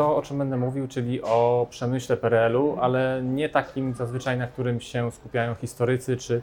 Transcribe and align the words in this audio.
to, 0.00 0.16
o 0.16 0.22
czym 0.22 0.38
będę 0.38 0.56
mówił, 0.56 0.88
czyli 0.88 1.22
o 1.22 1.66
przemyśle 1.70 2.16
PRL-u, 2.16 2.76
ale 2.80 3.20
nie 3.24 3.48
takim 3.48 3.94
zazwyczaj, 3.94 4.38
na 4.38 4.46
którym 4.46 4.80
się 4.80 5.12
skupiają 5.12 5.54
historycy 5.54 6.16
czy 6.16 6.42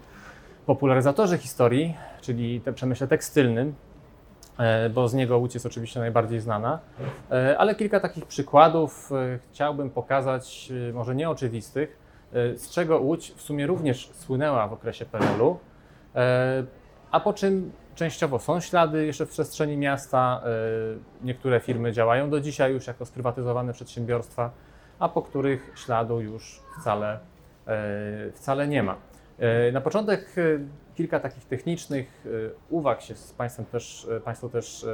popularyzatorzy 0.66 1.38
historii, 1.38 1.96
czyli 2.22 2.62
te 2.62 2.74
przemyśle 2.74 3.08
tekstylnym, 3.08 3.76
e, 4.60 4.90
bo 4.90 5.08
z 5.08 5.14
niego 5.14 5.38
Łódź 5.38 5.54
jest 5.54 5.66
oczywiście 5.66 6.00
najbardziej 6.00 6.40
znana, 6.40 6.80
e, 7.32 7.58
ale 7.58 7.76
kilka 7.76 8.00
takich 8.00 8.26
przykładów 8.26 9.12
e, 9.12 9.40
chciałbym 9.52 9.90
pokazać, 9.90 10.72
może 10.94 11.16
nieoczywistych, 11.16 11.98
z 12.32 12.70
czego 12.70 13.00
Łódź 13.00 13.32
w 13.32 13.42
sumie 13.42 13.68
również 13.68 14.10
słynęła 14.14 14.68
w 14.68 14.74
okresie 14.74 15.06
PRL-u, 15.06 15.60
a 17.12 17.20
po 17.20 17.34
czym 17.34 17.72
częściowo 17.98 18.40
są 18.40 18.60
ślady 18.60 19.06
jeszcze 19.06 19.26
w 19.26 19.30
przestrzeni 19.30 19.78
miasta. 19.78 20.42
Niektóre 21.24 21.60
firmy 21.60 21.92
działają 21.92 22.30
do 22.30 22.40
dzisiaj 22.40 22.74
już 22.74 22.88
jako 22.88 23.06
sprywatyzowane 23.06 23.74
przedsiębiorstwa, 23.74 24.52
a 25.00 25.10
po 25.10 25.22
których 25.22 25.72
śladu 25.76 26.22
już 26.22 26.62
wcale, 26.80 27.20
wcale 28.34 28.68
nie 28.68 28.84
ma. 28.84 28.96
E, 29.40 29.72
na 29.72 29.82
początek 29.82 30.36
kilka 30.96 31.20
takich 31.20 31.46
technicznych 31.46 32.26
uwag 32.70 33.02
się 33.02 33.16
z 33.16 33.34
Państwem 33.34 33.66
też, 33.66 34.08
Państwu 34.26 34.50
też 34.50 34.86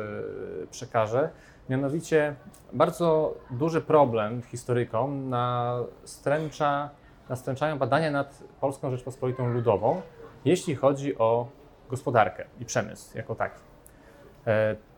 przekażę. 0.71 1.29
Mianowicie 1.69 2.35
bardzo 2.73 3.35
duży 3.51 3.81
problem 3.81 4.41
historykom 4.41 5.29
nastręcza, 5.29 6.89
nastręczają 7.29 7.77
badania 7.77 8.11
nad 8.11 8.43
Polską 8.61 8.91
Rzeczpospolitą 8.91 9.47
Ludową, 9.47 10.01
jeśli 10.45 10.75
chodzi 10.75 11.17
o 11.17 11.47
gospodarkę 11.89 12.45
i 12.59 12.65
przemysł 12.65 13.17
jako 13.17 13.35
taki. 13.35 13.59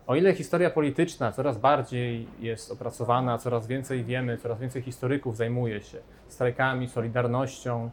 O 0.07 0.15
ile 0.15 0.33
historia 0.33 0.69
polityczna 0.69 1.31
coraz 1.31 1.57
bardziej 1.57 2.27
jest 2.39 2.71
opracowana, 2.71 3.37
coraz 3.37 3.67
więcej 3.67 4.03
wiemy, 4.03 4.37
coraz 4.37 4.59
więcej 4.59 4.81
historyków 4.81 5.37
zajmuje 5.37 5.81
się 5.81 5.97
strajkami, 6.27 6.87
solidarnością, 6.87 7.91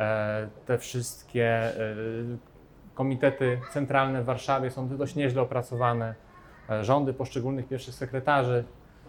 E, 0.00 0.48
te 0.66 0.78
wszystkie 0.78 1.46
e, 1.46 1.72
komitety 2.94 3.60
centralne 3.72 4.22
w 4.22 4.24
Warszawie 4.24 4.70
są 4.70 4.88
dość 4.88 5.14
nieźle 5.14 5.42
opracowane, 5.42 6.14
e, 6.70 6.84
rządy 6.84 7.12
poszczególnych 7.12 7.68
pierwszych 7.68 7.94
sekretarzy. 7.94 8.64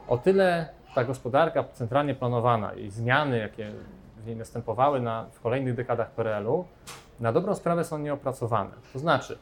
O 0.07 0.17
tyle 0.17 0.69
ta 0.95 1.03
gospodarka 1.03 1.63
centralnie 1.63 2.15
planowana 2.15 2.73
i 2.73 2.89
zmiany, 2.89 3.37
jakie 3.37 3.71
w 4.21 4.27
niej 4.27 4.35
następowały 4.35 5.01
na, 5.01 5.25
w 5.31 5.41
kolejnych 5.41 5.75
dekadach 5.75 6.11
PRL-u, 6.11 6.65
na 7.19 7.33
dobrą 7.33 7.55
sprawę 7.55 7.83
są 7.83 7.97
nieopracowane. 7.97 8.71
To 8.93 8.99
znaczy, 8.99 9.37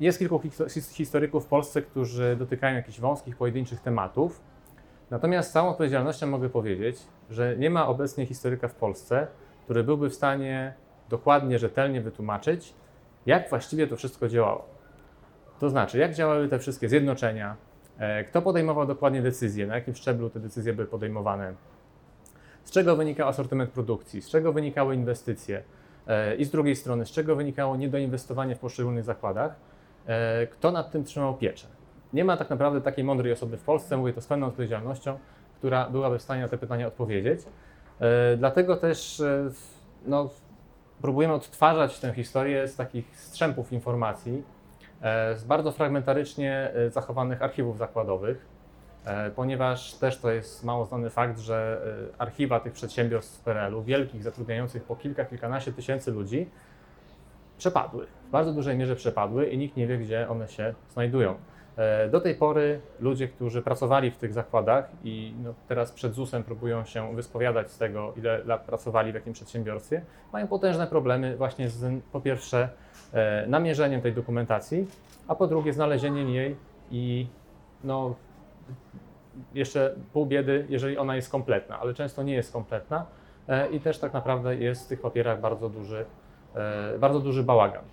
jest 0.00 0.18
kilku 0.18 0.40
historyków 0.92 1.44
w 1.44 1.48
Polsce, 1.48 1.82
którzy 1.82 2.36
dotykają 2.36 2.76
jakichś 2.76 3.00
wąskich, 3.00 3.36
pojedynczych 3.36 3.80
tematów, 3.80 4.40
natomiast 5.10 5.50
z 5.50 5.52
całą 5.52 5.70
odpowiedzialnością 5.70 6.26
mogę 6.26 6.48
powiedzieć, 6.48 6.98
że 7.30 7.56
nie 7.56 7.70
ma 7.70 7.88
obecnie 7.88 8.26
historyka 8.26 8.68
w 8.68 8.74
Polsce, 8.74 9.26
który 9.64 9.84
byłby 9.84 10.10
w 10.10 10.14
stanie 10.14 10.74
dokładnie, 11.08 11.58
rzetelnie 11.58 12.00
wytłumaczyć, 12.00 12.74
jak 13.26 13.50
właściwie 13.50 13.86
to 13.86 13.96
wszystko 13.96 14.28
działało. 14.28 14.64
To 15.58 15.70
znaczy, 15.70 15.98
jak 15.98 16.14
działały 16.14 16.48
te 16.48 16.58
wszystkie 16.58 16.88
zjednoczenia, 16.88 17.56
e, 17.98 18.24
kto 18.24 18.42
podejmował 18.42 18.86
dokładnie 18.86 19.22
decyzje, 19.22 19.66
na 19.66 19.74
jakim 19.74 19.94
szczeblu 19.94 20.30
te 20.30 20.40
decyzje 20.40 20.72
były 20.72 20.86
podejmowane, 20.86 21.54
z 22.68 22.70
czego 22.70 22.96
wynikał 22.96 23.28
asortyment 23.28 23.70
produkcji, 23.70 24.22
z 24.22 24.28
czego 24.28 24.52
wynikały 24.52 24.94
inwestycje 24.94 25.62
e, 26.06 26.36
i 26.36 26.44
z 26.44 26.50
drugiej 26.50 26.76
strony, 26.76 27.06
z 27.06 27.10
czego 27.10 27.36
wynikało 27.36 27.76
niedoinwestowanie 27.76 28.54
w 28.54 28.58
poszczególnych 28.58 29.04
zakładach, 29.04 29.54
e, 30.06 30.46
kto 30.46 30.72
nad 30.72 30.90
tym 30.90 31.04
trzymał 31.04 31.34
pieczę. 31.34 31.66
Nie 32.12 32.24
ma 32.24 32.36
tak 32.36 32.50
naprawdę 32.50 32.80
takiej 32.80 33.04
mądrej 33.04 33.32
osoby 33.32 33.56
w 33.56 33.62
Polsce, 33.62 33.96
mówię 33.96 34.12
to 34.12 34.20
z 34.20 34.26
pełną 34.26 34.46
odpowiedzialnością, 34.46 35.18
która 35.58 35.90
byłaby 35.90 36.18
w 36.18 36.22
stanie 36.22 36.42
na 36.42 36.48
te 36.48 36.58
pytania 36.58 36.86
odpowiedzieć. 36.86 37.40
E, 38.00 38.36
dlatego 38.36 38.76
też 38.76 39.22
no, 40.06 40.30
próbujemy 41.02 41.34
odtwarzać 41.34 42.00
tę 42.00 42.12
historię 42.12 42.68
z 42.68 42.76
takich 42.76 43.20
strzępów 43.20 43.72
informacji, 43.72 44.42
z 45.36 45.44
bardzo 45.44 45.72
fragmentarycznie 45.72 46.72
zachowanych 46.90 47.42
archiwów 47.42 47.78
zakładowych, 47.78 48.46
ponieważ 49.36 49.94
też 49.94 50.18
to 50.18 50.30
jest 50.30 50.64
mało 50.64 50.84
znany 50.84 51.10
fakt, 51.10 51.38
że 51.38 51.82
archiwa 52.18 52.60
tych 52.60 52.72
przedsiębiorstw 52.72 53.34
z 53.34 53.38
PRL-u, 53.38 53.82
wielkich, 53.82 54.22
zatrudniających 54.22 54.82
po 54.82 54.96
kilka, 54.96 55.24
kilkanaście 55.24 55.72
tysięcy 55.72 56.10
ludzi, 56.10 56.46
przepadły. 57.58 58.06
W 58.28 58.30
bardzo 58.30 58.52
dużej 58.52 58.76
mierze 58.76 58.96
przepadły 58.96 59.46
i 59.46 59.58
nikt 59.58 59.76
nie 59.76 59.86
wie, 59.86 59.98
gdzie 59.98 60.28
one 60.28 60.48
się 60.48 60.74
znajdują. 60.92 61.34
E, 61.76 62.08
do 62.08 62.20
tej 62.20 62.34
pory 62.34 62.80
ludzie, 63.00 63.28
którzy 63.28 63.62
pracowali 63.62 64.10
w 64.10 64.16
tych 64.16 64.32
zakładach 64.32 64.90
i 65.04 65.34
no 65.44 65.54
teraz 65.68 65.92
przed 65.92 66.14
ZUS-em 66.14 66.44
próbują 66.44 66.84
się 66.84 67.16
wyspowiadać 67.16 67.70
z 67.70 67.78
tego, 67.78 68.12
ile 68.16 68.44
lat 68.44 68.62
pracowali 68.62 69.12
w 69.12 69.14
jakim 69.14 69.32
przedsiębiorstwie, 69.32 70.02
mają 70.32 70.46
potężne 70.46 70.86
problemy 70.86 71.36
właśnie 71.36 71.68
z 71.68 72.02
po 72.12 72.20
pierwsze 72.20 72.68
e, 73.12 73.46
namierzeniem 73.46 74.00
tej 74.00 74.12
dokumentacji, 74.12 74.86
a 75.28 75.34
po 75.34 75.46
drugie 75.46 75.72
znalezieniem 75.72 76.28
jej 76.28 76.56
i 76.90 77.26
no, 77.84 78.14
jeszcze 79.54 79.94
pół 80.12 80.26
biedy, 80.26 80.66
jeżeli 80.68 80.98
ona 80.98 81.16
jest 81.16 81.30
kompletna, 81.30 81.80
ale 81.80 81.94
często 81.94 82.22
nie 82.22 82.34
jest 82.34 82.52
kompletna 82.52 83.06
e, 83.48 83.70
i 83.70 83.80
też 83.80 83.98
tak 83.98 84.12
naprawdę 84.12 84.56
jest 84.56 84.84
w 84.84 84.88
tych 84.88 85.00
papierach 85.00 85.40
bardzo 85.40 85.68
duży, 85.68 86.04
bardzo 86.98 87.20
duży 87.20 87.42
bałagan. 87.42 87.84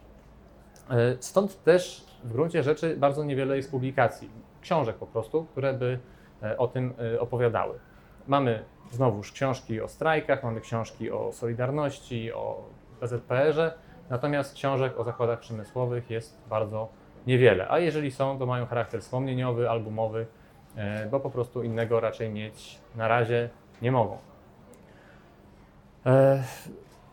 Stąd 1.20 1.64
też 1.64 2.06
w 2.24 2.32
gruncie 2.34 2.64
rzeczy 2.64 2.98
bardzo 2.98 3.24
niewiele 3.24 3.58
jest 3.58 3.72
publikacji, 3.72 4.30
książek 4.62 4.96
po 4.96 5.06
prostu, 5.06 5.44
które 5.44 5.74
by 5.74 6.00
e, 6.44 6.58
o 6.58 6.68
tym 6.68 6.94
e, 7.16 7.20
opowiadały. 7.20 7.80
Mamy 8.28 8.64
znowuż 8.92 9.32
książki 9.32 9.82
o 9.82 9.88
strajkach, 9.88 10.44
mamy 10.44 10.62
książki 10.62 11.12
o 11.12 11.32
Solidarności, 11.32 12.34
o 12.34 12.64
PZPR-ze, 13.00 13.74
natomiast 14.10 14.56
książek 14.56 15.00
o 15.00 15.04
zakładach 15.04 15.40
przemysłowych 15.40 16.10
jest 16.10 16.42
bardzo 16.50 16.90
niewiele. 17.28 17.70
A 17.70 17.80
jeżeli 17.80 18.12
są, 18.12 18.40
to 18.40 18.46
mają 18.46 18.66
charakter 18.66 19.02
wspomnieniowy, 19.02 19.70
albumowy, 19.70 20.22
e, 20.22 20.45
bo 21.12 21.20
po 21.20 21.30
prostu 21.30 21.64
innego 21.64 22.00
raczej 22.00 22.30
mieć 22.30 22.80
na 22.96 23.08
razie 23.08 23.50
nie 23.82 23.92
mogą. 23.92 24.18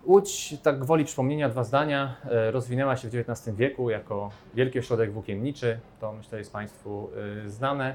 Łódź, 0.05 0.55
tak 0.63 0.79
gwoli 0.79 1.05
przypomnienia, 1.05 1.49
dwa 1.49 1.65
zdania, 1.65 2.17
e, 2.25 2.51
rozwinęła 2.51 2.97
się 2.97 3.09
w 3.09 3.15
XIX 3.15 3.57
wieku 3.57 3.91
jako 3.91 4.31
wielki 4.55 4.79
ośrodek 4.79 5.13
włókienniczy, 5.13 5.81
to 6.01 6.13
myślę 6.13 6.39
jest 6.39 6.53
Państwu 6.53 7.11
e, 7.45 7.49
znane. 7.49 7.95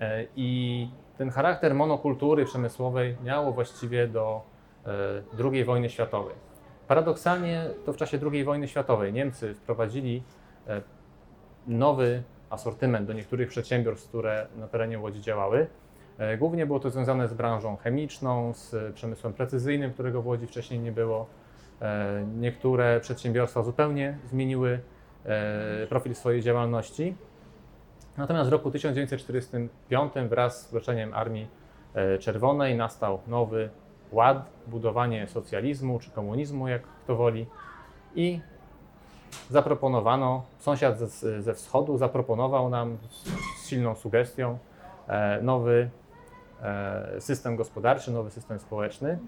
E, 0.00 0.24
I 0.36 0.88
ten 1.18 1.30
charakter 1.30 1.74
monokultury 1.74 2.44
przemysłowej 2.44 3.16
miało 3.24 3.52
właściwie 3.52 4.08
do 4.08 4.52
II 5.38 5.64
wojny 5.64 5.90
światowej. 5.90 6.34
Paradoksalnie 6.88 7.64
to 7.86 7.92
w 7.92 7.96
czasie 7.96 8.18
II 8.32 8.44
wojny 8.44 8.68
światowej 8.68 9.12
Niemcy 9.12 9.54
wprowadzili 9.54 10.22
nowy 11.66 12.22
asortyment 12.52 13.06
do 13.06 13.12
niektórych 13.12 13.48
przedsiębiorstw, 13.48 14.08
które 14.08 14.46
na 14.56 14.68
terenie 14.68 14.98
Łodzi 14.98 15.20
działały, 15.20 15.66
E, 16.18 16.38
głównie 16.38 16.66
było 16.66 16.80
to 16.80 16.90
związane 16.90 17.28
z 17.28 17.34
branżą 17.34 17.76
chemiczną, 17.76 18.52
z 18.54 18.94
przemysłem 18.94 19.32
precyzyjnym, 19.32 19.92
którego 19.92 20.22
w 20.22 20.26
Łodzi 20.26 20.46
wcześniej 20.46 20.80
nie 20.80 20.92
było. 20.92 21.26
E, 21.80 22.24
niektóre 22.40 23.00
przedsiębiorstwa 23.00 23.62
zupełnie 23.62 24.18
zmieniły 24.24 24.80
e, 25.24 25.86
profil 25.86 26.14
swojej 26.14 26.42
działalności. 26.42 27.14
Natomiast 28.16 28.50
w 28.50 28.52
roku 28.52 28.70
1945 28.70 30.12
wraz 30.28 30.62
z 30.62 30.66
wkroczeniem 30.66 31.14
Armii 31.14 31.62
Czerwonej 32.20 32.76
nastał 32.76 33.20
nowy 33.26 33.70
ład, 34.12 34.50
budowanie 34.66 35.26
socjalizmu 35.26 35.98
czy 35.98 36.10
komunizmu, 36.10 36.68
jak 36.68 36.82
kto 36.82 37.16
woli. 37.16 37.46
I 38.14 38.40
zaproponowano, 39.50 40.42
sąsiad 40.58 40.98
ze, 40.98 41.42
ze 41.42 41.54
wschodu 41.54 41.98
zaproponował 41.98 42.70
nam 42.70 42.98
z 43.56 43.68
silną 43.68 43.94
sugestią 43.94 44.58
nowy 45.42 45.90
E, 46.62 47.20
system 47.20 47.56
gospodarczy, 47.56 48.10
nowy 48.10 48.30
system 48.30 48.58
społeczny, 48.58 49.18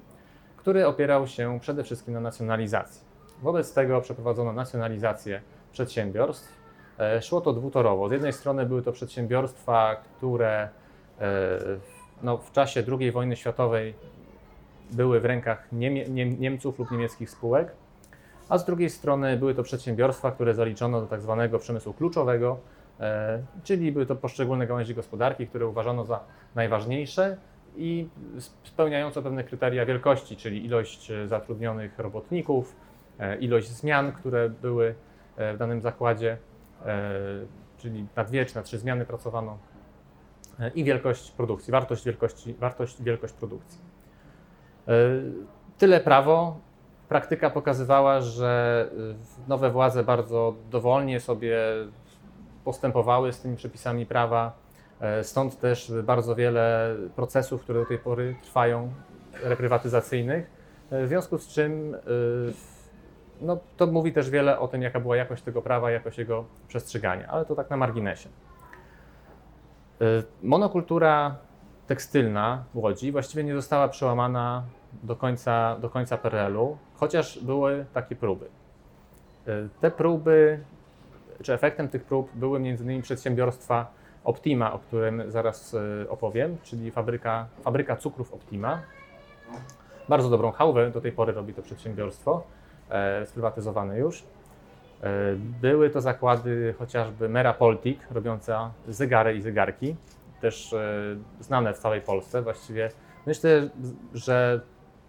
który 0.56 0.86
opierał 0.86 1.26
się 1.26 1.58
przede 1.60 1.84
wszystkim 1.84 2.14
na 2.14 2.20
nacjonalizacji. 2.20 3.02
Wobec 3.42 3.74
tego 3.74 4.00
przeprowadzono 4.00 4.52
nacjonalizację 4.52 5.40
przedsiębiorstw. 5.72 6.52
E, 6.98 7.22
szło 7.22 7.40
to 7.40 7.52
dwutorowo. 7.52 8.08
Z 8.08 8.12
jednej 8.12 8.32
strony 8.32 8.66
były 8.66 8.82
to 8.82 8.92
przedsiębiorstwa, 8.92 9.96
które 9.96 10.68
e, 11.20 11.28
no, 12.22 12.38
w 12.38 12.52
czasie 12.52 12.82
II 13.00 13.12
wojny 13.12 13.36
światowej 13.36 13.94
były 14.90 15.20
w 15.20 15.24
rękach 15.24 15.72
Niemie 15.72 16.08
Niemców 16.38 16.78
lub 16.78 16.90
niemieckich 16.90 17.30
spółek, 17.30 17.72
a 18.48 18.58
z 18.58 18.64
drugiej 18.64 18.90
strony 18.90 19.36
były 19.36 19.54
to 19.54 19.62
przedsiębiorstwa, 19.62 20.30
które 20.30 20.54
zaliczono 20.54 21.00
do 21.00 21.06
tak 21.06 21.20
zwanego 21.20 21.58
przemysłu 21.58 21.92
kluczowego, 21.92 22.58
E, 23.00 23.42
czyli 23.64 23.92
były 23.92 24.06
to 24.06 24.16
poszczególne 24.16 24.66
gałęzi 24.66 24.94
gospodarki, 24.94 25.46
które 25.46 25.66
uważano 25.66 26.04
za 26.04 26.20
najważniejsze 26.54 27.36
i 27.76 28.08
spełniające 28.62 29.22
pewne 29.22 29.44
kryteria 29.44 29.86
wielkości, 29.86 30.36
czyli 30.36 30.64
ilość 30.64 31.10
e, 31.10 31.28
zatrudnionych 31.28 31.98
robotników, 31.98 32.76
e, 33.18 33.36
ilość 33.36 33.68
zmian, 33.68 34.12
które 34.12 34.50
były 34.50 34.94
w 35.36 35.56
danym 35.58 35.80
zakładzie, 35.80 36.36
czyli 37.78 38.06
na 38.16 38.24
dwie 38.24 38.46
czy 38.46 38.56
na 38.56 38.62
trzy 38.62 38.78
zmiany 38.78 39.04
pracowano. 39.04 39.58
i 40.74 40.84
wielkość 40.84 41.30
produkcji, 41.30 41.72
wartość 41.72 42.04
wielkości, 42.04 42.54
wartość 42.54 43.02
wielkość 43.02 43.34
produkcji. 43.34 43.80
Tyle 45.78 46.00
prawo. 46.00 46.60
Praktyka 47.14 47.50
pokazywała, 47.50 48.20
że 48.20 48.88
nowe 49.48 49.70
władze 49.70 50.04
bardzo 50.04 50.54
dowolnie 50.70 51.20
sobie 51.20 51.58
postępowały 52.64 53.32
z 53.32 53.40
tymi 53.40 53.56
przepisami 53.56 54.06
prawa. 54.06 54.52
Stąd 55.22 55.60
też 55.60 55.92
bardzo 56.02 56.34
wiele 56.34 56.96
procesów, 57.16 57.62
które 57.62 57.80
do 57.80 57.86
tej 57.86 57.98
pory 57.98 58.36
trwają, 58.42 58.92
reprywatyzacyjnych. 59.42 60.50
W 60.90 61.08
związku 61.08 61.38
z 61.38 61.48
czym 61.48 61.96
no, 63.40 63.58
to 63.76 63.86
mówi 63.86 64.12
też 64.12 64.30
wiele 64.30 64.58
o 64.58 64.68
tym, 64.68 64.82
jaka 64.82 65.00
była 65.00 65.16
jakość 65.16 65.42
tego 65.42 65.62
prawa, 65.62 65.90
jakość 65.90 66.18
jego 66.18 66.44
przestrzegania, 66.68 67.28
ale 67.28 67.44
to 67.44 67.54
tak 67.54 67.70
na 67.70 67.76
marginesie. 67.76 68.28
Y, 70.02 70.22
monokultura 70.42 71.36
tekstylna 71.86 72.64
w 72.74 72.78
Łodzi 72.78 73.12
właściwie 73.12 73.44
nie 73.44 73.54
została 73.54 73.88
przełamana 73.88 74.62
do 75.02 75.16
końca, 75.16 75.76
do 75.80 75.90
końca 75.90 76.18
PRL-u, 76.18 76.76
chociaż 76.94 77.38
były 77.38 77.84
takie 77.92 78.16
próby. 78.16 78.46
Y, 79.48 79.68
te 79.80 79.90
próby, 79.90 80.60
czy 81.42 81.54
efektem 81.54 81.88
tych 81.88 82.04
prób 82.04 82.30
były 82.34 82.58
m.in. 82.58 83.02
przedsiębiorstwa 83.02 83.86
Optima, 84.24 84.72
o 84.72 84.78
którym 84.78 85.30
zaraz 85.30 85.74
y, 85.74 86.06
opowiem, 86.08 86.56
czyli 86.62 86.90
fabryka, 86.90 87.46
fabryka 87.62 87.96
cukrów 87.96 88.34
Optima. 88.34 88.82
Bardzo 90.08 90.30
dobrą 90.30 90.50
chałwę 90.50 90.90
do 90.90 91.00
tej 91.00 91.12
pory 91.12 91.32
robi 91.32 91.54
to 91.54 91.62
przedsiębiorstwo, 91.62 92.42
e, 92.90 93.26
sprywatyzowane 93.26 93.98
już. 93.98 94.22
Były 95.36 95.90
to 95.90 96.00
zakłady 96.00 96.74
chociażby 96.78 97.28
Mera 97.28 97.54
Poltik, 97.54 98.06
robiąca 98.10 98.70
zegary 98.88 99.36
i 99.36 99.40
zegarki, 99.40 99.96
też 100.40 100.74
znane 101.40 101.74
w 101.74 101.78
całej 101.78 102.00
Polsce. 102.00 102.42
Właściwie 102.42 102.90
myślę, 103.26 103.68
że 104.14 104.60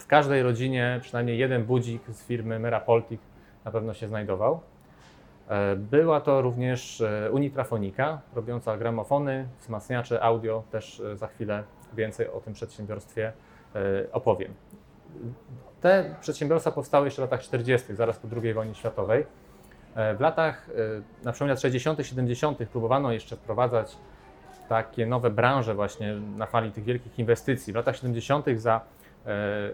w 0.05 0.07
każdej 0.07 0.43
rodzinie 0.43 0.99
przynajmniej 1.01 1.37
jeden 1.37 1.63
budzik 1.63 2.01
z 2.11 2.23
firmy 2.23 2.59
Mera 2.59 2.79
Poltik 2.79 3.21
na 3.65 3.71
pewno 3.71 3.93
się 3.93 4.07
znajdował. 4.07 4.59
E, 5.49 5.75
była 5.75 6.21
to 6.21 6.41
również 6.41 7.03
Unitrafonika, 7.31 8.21
robiąca 8.35 8.77
gramofony, 8.77 9.47
wzmacniacze 9.59 10.23
audio. 10.23 10.63
Też 10.71 11.01
za 11.13 11.27
chwilę 11.27 11.63
więcej 11.93 12.29
o 12.29 12.41
tym 12.41 12.53
przedsiębiorstwie 12.53 13.33
opowiem. 14.11 14.53
Te 15.81 16.15
przedsiębiorstwa 16.21 16.71
powstały 16.71 17.07
jeszcze 17.07 17.21
w 17.21 17.25
latach 17.25 17.41
40., 17.41 17.95
zaraz 17.95 18.19
po 18.19 18.27
II 18.41 18.53
wojnie 18.53 18.75
światowej. 18.75 19.25
E, 19.95 20.15
w 20.15 20.19
latach, 20.19 20.69
e, 20.69 21.25
na 21.25 21.31
przełomie 21.31 21.53
lat 21.53 21.61
60., 21.61 22.07
70. 22.07 22.65
próbowano 22.65 23.11
jeszcze 23.11 23.35
wprowadzać 23.35 23.97
takie 24.69 25.05
nowe 25.05 25.29
branże 25.29 25.75
właśnie 25.75 26.13
na 26.13 26.45
fali 26.45 26.71
tych 26.71 26.83
wielkich 26.83 27.19
inwestycji. 27.19 27.73
W 27.73 27.75
latach 27.75 27.95
70. 27.95 28.45
za 28.55 28.75
e, 28.75 28.81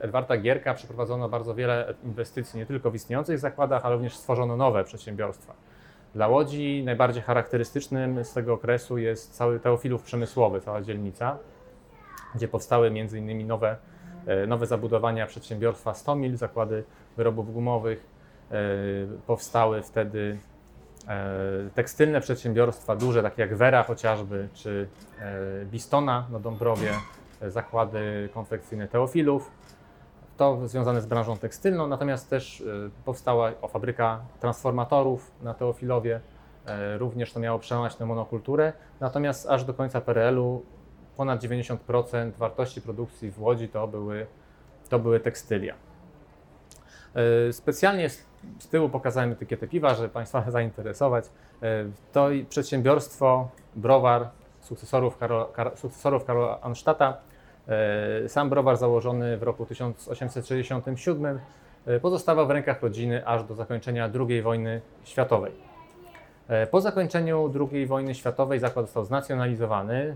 Edwarda 0.01 0.37
Gierka 0.37 0.73
przeprowadzono 0.73 1.29
bardzo 1.29 1.55
wiele 1.55 1.93
inwestycji, 2.03 2.59
nie 2.59 2.65
tylko 2.65 2.91
w 2.91 2.95
istniejących 2.95 3.39
zakładach, 3.39 3.85
ale 3.85 3.95
również 3.95 4.15
stworzono 4.15 4.57
nowe 4.57 4.83
przedsiębiorstwa. 4.83 5.53
Dla 6.15 6.27
Łodzi 6.27 6.83
najbardziej 6.85 7.23
charakterystycznym 7.23 8.25
z 8.25 8.33
tego 8.33 8.53
okresu 8.53 8.97
jest 8.97 9.33
cały 9.33 9.59
Teofilów 9.59 10.03
Przemysłowy, 10.03 10.61
cała 10.61 10.81
dzielnica, 10.81 11.37
gdzie 12.35 12.47
powstały 12.47 12.87
m.in. 12.87 13.47
nowe, 13.47 13.77
nowe 14.47 14.67
zabudowania 14.67 15.25
przedsiębiorstwa 15.25 15.93
Stomil, 15.93 16.37
zakłady 16.37 16.83
wyrobów 17.17 17.53
gumowych, 17.53 18.11
E, 18.51 18.57
powstały 19.27 19.81
wtedy 19.81 20.37
e, 21.07 21.29
tekstylne 21.75 22.21
przedsiębiorstwa 22.21 22.95
duże, 22.95 23.23
takie 23.23 23.41
jak 23.41 23.55
Vera 23.55 23.83
chociażby, 23.83 24.47
czy 24.53 24.87
e, 25.19 25.65
Bistona 25.65 26.27
na 26.31 26.39
Dąbrowie, 26.39 26.91
zakłady 27.47 28.29
konfekcyjne 28.33 28.87
Teofilów. 28.87 29.51
To 30.37 30.67
związane 30.67 31.01
z 31.01 31.05
branżą 31.05 31.37
tekstylną, 31.37 31.87
natomiast 31.87 32.29
też 32.29 32.63
powstała 33.05 33.51
fabryka 33.51 34.19
transformatorów 34.39 35.31
na 35.41 35.53
Teofilowie, 35.53 36.19
również 36.97 37.33
to 37.33 37.39
miało 37.39 37.59
przełamać 37.59 37.99
na 37.99 38.05
monokulturę, 38.05 38.73
natomiast 38.99 39.49
aż 39.49 39.63
do 39.63 39.73
końca 39.73 40.01
PRL-u 40.01 40.61
ponad 41.17 41.43
90% 41.43 42.31
wartości 42.31 42.81
produkcji 42.81 43.31
w 43.31 43.41
Łodzi 43.41 43.69
to 43.69 43.87
były, 43.87 44.27
to 44.89 44.99
były 44.99 45.19
tekstylia. 45.19 45.75
Specjalnie 47.51 48.09
z 48.59 48.67
tyłu 48.71 48.89
pokazałem 48.89 49.31
etykietę 49.31 49.67
piwa, 49.67 49.95
żeby 49.95 50.09
Państwa 50.09 50.43
zainteresować. 50.51 51.25
E, 51.61 51.85
to 52.11 52.29
przedsiębiorstwo, 52.49 53.49
browar 53.75 54.29
sukcesorów, 54.59 55.17
sukcesorów 55.75 56.25
Karola 56.25 56.61
Anstadta. 56.61 57.17
E, 57.71 58.29
sam 58.29 58.49
browar 58.49 58.77
założony 58.77 59.37
w 59.37 59.43
roku 59.43 59.65
1867 59.65 61.39
e, 61.85 61.99
pozostawał 61.99 62.47
w 62.47 62.51
rękach 62.51 62.81
rodziny 62.81 63.27
aż 63.27 63.43
do 63.43 63.55
zakończenia 63.55 64.09
II 64.29 64.41
wojny 64.41 64.81
światowej. 65.03 65.51
Po 66.71 66.81
zakończeniu 66.81 67.53
II 67.71 67.85
wojny 67.85 68.15
światowej 68.15 68.59
zakład 68.59 68.85
został 68.85 69.05
znacjonalizowany. 69.05 70.15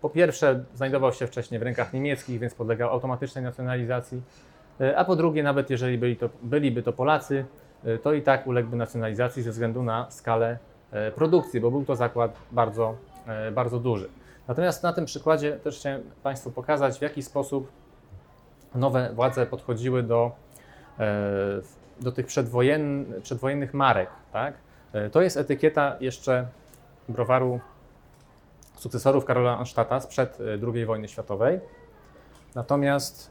Po 0.00 0.10
pierwsze, 0.10 0.64
znajdował 0.74 1.12
się 1.12 1.26
wcześniej 1.26 1.60
w 1.60 1.62
rękach 1.62 1.92
niemieckich, 1.92 2.40
więc 2.40 2.54
podlegał 2.54 2.90
automatycznej 2.90 3.44
nacjonalizacji. 3.44 4.22
E, 4.80 4.98
a 4.98 5.04
po 5.04 5.16
drugie, 5.16 5.42
nawet 5.42 5.70
jeżeli 5.70 5.98
byli 5.98 6.16
to, 6.16 6.28
byliby 6.42 6.82
to 6.82 6.92
Polacy, 6.92 7.44
e, 7.84 7.98
to 7.98 8.12
i 8.12 8.22
tak 8.22 8.46
uległby 8.46 8.76
nacjonalizacji 8.76 9.42
ze 9.42 9.50
względu 9.50 9.82
na 9.82 10.10
skalę 10.10 10.58
e, 10.92 11.10
produkcji, 11.10 11.60
bo 11.60 11.70
był 11.70 11.84
to 11.84 11.96
zakład 11.96 12.36
bardzo, 12.52 12.96
bardzo 13.52 13.78
duży. 13.78 14.08
Natomiast 14.48 14.82
na 14.82 14.92
tym 14.92 15.04
przykładzie 15.04 15.52
też 15.56 15.78
chciałem 15.78 16.02
Państwu 16.22 16.50
pokazać, 16.50 16.98
w 16.98 17.02
jaki 17.02 17.22
sposób 17.22 17.72
nowe 18.74 19.12
władze 19.12 19.46
podchodziły 19.46 20.02
do, 20.02 20.32
do 22.00 22.12
tych 22.12 22.26
przedwojen, 22.26 23.12
przedwojennych 23.22 23.74
marek. 23.74 24.10
Tak? 24.32 24.54
To 25.12 25.22
jest 25.22 25.36
etykieta 25.36 25.96
jeszcze 26.00 26.46
browaru 27.08 27.60
sukcesorów 28.74 29.24
Karola 29.24 29.58
Anstadta 29.58 30.00
sprzed 30.00 30.38
II 30.74 30.86
wojny 30.86 31.08
światowej. 31.08 31.60
Natomiast 32.54 33.30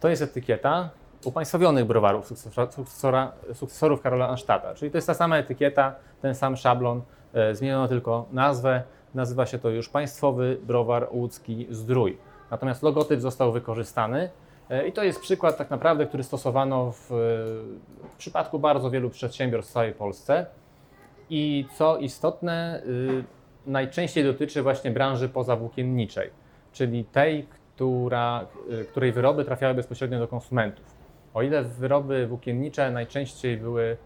to 0.00 0.08
jest 0.08 0.22
etykieta 0.22 0.90
upaństwowionych 1.24 1.84
browarów 1.84 2.26
sukcesora, 2.26 3.32
sukcesorów 3.54 4.02
Karola 4.02 4.28
Anstadta. 4.28 4.74
Czyli 4.74 4.90
to 4.90 4.98
jest 4.98 5.06
ta 5.06 5.14
sama 5.14 5.38
etykieta, 5.38 5.94
ten 6.22 6.34
sam 6.34 6.56
szablon, 6.56 6.98
e, 6.98 7.02
zmieniono 7.52 7.88
tylko 7.88 8.26
nazwę. 8.32 8.82
Nazywa 9.14 9.46
się 9.46 9.58
to 9.58 9.70
już 9.70 9.88
Państwowy 9.88 10.56
Browar 10.62 11.08
Łódzki 11.10 11.66
Zdrój. 11.70 12.18
Natomiast 12.50 12.82
logotyp 12.82 13.20
został 13.20 13.52
wykorzystany 13.52 14.30
e, 14.70 14.88
i 14.88 14.92
to 14.92 15.04
jest 15.04 15.20
przykład 15.20 15.58
tak 15.58 15.70
naprawdę, 15.70 16.06
który 16.06 16.22
stosowano 16.22 16.92
w, 16.92 17.06
w 18.14 18.16
przypadku 18.18 18.58
bardzo 18.58 18.90
wielu 18.90 19.10
przedsiębiorstw 19.10 19.70
w 19.70 19.74
całej 19.74 19.92
Polsce. 19.92 20.46
I 21.30 21.66
co 21.74 21.98
istotne, 21.98 22.82
y, 22.86 23.24
najczęściej 23.66 24.24
dotyczy 24.24 24.62
właśnie 24.62 24.90
branży 24.90 25.28
pozawłókienniczej, 25.28 26.30
czyli 26.72 27.04
tej, 27.04 27.46
która, 27.74 28.46
y, 28.80 28.84
której 28.84 29.12
wyroby 29.12 29.44
trafiały 29.44 29.74
bezpośrednio 29.74 30.18
do 30.18 30.28
konsumentów. 30.28 30.84
O 31.34 31.42
ile 31.42 31.62
wyroby 31.62 32.26
włókiennicze 32.26 32.90
najczęściej 32.90 33.56
były, 33.56 33.96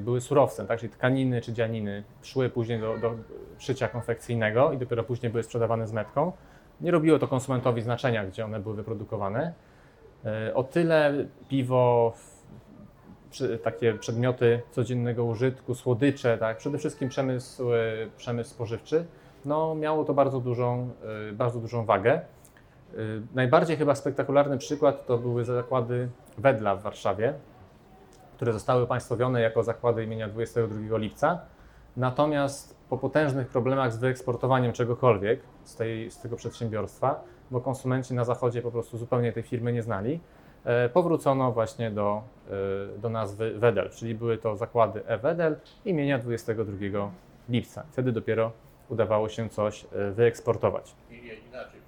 były 0.00 0.20
surowcem, 0.20 0.66
tak, 0.66 0.80
czyli 0.80 0.92
tkaniny 0.92 1.40
czy 1.40 1.52
dzianiny 1.52 2.04
szły 2.22 2.48
później 2.48 2.80
do, 2.80 2.98
do 2.98 3.14
szycia 3.58 3.88
konfekcyjnego 3.88 4.72
i 4.72 4.78
dopiero 4.78 5.04
później 5.04 5.32
były 5.32 5.42
sprzedawane 5.42 5.86
z 5.86 5.92
metką, 5.92 6.32
nie 6.80 6.90
robiło 6.90 7.18
to 7.18 7.28
konsumentowi 7.28 7.82
znaczenia, 7.82 8.26
gdzie 8.26 8.44
one 8.44 8.60
były 8.60 8.74
wyprodukowane. 8.74 9.52
Y, 10.48 10.54
o 10.54 10.64
tyle 10.64 11.14
piwo, 11.48 12.12
takie 13.62 13.94
przedmioty 13.94 14.62
codziennego 14.70 15.24
użytku, 15.24 15.74
słodycze, 15.74 16.38
tak, 16.38 16.56
przede 16.56 16.78
wszystkim 16.78 17.08
przemysł, 17.08 17.64
przemysł 18.16 18.50
spożywczy, 18.50 19.04
no, 19.44 19.74
miało 19.74 20.04
to 20.04 20.14
bardzo 20.14 20.40
dużą, 20.40 20.90
bardzo 21.32 21.60
dużą 21.60 21.84
wagę. 21.84 22.20
Najbardziej 23.34 23.76
chyba 23.76 23.94
spektakularny 23.94 24.58
przykład 24.58 25.06
to 25.06 25.18
były 25.18 25.44
zakłady 25.44 26.08
Wedla 26.38 26.76
w 26.76 26.82
Warszawie, 26.82 27.34
które 28.40 28.52
zostały 28.52 28.86
państwowione 28.86 29.40
jako 29.40 29.62
zakłady 29.62 30.04
imienia 30.04 30.28
22 30.28 30.98
lipca. 30.98 31.40
Natomiast 31.96 32.76
po 32.88 32.98
potężnych 32.98 33.48
problemach 33.48 33.92
z 33.92 33.98
wyeksportowaniem 33.98 34.72
czegokolwiek 34.72 35.40
z, 35.64 35.76
tej, 35.76 36.10
z 36.10 36.18
tego 36.18 36.36
przedsiębiorstwa, 36.36 37.24
bo 37.50 37.60
konsumenci 37.60 38.14
na 38.14 38.24
zachodzie 38.24 38.62
po 38.62 38.70
prostu 38.70 38.98
zupełnie 38.98 39.32
tej 39.32 39.42
firmy 39.42 39.72
nie 39.72 39.82
znali, 39.82 40.20
e, 40.64 40.88
powrócono 40.88 41.52
właśnie 41.52 41.90
do, 41.90 42.22
e, 42.96 42.98
do 42.98 43.10
nazwy 43.10 43.58
Wedel, 43.58 43.90
czyli 43.90 44.14
były 44.14 44.38
to 44.38 44.56
zakłady 44.56 45.06
E-Wedel 45.06 45.56
imienia 45.84 46.18
22 46.18 47.10
lipca. 47.48 47.84
Wtedy 47.90 48.12
dopiero 48.12 48.52
udawało 48.88 49.28
się 49.28 49.48
coś 49.48 49.86
e, 49.92 50.10
wyeksportować. 50.10 50.94
Inaczej 51.10 51.80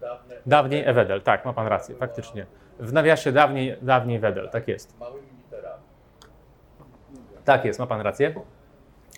dawne... 0.00 0.34
Dawniej 0.46 0.82
Ewedel, 0.86 1.22
tak, 1.22 1.44
ma 1.44 1.52
Pan 1.52 1.66
rację, 1.66 1.94
faktycznie. 1.94 2.46
W 2.80 2.92
nawiasie 2.92 3.32
dawniej, 3.32 3.76
dawniej 3.82 4.18
Wedel, 4.18 4.50
tak 4.50 4.68
jest. 4.68 5.00
Małymi 5.00 5.28
literami. 5.44 5.82
Tak 7.44 7.64
jest, 7.64 7.78
ma 7.78 7.86
Pan 7.86 8.00
rację. 8.00 8.34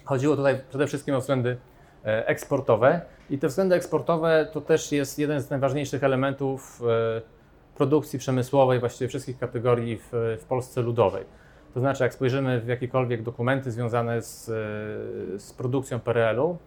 Chodziło 0.04 0.36
tutaj 0.36 0.60
przede 0.68 0.86
wszystkim 0.86 1.14
o 1.14 1.20
względy 1.20 1.56
e, 2.04 2.26
eksportowe 2.26 3.00
i 3.30 3.38
te 3.38 3.48
względy 3.48 3.74
eksportowe 3.74 4.48
to 4.52 4.60
też 4.60 4.92
jest 4.92 5.18
jeden 5.18 5.40
z 5.40 5.50
najważniejszych 5.50 6.04
elementów 6.04 6.82
e, 6.82 7.22
produkcji 7.74 8.18
przemysłowej, 8.18 8.80
właściwie 8.80 9.08
wszystkich 9.08 9.38
kategorii 9.38 9.96
w, 9.96 10.08
w 10.40 10.44
Polsce 10.44 10.82
ludowej. 10.82 11.24
To 11.74 11.80
znaczy, 11.80 12.02
jak 12.02 12.14
spojrzymy 12.14 12.60
w 12.60 12.68
jakiekolwiek 12.68 13.22
dokumenty 13.22 13.70
związane 13.70 14.22
z, 14.22 14.48
e, 14.48 14.52
z 15.38 15.52
produkcją 15.52 16.00
PRL-u, 16.00 16.58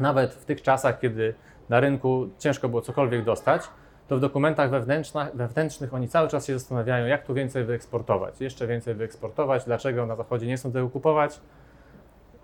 nawet 0.00 0.34
w 0.34 0.44
tych 0.44 0.62
czasach, 0.62 1.00
kiedy 1.00 1.34
na 1.68 1.80
rynku 1.80 2.28
ciężko 2.38 2.68
było 2.68 2.82
cokolwiek 2.82 3.24
dostać, 3.24 3.62
to 4.10 4.16
w 4.16 4.20
dokumentach 4.20 4.70
wewnętrznych, 4.70 5.28
wewnętrznych 5.34 5.94
oni 5.94 6.08
cały 6.08 6.28
czas 6.28 6.46
się 6.46 6.58
zastanawiają, 6.58 7.06
jak 7.06 7.26
tu 7.26 7.34
więcej 7.34 7.64
wyeksportować, 7.64 8.40
jeszcze 8.40 8.66
więcej 8.66 8.94
wyeksportować, 8.94 9.64
dlaczego 9.64 10.06
na 10.06 10.16
zachodzie 10.16 10.46
nie 10.46 10.56
chcą 10.56 10.72
tego 10.72 10.88
kupować, 10.88 11.40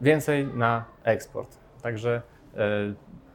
więcej 0.01 0.47
na 0.47 0.85
eksport. 1.05 1.57
Także 1.83 2.23
e, 2.57 2.59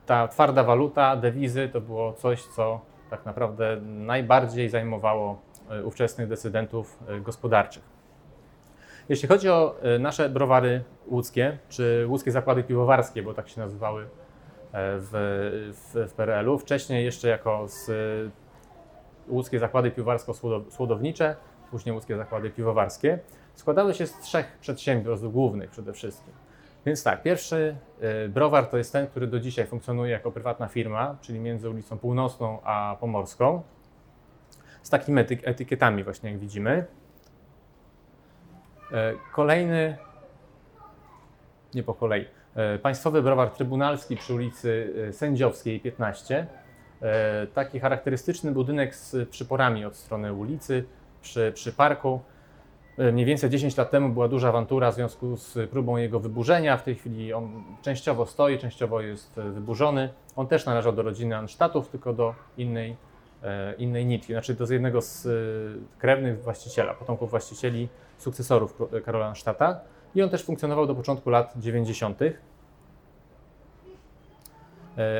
ta 0.06 0.28
twarda 0.28 0.64
waluta, 0.64 1.16
dewizy 1.16 1.70
to 1.70 1.82
było 1.82 2.14
coś, 2.14 2.44
co 2.44 2.82
tak 3.10 3.26
naprawdę 3.26 3.78
najbardziej 3.82 4.70
zajmowało 4.70 5.42
e, 5.70 5.84
ówczesnych 5.84 6.28
decydentów 6.28 7.00
e, 7.08 7.20
gospodarczych. 7.20 7.84
Jeśli 9.10 9.28
chodzi 9.28 9.50
o 9.50 9.76
nasze 10.00 10.30
browary 10.30 10.84
łódzkie, 11.08 11.58
czy 11.70 12.06
łódzkie 12.08 12.32
zakłady 12.32 12.64
piwowarskie, 12.64 13.24
bo 13.24 13.34
tak 13.34 13.50
się 13.50 13.62
nazywały 13.62 14.08
w, 14.74 15.12
w, 15.74 16.10
w 16.10 16.14
PRL-u, 16.14 16.60
wcześniej 16.60 17.06
jeszcze 17.06 17.28
jako 17.28 17.68
z 17.68 17.92
łódzkie 19.28 19.60
zakłady 19.60 19.92
piwowarsko-słodownicze, 19.92 21.36
później 21.72 21.96
łódzkie 21.96 22.18
zakłady 22.18 22.50
piwowarskie, 22.50 23.20
składały 23.56 23.94
się 23.94 24.08
z 24.08 24.20
trzech 24.20 24.58
przedsiębiorstw 24.62 25.28
głównych 25.28 25.70
przede 25.70 25.94
wszystkim. 25.94 26.34
Więc 26.86 27.04
tak, 27.04 27.24
pierwszy 27.24 27.76
y, 28.26 28.30
browar 28.30 28.68
to 28.68 28.78
jest 28.78 28.94
ten, 28.94 29.08
który 29.08 29.28
do 29.28 29.40
dzisiaj 29.40 29.68
funkcjonuje 29.68 30.12
jako 30.12 30.32
prywatna 30.32 30.68
firma, 30.68 31.18
czyli 31.22 31.40
między 31.40 31.70
ulicą 31.70 31.98
Północną 31.98 32.60
a 32.64 32.98
Pomorską, 33.00 33.62
z 34.84 34.90
takimi 34.90 35.22
etykietami 35.44 36.04
właśnie 36.04 36.32
jak 36.32 36.40
widzimy. 36.40 36.86
E, 38.92 39.14
kolejny, 39.34 39.98
nie 41.74 41.84
po 41.84 41.94
kolei, 41.94 42.26
państwowy 42.82 43.22
browar 43.22 43.50
trybunalski 43.50 44.16
przy 44.16 44.34
ulicy 44.34 44.94
e, 45.10 45.14
Sędziowskiej 45.14 45.80
15. 45.80 46.48
Taki 47.54 47.80
charakterystyczny 47.80 48.52
budynek 48.52 48.96
z 48.96 49.30
przyporami 49.30 49.86
od 49.86 49.96
strony 49.96 50.34
ulicy 50.34 50.84
przy, 51.22 51.52
przy 51.56 51.74
parku. 51.74 52.22
E, 52.98 53.12
mniej 53.12 53.26
więcej 53.26 53.50
10 53.50 53.78
lat 53.78 53.92
temu 53.92 54.10
była 54.10 54.28
duża 54.28 54.50
awantura 54.50 54.92
w 54.92 54.96
związku 54.96 55.38
z 55.38 55.70
próbą 55.70 55.98
jego 55.98 56.20
wyburzenia. 56.20 56.78
W 56.78 56.84
tej 56.84 56.96
chwili 56.96 57.34
on 57.34 57.64
częściowo 57.82 58.26
stoi, 58.26 58.60
częściowo 58.60 59.02
jest 59.02 59.38
e, 59.38 59.42
wyburzony. 59.50 60.10
On 60.36 60.48
też 60.48 60.66
należał 60.66 60.94
do 60.94 61.02
rodziny 61.02 61.38
Ansztatów, 61.38 61.88
tylko 61.88 62.14
do 62.14 62.36
innej, 62.58 62.96
e, 63.44 63.74
innej 63.74 64.06
nitki, 64.06 64.34
znaczy 64.34 64.54
do 64.54 64.74
jednego 64.74 65.02
z 65.02 65.28
krewnych 65.98 66.44
właściciela, 66.44 66.94
potomków 66.94 67.30
właścicieli, 67.30 67.88
sukcesorów 68.18 68.78
Karola 69.06 69.26
Ansztata. 69.26 69.80
I 70.16 70.22
on 70.22 70.30
też 70.30 70.44
funkcjonował 70.44 70.88
do 70.88 70.96
początku 70.96 71.30
lat 71.30 71.54
90. 71.58 72.20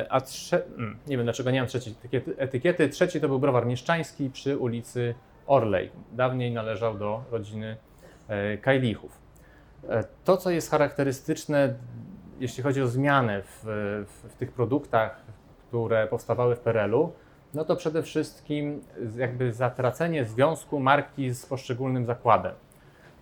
A 0.08 0.20
trze... 0.20 0.62
Hmm, 0.76 0.98
nie 1.06 1.16
wiem 1.16 1.26
dlaczego 1.26 1.50
nie 1.50 1.60
mam 1.60 1.68
trzeciej 1.68 1.94
etykiety. 2.36 2.88
Trzeci 2.88 3.20
to 3.20 3.28
był 3.28 3.38
browar 3.38 3.66
mieszczański 3.66 4.30
przy 4.30 4.58
ulicy 4.58 5.14
Orlej. 5.46 5.90
Dawniej 6.12 6.52
należał 6.52 6.98
do 6.98 7.24
rodziny 7.30 7.76
e, 8.28 8.58
Kajlichów. 8.58 9.18
E, 9.88 10.04
to, 10.24 10.36
co 10.36 10.50
jest 10.50 10.70
charakterystyczne, 10.70 11.74
jeśli 12.40 12.62
chodzi 12.62 12.82
o 12.82 12.86
zmianę 12.86 13.42
w, 13.42 13.62
w, 14.08 14.32
w 14.32 14.36
tych 14.36 14.52
produktach, 14.52 15.22
które 15.68 16.06
powstawały 16.06 16.56
w 16.56 16.60
PRL-u, 16.60 17.12
no 17.54 17.64
to 17.64 17.76
przede 17.76 18.02
wszystkim 18.02 18.80
jakby 19.16 19.52
zatracenie 19.52 20.24
związku 20.24 20.80
marki 20.80 21.30
z 21.30 21.46
poszczególnym 21.46 22.06
zakładem. 22.06 22.54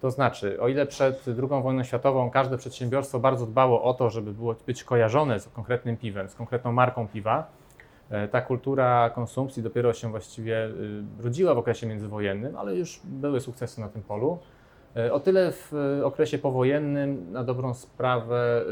To 0.01 0.11
znaczy, 0.11 0.61
o 0.61 0.69
ile 0.69 0.87
przed 0.87 1.25
II 1.29 1.63
wojną 1.63 1.83
światową 1.85 2.31
każde 2.31 2.59
przedsiębiorstwo 2.59 3.19
bardzo 3.19 3.47
dbało 3.47 3.83
o 3.83 3.95
to, 3.95 4.11
żeby 4.11 4.33
było, 4.33 4.55
być 4.67 4.85
kojarzone 4.85 5.41
z 5.41 5.49
konkretnym 5.49 5.97
piwem, 5.97 6.29
z 6.29 6.35
konkretną 6.35 6.73
marką 6.73 7.09
piwa, 7.09 7.47
E, 8.11 8.29
ta 8.29 8.41
kultura 8.41 9.11
konsumpcji 9.11 9.63
dopiero 9.63 9.93
się 9.93 10.11
właściwie 10.11 10.65
y, 10.65 11.03
rodziła 11.23 11.55
w 11.55 11.59
okresie 11.59 11.87
międzywojennym, 11.87 12.57
ale 12.57 12.77
już 12.77 13.01
były 13.05 13.41
sukcesy 13.41 13.81
na 13.81 13.89
tym 13.89 14.03
polu. 14.03 14.39
E, 14.97 15.13
o 15.13 15.21
tyle 15.21 15.53
w 15.53 15.73
okresie 16.05 16.39
powojennym, 16.39 17.33
na 17.33 17.45
dobrą 17.45 17.75
sprawę, 17.75 18.65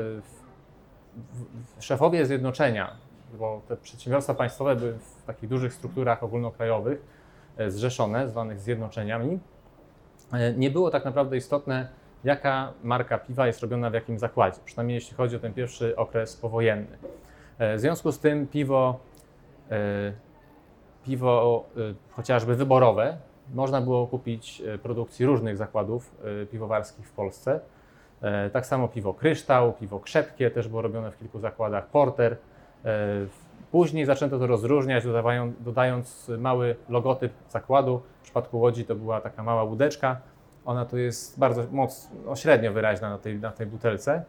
szefowie 1.81 2.27
zjednoczenia, 2.27 2.91
bo 3.39 3.63
te 3.69 3.77
przedsiębiorstwa 3.77 4.35
państwowe 4.35 4.77
były 4.77 4.93
w 4.93 5.23
takich 5.27 5.49
dużych 5.49 5.75
strukturach 5.75 6.23
ogólnokrajowych 6.23 7.03
e, 7.57 7.71
zrzeszone, 7.71 8.29
zwanych 8.29 8.61
zjednoczeniami, 8.61 9.39
nie 10.57 10.71
było 10.71 10.91
tak 10.91 11.05
naprawdę 11.05 11.37
istotne, 11.37 11.89
jaka 12.25 12.73
marka 12.83 13.19
piwa 13.19 13.47
jest 13.47 13.61
robiona 13.61 13.91
w 13.91 13.95
jakim 13.95 14.19
zakładzie, 14.19 14.61
przynajmniej 14.65 14.95
jeśli 14.95 15.17
chodzi 15.17 15.37
o 15.37 15.39
ten 15.39 15.55
pierwszy 15.55 15.97
okres 15.97 16.37
powojenny. 16.37 16.99
W 17.59 17.81
związku 17.81 18.13
z 18.13 18.19
tym 18.19 18.47
piwo 18.47 19.01
E, 19.71 20.13
piwo 21.05 21.65
e, 21.77 21.95
chociażby 22.11 22.55
wyborowe 22.55 23.17
można 23.55 23.81
było 23.81 24.07
kupić 24.07 24.61
e, 24.61 24.79
produkcji 24.79 25.27
różnych 25.27 25.57
zakładów 25.57 26.15
piwowarskich 26.51 27.09
w 27.09 27.13
Polsce. 27.13 27.61
Tak 28.53 28.67
samo 28.67 28.89
piwo 28.89 29.15
kryształ, 29.15 29.73
piwo 29.73 30.01
krzepkie 30.01 30.51
też 30.51 30.69
było 30.69 30.83
robione 30.83 31.11
w 31.11 31.19
kilku 31.19 31.39
zakładach, 31.39 31.87
porter. 31.87 32.37
Później 33.73 34.07
zaczęto 34.07 34.39
to 34.39 34.47
rozróżniać, 34.47 35.05
dodając 35.61 36.31
mały 36.39 36.77
logotyp 36.89 37.33
zakładu. 37.51 38.03
W 38.21 38.23
przypadku 38.23 38.61
Łodzi 38.61 38.85
to 38.85 38.95
była 38.95 39.21
taka 39.21 39.43
mała 39.43 39.65
łódeczka. 39.65 40.21
Ona 40.65 40.85
tu 40.85 40.99
jest 40.99 41.39
bardzo 41.39 41.65
mocno, 41.71 42.37
średnio 42.37 42.73
wyraźna 42.73 43.11
na 43.11 43.19
tej, 43.19 43.39
na 43.39 43.51
tej 43.51 43.67
butelce. 43.67 44.25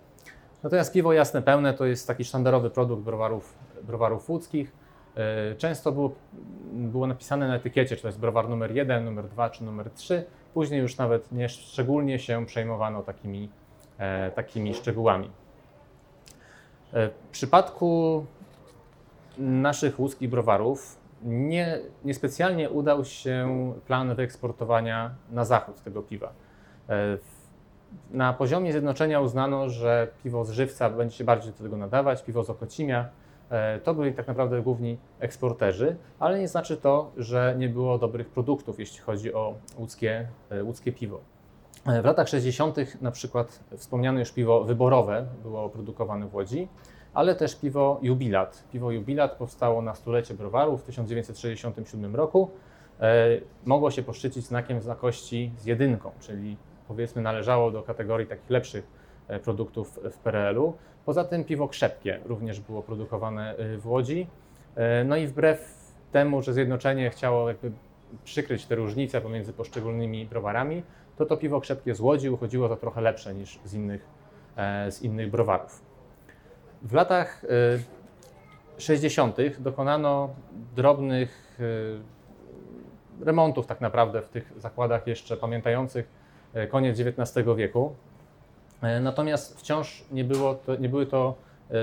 Natomiast 0.64 0.94
piwo 0.94 1.14
jasne 1.14 1.42
pełne 1.42 1.74
to 1.74 1.86
jest 1.86 2.08
taki 2.08 2.26
sztandarowy 2.26 2.70
produkt 2.70 3.04
browarów, 3.04 3.56
browarów 3.84 4.30
łódzkich. 4.30 4.72
E, 5.16 5.56
często 5.56 5.92
było, 5.92 6.12
było 6.72 7.08
napisane 7.08 7.48
na 7.48 7.56
etykiecie, 7.56 7.96
czy 7.96 8.02
to 8.02 8.08
jest 8.08 8.20
browar 8.20 8.50
numer 8.50 8.72
1, 8.76 9.06
numer 9.06 9.28
2 9.28 9.50
czy 9.50 9.64
numer 9.64 9.90
3. 9.92 10.26
Później 10.54 10.82
już 10.82 10.98
nawet 10.98 11.32
nie 11.32 11.50
szczególnie 11.50 12.20
się 12.20 12.46
przejmowano 12.46 13.04
takimi, 13.04 13.50
e, 13.98 14.32
takimi 14.32 14.74
szczegółami. 14.74 15.32
E, 16.94 17.10
w 17.10 17.30
przypadku 17.32 18.26
naszych 19.40 20.00
łódzkich 20.00 20.30
browarów 20.30 20.98
nie, 21.24 21.80
niespecjalnie 22.06 22.70
udał 22.70 23.06
się 23.06 23.74
plan 23.88 24.16
wyeksportowania 24.16 25.16
na 25.32 25.46
zachód 25.46 25.84
tego 25.84 26.02
piwa. 26.02 26.34
Na 28.12 28.34
poziomie 28.34 28.72
zjednoczenia 28.72 29.22
uznano, 29.22 29.70
że 29.70 30.08
piwo 30.24 30.46
z 30.46 30.50
żywca 30.50 30.90
będzie 30.90 31.16
się 31.16 31.24
bardziej 31.24 31.54
do 31.54 31.64
tego 31.64 31.78
nadawać, 31.78 32.24
piwo 32.24 32.44
z 32.44 32.50
Okocimia 32.50 33.10
E, 33.50 33.80
to 33.80 33.94
byli 33.94 34.14
tak 34.14 34.28
naprawdę 34.28 34.62
główni 34.62 34.98
eksporterzy, 35.20 35.96
ale 36.20 36.40
nie 36.40 36.48
znaczy 36.48 36.78
to, 36.78 37.12
że 37.18 37.56
nie 37.58 37.70
było 37.70 37.98
dobrych 37.98 38.30
produktów, 38.30 38.80
jeśli 38.80 39.00
chodzi 39.00 39.34
o 39.34 39.54
łódzkie, 39.78 40.28
e, 40.50 40.64
łódzkie 40.64 40.92
piwo. 40.92 41.20
E, 41.86 42.02
w 42.02 42.06
latach 42.06 42.30
60. 42.30 43.02
na 43.02 43.12
przykład 43.12 43.60
wspomniane 43.78 44.20
już 44.20 44.32
piwo 44.32 44.64
wyborowe 44.64 45.26
było 45.44 45.70
produkowane 45.70 46.28
w 46.28 46.36
Łodzi, 46.36 46.68
ale 47.14 47.36
też 47.36 47.56
piwo 47.56 48.00
Jubilat. 48.02 48.64
Piwo 48.72 48.92
Jubilat 48.92 49.32
powstało 49.32 49.82
na 49.82 49.96
stulecie 49.96 50.34
browaru 50.34 50.78
w 50.78 50.84
1967 50.84 52.16
roku. 52.16 52.50
Mogło 53.66 53.92
się 53.92 54.04
poszczycić 54.04 54.46
znakiem 54.46 54.82
znakości 54.82 55.52
z 55.58 55.66
jedynką, 55.66 56.12
czyli 56.20 56.58
powiedzmy 56.88 57.22
należało 57.22 57.72
do 57.72 57.84
kategorii 57.84 58.28
takich 58.28 58.50
lepszych 58.50 58.88
produktów 59.44 60.00
w 60.12 60.18
PRL-u. 60.18 60.74
Poza 61.06 61.24
tym 61.24 61.44
piwo 61.44 61.68
krzepkie 61.68 62.20
również 62.26 62.60
było 62.60 62.84
produkowane 62.84 63.60
y, 63.60 63.78
w 63.78 63.88
Łodzi. 63.88 64.28
E, 64.76 65.04
no 65.04 65.18
i 65.18 65.28
wbrew 65.28 65.76
temu, 66.12 66.42
że 66.42 66.54
Zjednoczenie 66.54 67.10
chciało 67.10 67.48
jakby 67.48 67.72
przykryć 68.24 68.66
te 68.66 68.76
różnice 68.76 69.22
pomiędzy 69.22 69.54
poszczególnymi 69.54 70.26
browarami, 70.26 70.84
to 71.18 71.26
to 71.26 71.38
piwo 71.38 71.62
krzepkie 71.62 71.96
z 71.96 72.00
Łodzi 72.00 72.30
uchodziło 72.30 72.68
za 72.68 72.76
trochę 72.76 73.02
lepsze 73.02 73.34
niż 73.34 73.60
z 73.66 73.74
innych, 73.74 74.08
e, 74.58 74.92
z 74.92 75.02
innych 75.02 75.32
browarów. 75.32 75.89
W 76.82 76.94
latach 76.94 77.42
60. 78.78 79.40
Y, 79.40 79.56
dokonano 79.60 80.30
drobnych 80.76 81.60
y, 81.60 83.26
remontów 83.26 83.68
tak 83.68 83.82
naprawdę 83.82 84.22
w 84.22 84.30
tych 84.30 84.54
zakładach 84.58 85.08
jeszcze 85.08 85.38
pamiętających 85.38 86.10
e, 86.54 86.68
koniec 86.68 87.00
XIX 87.00 87.48
wieku. 87.58 87.96
Natomiast 89.02 89.60
wciąż 89.60 90.04
nie, 90.12 90.24
było 90.24 90.56
to, 90.56 90.76
nie 90.76 90.90
były 90.90 91.06
to 91.06 91.36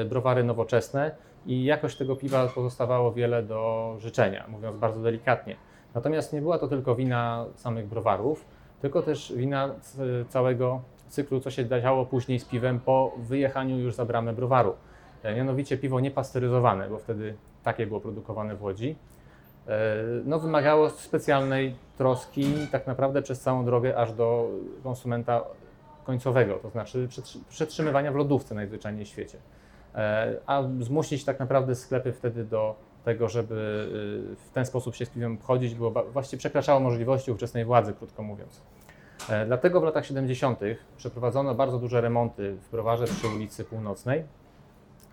browary 0.09 0.45
nowoczesne 0.45 1.11
i 1.47 1.65
jakość 1.65 1.97
tego 1.97 2.17
piwa 2.17 2.49
pozostawało 2.49 3.13
wiele 3.13 3.43
do 3.43 3.95
życzenia, 3.99 4.45
mówiąc 4.49 4.77
bardzo 4.77 5.01
delikatnie. 5.01 5.57
Natomiast 5.95 6.33
nie 6.33 6.41
była 6.41 6.59
to 6.59 6.69
tylko 6.69 6.95
wina 6.95 7.45
samych 7.55 7.87
browarów, 7.87 8.45
tylko 8.81 9.03
też 9.03 9.33
wina 9.37 9.75
całego 10.29 10.81
cyklu, 11.09 11.41
co 11.41 11.51
się 11.51 11.69
działo 11.69 12.07
później 12.07 12.41
z 12.41 12.45
piwem 12.45 12.81
po 12.81 13.13
wyjechaniu 13.19 13.79
już 13.79 13.95
za 13.95 14.05
bramę 14.05 14.33
browaru. 14.33 14.75
E, 15.27 15.35
Mianowicie 15.35 15.77
piwo 15.79 16.01
niepasteryzowane, 16.01 16.89
bo 16.89 16.99
wtedy 16.99 17.35
takie 17.65 17.87
było 17.87 18.01
produkowane 18.01 18.57
w 18.57 18.63
Łodzi. 18.63 18.97
E, 19.69 19.95
No, 20.25 20.39
wymagało 20.39 20.91
specjalnej 20.91 21.75
troski 21.99 22.55
tak 22.73 22.87
naprawdę 22.87 23.23
przez 23.23 23.41
całą 23.41 23.65
drogę 23.65 23.97
aż 23.99 24.13
do 24.13 24.49
konsumenta 24.83 25.45
końcowego, 26.05 26.55
to 26.55 26.71
znaczy 26.71 27.09
przetrzy- 27.09 27.39
przetrzymywania 27.49 28.13
w 28.13 28.15
lodówce 28.15 28.55
najzwyczajniej 28.55 29.05
w 29.05 29.09
świecie. 29.09 29.39
E, 29.95 30.37
A 30.47 30.63
zmusić 30.81 31.25
tak 31.25 31.41
naprawdę 31.41 31.75
sklepy 31.75 32.13
wtedy 32.13 32.45
do 32.45 32.75
tego, 33.05 33.29
żeby 33.29 33.55
y, 34.33 34.37
w 34.37 34.51
ten 34.51 34.67
sposób 34.67 34.95
się 34.95 35.07
z 35.07 35.11
piwem 35.11 35.35
obchodzić, 35.35 35.75
było 35.75 35.91
właściwie 36.13 36.39
przekraczało 36.39 36.81
możliwości 36.81 37.31
ówczesnej 37.31 37.65
władzy, 37.65 37.93
krótko 37.93 38.23
mówiąc. 38.23 38.61
Dlatego 39.47 39.81
w 39.81 39.85
latach 39.85 40.07
70. 40.07 40.61
przeprowadzono 40.97 41.55
bardzo 41.55 41.79
duże 41.79 42.01
remonty 42.01 42.53
w 42.53 42.71
browarze 42.71 43.05
przy 43.05 43.29
ulicy 43.29 43.65
Północnej. 43.65 44.25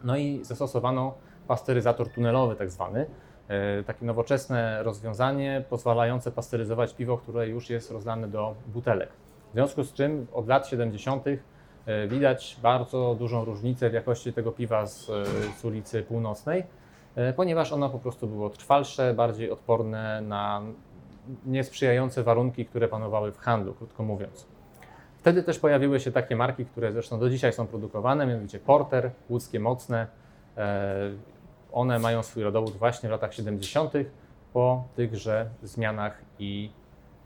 No 0.03 0.17
i 0.17 0.39
zastosowano 0.43 1.13
pasteryzator 1.47 2.09
tunelowy, 2.09 2.55
tak 2.55 2.71
zwany. 2.71 3.05
E, 3.47 3.83
Takie 3.83 4.05
nowoczesne 4.05 4.83
rozwiązanie 4.83 5.63
pozwalające 5.69 6.31
pasteryzować 6.31 6.93
piwo, 6.93 7.17
które 7.17 7.47
już 7.47 7.69
jest 7.69 7.91
rozlane 7.91 8.27
do 8.27 8.55
butelek. 8.67 9.09
W 9.49 9.53
związku 9.53 9.83
z 9.83 9.93
czym 9.93 10.27
od 10.33 10.47
lat 10.47 10.67
70. 10.67 11.27
e, 11.27 12.07
widać 12.07 12.57
bardzo 12.61 13.15
dużą 13.19 13.45
różnicę 13.45 13.89
w 13.89 13.93
jakości 13.93 14.33
tego 14.33 14.51
piwa 14.51 14.85
z, 14.85 15.09
e, 15.09 15.25
z 15.57 15.65
ulicy 15.65 16.03
Północnej, 16.03 16.63
ponieważ 17.35 17.73
ono 17.73 17.89
po 17.89 17.99
prostu 17.99 18.27
było 18.27 18.49
trwalsze, 18.49 19.13
bardziej 19.13 19.51
odporne 19.51 20.21
na 20.21 20.61
niesprzyjające 21.45 22.23
warunki, 22.23 22.65
które 22.65 22.87
panowały 22.87 23.31
w 23.31 23.37
handlu, 23.37 23.73
krótko 23.73 24.03
mówiąc. 24.03 24.52
Wtedy 25.23 25.43
też 25.43 25.59
pojawiły 25.59 25.99
się 25.99 26.11
takie 26.11 26.35
marki, 26.35 26.65
które 26.65 26.91
zresztą 26.91 27.19
do 27.19 27.29
dzisiaj 27.29 27.53
są 27.53 27.67
produkowane, 27.67 28.25
mianowicie 28.25 28.59
Porter, 28.59 29.11
łódzkie 29.29 29.59
mocne. 29.59 30.07
E, 30.57 31.11
One 31.71 31.99
mają 31.99 32.23
swój 32.23 32.43
rodowód 32.43 32.73
właśnie 32.73 33.09
w 33.09 33.11
latach 33.11 33.33
70. 33.33 33.93
po 34.53 34.87
tychże 34.95 35.49
zmianach 35.63 36.21
i 36.39 36.69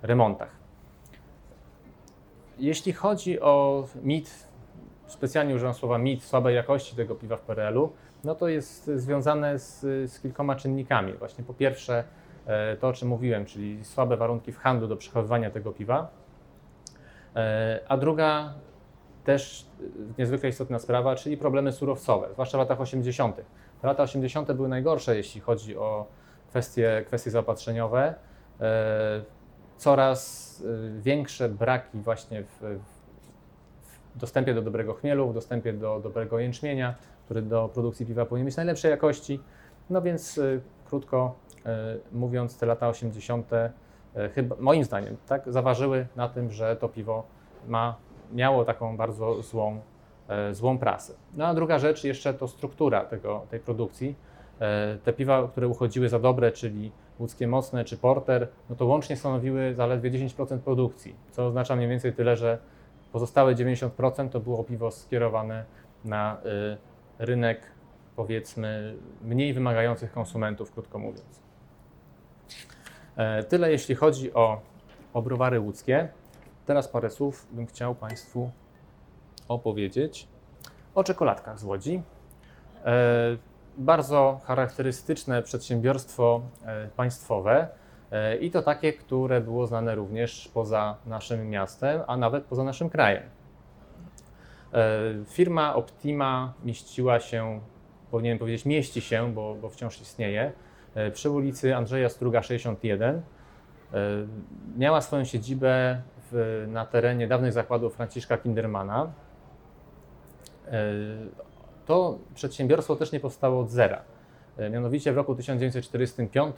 remontach. 0.01 0.49
Jeśli 2.59 2.93
chodzi 2.93 3.41
o 3.41 3.85
mit, 4.03 4.47
specjalnie 5.07 5.55
używam 5.55 5.73
słowa 5.73 5.97
mit 5.97 6.23
słabej 6.23 6.55
jakości 6.55 6.95
tego 6.95 7.15
piwa 7.15 7.37
w 7.37 7.41
PRL-u, 7.41 7.91
no 8.23 8.35
to 8.35 8.47
jest 8.47 8.91
związane 8.95 9.59
z, 9.59 9.81
z 10.11 10.19
kilkoma 10.19 10.55
czynnikami. 10.55 11.13
Właśnie 11.13 11.43
po 11.43 11.53
pierwsze 11.53 12.03
e, 12.45 12.75
to, 12.75 12.87
o 12.87 12.93
czym 12.93 13.07
mówiłem, 13.07 13.45
czyli 13.45 13.85
słabe 13.85 14.17
warunki 14.17 14.51
w 14.51 14.57
handlu 14.57 14.87
do 14.87 14.97
przechowywania 14.97 15.51
tego 15.51 15.71
piwa. 15.71 16.26
E, 17.37 17.79
A 17.87 17.97
druga 17.97 18.53
też 19.23 19.65
niezwykle 20.17 20.49
istotna 20.49 20.79
sprawa, 20.79 21.15
czyli 21.15 21.37
problemy 21.37 21.71
surowcowe, 21.71 22.27
zwłaszcza 22.33 22.57
w 22.57 22.59
latach 22.59 22.81
80. 22.81 23.41
Lata 23.83 24.03
80. 24.03 24.51
były 24.51 24.69
najgorsze, 24.69 25.15
jeśli 25.15 25.41
chodzi 25.41 25.77
o 25.77 26.05
kwestie, 26.49 27.03
kwestie 27.07 27.31
zaopatrzeniowe. 27.31 28.15
E, 28.61 29.21
Coraz 29.77 30.63
e, 30.97 31.01
większe 31.01 31.49
braki 31.49 31.97
właśnie 31.97 32.43
w, 32.43 32.79
w 34.15 34.19
dostępie 34.19 34.53
do 34.53 34.61
dobrego 34.61 34.93
chmielu, 34.93 35.29
w 35.29 35.33
dostępie 35.33 35.73
do 35.73 35.99
dobrego 35.99 36.39
jęczmienia, 36.39 36.95
który 37.25 37.41
do 37.41 37.69
produkcji 37.69 38.05
piwa 38.05 38.25
powinien 38.25 38.45
być 38.45 38.55
najlepszej 38.55 38.91
jakości. 38.91 39.39
No 39.89 40.01
więc 40.01 40.39
krótko 40.85 41.35
mówiąc, 42.11 42.57
te 42.57 42.65
lata 42.65 42.89
80. 42.89 43.51
e, 44.17 44.29
chyba 44.29 44.55
moim 44.59 44.83
zdaniem 44.83 45.17
tak 45.27 45.51
zaważyły 45.51 46.07
na 46.15 46.29
tym, 46.29 46.51
że 46.51 46.75
to 46.75 46.89
piwo 46.89 47.23
ma, 47.67 47.95
miało 48.33 48.65
taką 48.65 48.97
bardzo 48.97 49.41
złą, 49.41 49.79
e, 50.27 50.53
złą 50.53 50.77
prasę. 50.77 51.13
No 51.33 51.45
a 51.45 51.53
druga 51.53 51.79
rzecz 51.79 52.03
jeszcze 52.03 52.33
to 52.33 52.47
struktura 52.47 53.05
tego, 53.05 53.45
tej 53.49 53.59
produkcji. 53.59 54.15
E, 54.59 54.97
Te 55.03 55.13
piwa, 55.13 55.47
które 55.47 55.67
uchodziły 55.67 56.09
za 56.09 56.19
dobre, 56.19 56.51
czyli 56.51 56.91
łódzkie 57.19 57.47
mocne 57.47 57.85
czy 57.85 57.97
porter, 57.97 58.47
no 58.69 58.75
to 58.75 58.85
łącznie 58.85 59.15
stanowiły 59.15 59.75
zaledwie 59.75 60.11
10% 60.11 60.59
produkcji, 60.59 61.15
co 61.31 61.45
oznacza 61.47 61.75
mniej 61.75 61.89
więcej 61.89 62.13
tyle, 62.13 62.37
że 62.37 62.57
pozostałe 63.11 63.55
90% 63.55 64.29
to 64.29 64.39
było 64.39 64.63
piwo 64.63 64.91
skierowane 64.91 65.65
na 66.05 66.37
rynek 67.19 67.61
powiedzmy 68.15 68.95
mniej 69.21 69.53
wymagających 69.53 70.11
konsumentów, 70.11 70.71
krótko 70.71 70.99
mówiąc. 70.99 71.46
E, 73.17 73.43
Tyle 73.43 73.71
jeśli 73.71 73.95
chodzi 73.95 74.33
o, 74.33 74.61
o 75.13 75.21
browary 75.21 75.59
łódzkie. 75.59 76.09
Teraz 76.65 76.87
parę 76.87 77.09
słów 77.09 77.47
bym 77.51 77.67
chciał 77.67 77.95
Państwu 77.95 78.51
opowiedzieć 79.47 80.27
o 80.95 81.03
czekoladkach 81.03 81.59
z 81.59 81.63
Łodzi. 81.63 82.01
E, 82.85 83.37
Bardzo 83.77 84.39
charakterystyczne 84.45 85.41
przedsiębiorstwo 85.43 86.41
e, 86.65 86.87
państwowe 86.87 87.67
i 88.41 88.51
to 88.51 88.61
takie, 88.61 88.93
które 88.93 89.41
było 89.41 89.67
znane 89.67 89.95
również 89.95 90.49
poza 90.53 90.97
naszym 91.05 91.49
miastem, 91.49 92.01
a 92.07 92.17
nawet 92.17 92.43
poza 92.43 92.63
naszym 92.63 92.89
krajem. 92.89 93.23
Firma 95.25 95.75
Optima 95.75 96.53
mieściła 96.63 97.19
się, 97.19 97.59
powinienem 98.11 98.39
powiedzieć 98.39 98.65
mieści 98.65 99.01
się, 99.01 99.33
bo, 99.33 99.55
bo 99.55 99.69
wciąż 99.69 100.01
istnieje, 100.01 100.51
przy 101.13 101.29
ulicy 101.29 101.75
Andrzeja 101.75 102.09
Struga 102.09 102.43
61. 102.43 103.15
E, 103.15 103.21
Miała 104.77 105.01
swoją 105.01 105.23
siedzibę 105.23 106.01
w, 106.31 106.65
na 106.67 106.85
terenie 106.85 107.27
dawnych 107.27 107.53
zakładów 107.53 107.95
Franciszka 107.95 108.37
Kindermana. 108.37 109.11
E, 110.67 110.71
To 111.85 112.17
przedsiębiorstwo 112.35 112.95
też 112.95 113.11
nie 113.11 113.19
powstało 113.19 113.61
od 113.61 113.69
zera. 113.69 114.01
E, 114.57 114.69
Mianowicie 114.69 115.13
w 115.13 115.15
roku 115.17 115.35
1945, 115.35 116.55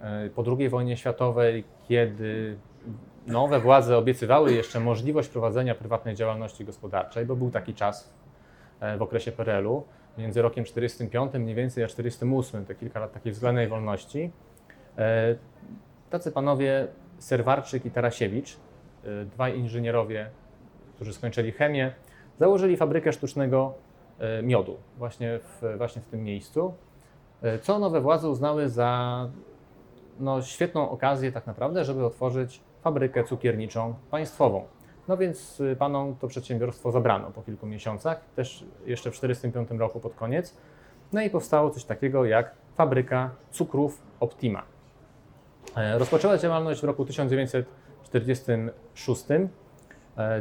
e, 0.00 0.30
po 0.30 0.44
II 0.58 0.68
wojnie 0.68 0.96
światowej, 0.96 1.64
kiedy 1.88 2.56
nowe 3.26 3.60
władze 3.60 3.98
obiecywały 3.98 4.52
jeszcze 4.52 4.80
możliwość 4.80 5.28
prowadzenia 5.28 5.74
prywatnej 5.74 6.14
działalności 6.14 6.64
gospodarczej, 6.64 7.26
bo 7.26 7.36
był 7.36 7.50
taki 7.50 7.74
czas 7.74 8.14
e, 8.80 8.96
w 8.96 9.02
okresie 9.02 9.32
PRL-u, 9.32 9.84
między 10.20 10.42
rokiem 10.42 10.64
45 10.64 11.32
mniej 11.34 11.54
więcej 11.54 11.84
a 11.84 11.86
48, 11.86 12.64
te 12.64 12.74
kilka 12.74 13.00
lat 13.00 13.12
takiej 13.12 13.32
względnej 13.32 13.68
wolności. 13.68 14.30
E, 14.98 15.36
Tacy 16.10 16.32
panowie 16.32 16.88
Serwarczyk 17.18 17.86
i 17.86 17.90
Tarasiewicz, 17.90 18.56
e, 19.04 19.24
dwaj 19.24 19.58
inżynierowie, 19.58 20.30
którzy 20.94 21.12
skończyli 21.12 21.52
chemię, 21.52 21.92
założyli 22.38 22.76
fabrykę 22.76 23.12
sztucznego 23.12 23.74
e, 24.18 24.42
miodu 24.42 24.76
właśnie 24.98 25.38
w, 25.38 25.76
właśnie 25.78 26.02
w 26.02 26.06
tym 26.06 26.24
miejscu, 26.24 26.74
co 27.62 27.78
nowe 27.78 28.00
władze 28.00 28.28
uznały 28.28 28.68
za 28.68 29.28
no, 30.20 30.42
świetną 30.42 30.90
okazję 30.90 31.32
tak 31.32 31.46
naprawdę, 31.46 31.84
żeby 31.84 32.04
otworzyć 32.04 32.60
fabrykę 32.82 33.24
cukierniczą 33.24 33.94
państwową. 34.10 34.64
No 35.10 35.16
więc 35.16 35.60
y, 35.60 35.76
panom 35.76 36.16
to 36.16 36.28
przedsiębiorstwo 36.28 36.90
zabrano 36.90 37.30
po 37.30 37.42
kilku 37.42 37.66
miesiącach, 37.66 38.20
też 38.36 38.64
jeszcze 38.86 39.10
w 39.10 39.14
1945 39.14 39.80
roku 39.80 40.00
pod 40.00 40.14
koniec. 40.14 40.56
No 41.12 41.22
i 41.22 41.30
powstało 41.30 41.70
coś 41.70 41.84
takiego 41.84 42.24
jak 42.24 42.54
fabryka 42.74 43.30
cukrów 43.50 44.02
Optima. 44.20 44.62
E, 45.76 45.98
Rozpoczęła 45.98 46.38
działalność 46.38 46.80
w 46.80 46.84
roku 46.84 47.04
1946. 47.04 49.24
E, 49.30 49.48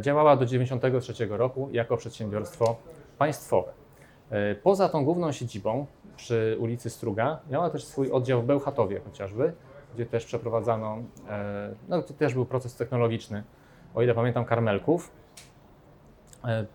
Działała 0.01 0.35
do 0.35 0.45
1993 0.45 1.37
roku 1.37 1.69
jako 1.71 1.97
przedsiębiorstwo 1.97 2.75
państwowe. 3.17 3.71
E, 4.29 4.55
Poza 4.55 4.89
tą 4.89 5.05
główną 5.05 5.31
siedzibą 5.31 5.85
przy 6.15 6.57
ulicy 6.59 6.89
Struga 6.89 7.39
miała 7.49 7.69
też 7.69 7.83
swój 7.83 8.11
oddział 8.11 8.41
w 8.41 8.45
Bełchatowie 8.45 8.99
chociażby, 8.99 9.53
gdzie 9.95 10.05
też 10.05 10.25
przeprowadzano, 10.25 10.97
no 11.87 12.01
to 12.01 12.13
też 12.13 12.33
był 12.33 12.45
proces 12.45 12.75
technologiczny, 12.75 13.43
o 13.95 14.01
ile 14.01 14.13
pamiętam, 14.13 14.45
karmelków. 14.45 15.11
E, 16.45 16.65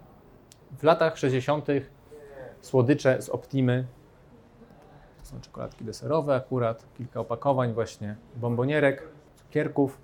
W 0.79 0.83
latach 0.83 1.19
60. 1.19 1.67
słodycze 2.61 3.23
z 3.23 3.29
Optimy, 3.29 3.85
to 5.21 5.27
są 5.27 5.41
czekoladki 5.41 5.85
deserowe 5.85 6.35
akurat, 6.35 6.85
kilka 6.99 7.21
opakowań 7.21 7.73
właśnie 7.73 8.17
bombonierek, 8.37 9.09
cukierków. 9.37 9.99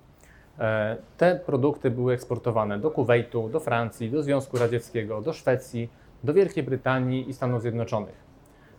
E, 0.59 0.97
Te 1.17 1.35
produkty 1.35 1.91
były 1.91 2.13
eksportowane 2.13 2.79
do 2.79 2.91
Kuwejtu, 2.91 3.49
do 3.49 3.59
Francji, 3.59 4.11
do 4.11 4.23
Związku 4.23 4.57
Radzieckiego, 4.57 5.21
do 5.21 5.33
Szwecji, 5.33 5.89
do 6.23 6.33
Wielkiej 6.33 6.63
Brytanii 6.63 7.29
i 7.29 7.33
Stanów 7.33 7.61
Zjednoczonych. 7.61 8.15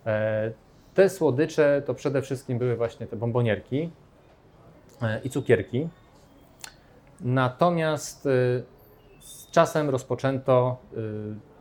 E, 0.07 0.53
Te 0.95 1.09
słodycze 1.09 1.83
to 1.87 1.95
przede 1.95 2.23
wszystkim 2.23 2.59
były 2.59 2.77
właśnie 2.77 3.07
te 3.07 3.17
bombonierki 3.17 3.91
i 5.25 5.31
cukierki. 5.31 5.89
Natomiast 7.23 8.27
y, 8.27 8.65
z 9.21 9.51
czasem 9.51 9.91
rozpoczęto 9.91 10.77
y, 10.93 11.53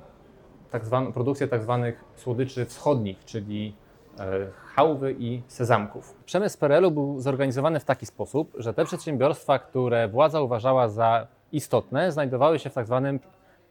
tak 0.72 0.86
zwaną, 0.86 1.14
produkcję 1.14 1.48
tak 1.48 1.62
zwanych 1.62 2.04
słodyczy 2.16 2.66
wschodnich, 2.66 3.26
czyli 3.26 3.76
e, 4.20 4.48
chałwy 4.76 5.16
i 5.20 5.42
sezamków. 5.48 6.16
Przemysł 6.26 6.60
PRL-u 6.60 6.92
był 6.92 7.20
zorganizowany 7.20 7.80
w 7.80 7.86
taki 7.86 8.06
sposób, 8.06 8.52
że 8.56 8.74
te 8.74 8.86
przedsiębiorstwa, 8.86 9.60
które 9.60 10.08
władza 10.08 10.42
uważała 10.42 10.88
za 10.90 11.28
istotne, 11.52 12.12
znajdowały 12.12 12.60
się 12.60 12.70
w 12.70 12.74
tak 12.74 12.86
zwanym 12.86 13.20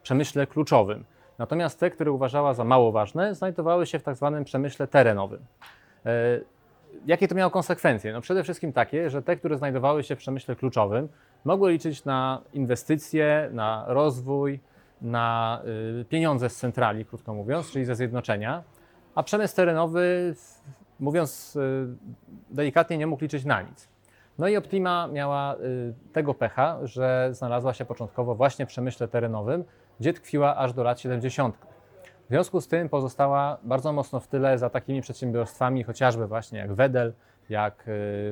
przemyśle 0.03 0.47
kluczowym. 0.47 1.05
Natomiast 1.39 1.81
te, 1.81 1.91
które 1.91 2.13
uważała 2.13 2.55
za 2.55 2.65
mało 2.65 2.93
ważne, 2.93 3.35
znajdowały 3.35 3.87
się 3.87 3.99
w 3.99 4.03
tak 4.03 4.17
zwanym 4.17 4.45
przemyśle 4.45 4.87
terenowym. 4.87 5.41
E, 6.07 6.41
Jakie 7.07 7.29
to 7.29 7.35
miało 7.35 7.51
konsekwencje? 7.51 8.13
No 8.13 8.21
przede 8.21 8.43
wszystkim 8.43 8.73
takie, 8.73 9.11
że 9.11 9.23
te, 9.23 9.37
które 9.37 9.59
znajdowały 9.59 10.03
się 10.03 10.17
w 10.17 10.19
przemyśle 10.19 10.57
kluczowym, 10.57 11.09
mogły 11.45 11.73
liczyć 11.73 12.05
na 12.05 12.41
inwestycje, 12.53 13.51
na 13.53 13.85
rozwój, 13.89 14.61
na 15.03 15.61
y, 16.01 16.05
pieniądze 16.05 16.49
z 16.49 16.57
centrali, 16.57 17.05
krótko 17.05 17.35
mówiąc, 17.35 17.71
czyli 17.71 17.85
ze 17.85 17.95
zjednoczenia, 17.95 18.63
a 19.15 19.23
przemysł 19.23 19.57
terenowy, 19.57 20.35
mówiąc 21.01 21.57
y, 21.57 21.87
delikatnie, 22.51 22.99
nie 22.99 23.07
mógł 23.07 23.23
liczyć 23.23 23.45
na 23.45 23.63
nic. 23.63 23.89
No 24.39 24.49
i 24.49 24.57
Optima 24.57 25.07
miała 25.07 25.55
y, 25.55 25.95
tego 26.13 26.35
pecha, 26.35 26.79
że 26.83 27.29
znalazła 27.33 27.75
się 27.75 27.85
początkowo 27.85 28.35
właśnie 28.35 28.67
w 28.67 28.69
przemyśle 28.69 29.09
terenowym, 29.09 29.65
gdzie 30.01 30.13
tkwiła 30.13 30.57
aż 30.57 30.73
do 30.73 30.83
lat 30.83 31.01
70. 31.01 31.57
W 32.27 32.29
związku 32.29 32.61
z 32.61 32.69
tym 32.69 32.89
pozostała 32.89 33.59
bardzo 33.63 33.93
mocno 33.93 34.21
w 34.21 34.29
tyle 34.29 34.59
za 34.59 34.71
takimi 34.71 35.03
przedsiębiorstwami, 35.03 35.85
chociażby 35.85 36.27
właśnie 36.27 36.59
jak 36.59 36.73
Wedel, 36.73 37.13
jak 37.49 37.85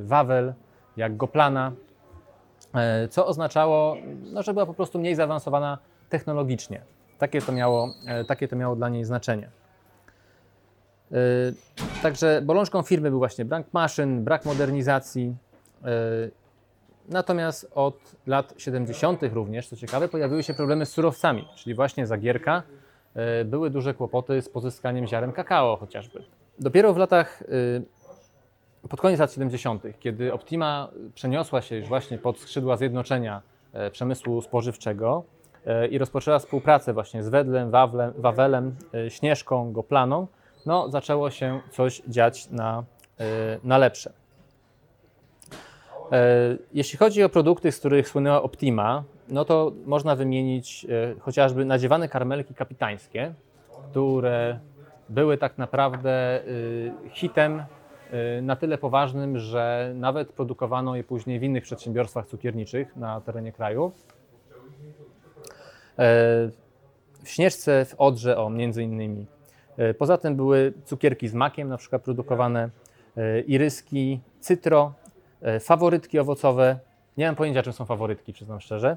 Wawel, 0.03 0.55
jak 0.97 1.17
Goplana, 1.17 1.73
co 3.11 3.27
oznaczało, 3.27 3.97
no, 4.33 4.43
że 4.43 4.53
była 4.53 4.67
po 4.67 4.75
prostu 4.75 4.99
mniej 4.99 5.15
zaawansowana 5.15 5.79
technologicznie. 6.09 6.83
Takie 7.19 7.43
to 7.43 7.53
miało, 7.53 7.95
e, 8.07 8.25
takie 8.25 8.49
to 8.49 8.57
miało 8.57 8.77
dla 8.77 8.89
niej 8.89 9.05
znaczenie. 9.05 9.51
E, 11.13 11.17
Także 12.03 12.43
bolączką 12.45 12.83
firmy 12.83 13.11
był 13.11 13.19
właśnie 13.19 13.45
brak 13.45 13.67
maszyn, 13.73 14.25
brak 14.25 14.45
modernizacji. 14.45 15.37
E, 15.85 15.89
Natomiast 17.09 17.71
od 17.75 18.17
lat 18.27 18.55
70. 18.57 19.23
również, 19.23 19.69
co 19.69 19.77
ciekawe, 19.77 20.09
pojawiły 20.09 20.43
się 20.43 20.55
problemy 20.55 20.87
z 20.87 20.91
surowcami, 20.93 21.49
czyli 21.57 21.75
właśnie 21.75 22.07
Zagierka 22.07 22.63
e, 23.15 23.45
były 23.45 23.71
duże 23.71 23.95
kłopoty 23.95 24.43
z 24.43 24.49
pozyskaniem 24.49 25.07
ziaren 25.07 25.33
kakao 25.33 25.77
chociażby. 25.77 26.23
Dopiero 26.59 26.95
w 26.95 26.97
latach, 26.97 27.43
e, 27.43 27.47
pod 28.89 29.01
koniec 29.01 29.21
lat 29.21 29.33
70., 29.33 29.83
kiedy 30.01 30.33
Optima 30.33 30.89
przeniosła 31.15 31.63
się 31.63 31.77
już 31.77 31.89
właśnie 31.89 32.19
pod 32.19 32.39
skrzydła 32.39 32.77
zjednoczenia 32.77 33.43
e, 33.73 33.91
przemysłu 33.91 34.43
spożywczego 34.43 35.25
e, 35.67 35.87
i 35.87 35.99
rozpoczęła 35.99 36.39
współpracę 36.39 36.93
właśnie 36.93 37.23
z 37.23 37.29
Wedlem, 37.29 37.71
Wawlem, 37.71 38.13
Wawelem, 38.17 38.77
e, 38.95 39.11
Śnieżką, 39.11 39.73
Goplaną, 39.73 40.27
no 40.67 40.91
zaczęło 40.91 41.31
się 41.31 41.61
coś 41.71 42.03
dziać 42.09 42.51
na, 42.51 42.85
na 43.65 43.79
lepsze. 43.79 44.13
Jeśli 46.75 46.99
chodzi 46.99 47.23
o 47.23 47.29
produkty, 47.29 47.73
z 47.73 47.79
których 47.79 48.09
słynęła 48.09 48.43
Optima, 48.43 49.05
no 49.29 49.45
to 49.45 49.73
można 49.87 50.17
wymienić 50.17 50.87
chociażby 51.21 51.65
nadziewane 51.65 52.09
karmelki 52.09 52.55
kapitańskie, 52.55 53.35
które 53.91 54.59
były 55.09 55.39
tak 55.39 55.59
naprawdę 55.59 56.41
y, 56.47 56.93
hitem 57.11 57.63
na 58.43 58.57
tyle 58.57 58.79
poważnym, 58.79 59.39
że 59.39 59.93
nawet 59.95 60.33
produkowano 60.33 60.97
je 60.97 61.05
później 61.05 61.41
w 61.41 61.43
innych 61.43 61.63
przedsiębiorstwach 61.63 62.27
cukierniczych 62.27 62.97
na 62.97 63.21
terenie 63.21 63.53
kraju. 63.53 63.93
E, 65.99 66.51
W 67.23 67.29
Śnieżce, 67.29 67.85
w 67.85 67.95
Odrze, 67.95 68.39
o 68.39 68.51
między 68.51 68.83
innymi. 68.83 69.27
E, 69.77 69.95
Poza 69.95 70.19
tym 70.19 70.37
były 70.37 70.73
cukierki 70.85 71.29
z 71.29 71.35
makiem, 71.35 71.69
na 71.69 71.77
przykład 71.77 72.03
produkowane, 72.03 72.71
iryski, 73.47 74.21
cytro, 74.41 74.93
faworytki 75.61 76.19
owocowe. 76.19 76.79
Nie 77.17 77.27
mam 77.27 77.35
pojęcia, 77.37 77.63
czym 77.63 77.73
są 77.73 77.85
faworytki, 77.85 78.33
przyznam 78.33 78.61
szczerze. 78.61 78.97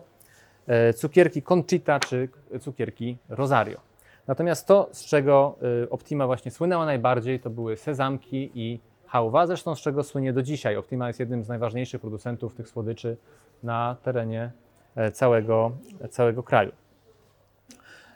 Cukierki 0.95 1.41
Conchita 1.41 1.99
czy 1.99 2.29
cukierki 2.59 3.17
Rosario. 3.29 3.79
Natomiast 4.27 4.67
to, 4.67 4.89
z 4.91 5.05
czego 5.05 5.55
y, 5.83 5.89
Optima 5.89 6.27
właśnie 6.27 6.51
słynęła 6.51 6.85
najbardziej, 6.85 7.39
to 7.39 7.49
były 7.49 7.77
sezamki 7.77 8.51
i 8.55 8.79
hałwa, 9.11 9.47
zresztą 9.47 9.75
z 9.75 9.79
czego 9.79 10.03
słynie 10.03 10.33
do 10.33 10.43
dzisiaj. 10.43 10.77
Optima 10.77 11.07
jest 11.07 11.19
jednym 11.19 11.43
z 11.43 11.47
najważniejszych 11.47 12.01
producentów 12.01 12.55
tych 12.55 12.69
słodyczy 12.69 13.17
na 13.63 13.95
terenie 14.03 14.51
e, 14.95 15.11
całego, 15.11 15.71
całego 16.09 16.43
kraju. 16.43 16.71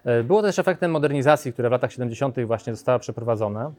E, 0.05 0.23
Było 0.23 0.41
też 0.41 0.59
efektem 0.59 0.91
modernizacji, 0.91 1.53
które 1.53 1.69
w 1.69 1.71
latach 1.71 1.91
70. 1.91 2.35
właśnie 2.45 2.73
została 2.73 2.99
przeprowadzona. 2.99 3.71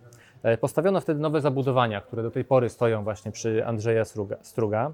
E, 0.43 0.59
Postawiono 0.59 1.01
wtedy 1.01 1.21
nowe 1.21 1.41
zabudowania, 1.41 2.01
które 2.01 2.23
do 2.23 2.31
tej 2.31 2.45
pory 2.45 2.69
stoją 2.69 3.05
właśnie 3.05 3.33
przy 3.33 3.67
Andrzeja 3.67 4.05
Struga. 4.43 4.93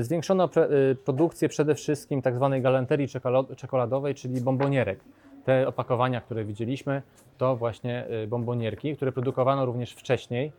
Zwiększono 0.00 0.48
produkcję 1.04 1.48
przede 1.48 1.74
wszystkim 1.74 2.22
tak 2.22 2.34
zwanej 2.36 2.62
galanterii 2.62 3.08
czekoladowej, 3.56 4.14
czyli 4.14 4.40
bombonierek. 4.40 5.00
Te 5.44 5.68
opakowania, 5.68 6.20
które 6.20 6.44
widzieliśmy, 6.44 7.02
to 7.38 7.56
właśnie 7.56 8.06
bombonierki, 8.28 8.96
które 8.96 9.12
produkowano 9.12 9.66
również 9.66 9.92
wcześniej, 9.92 10.52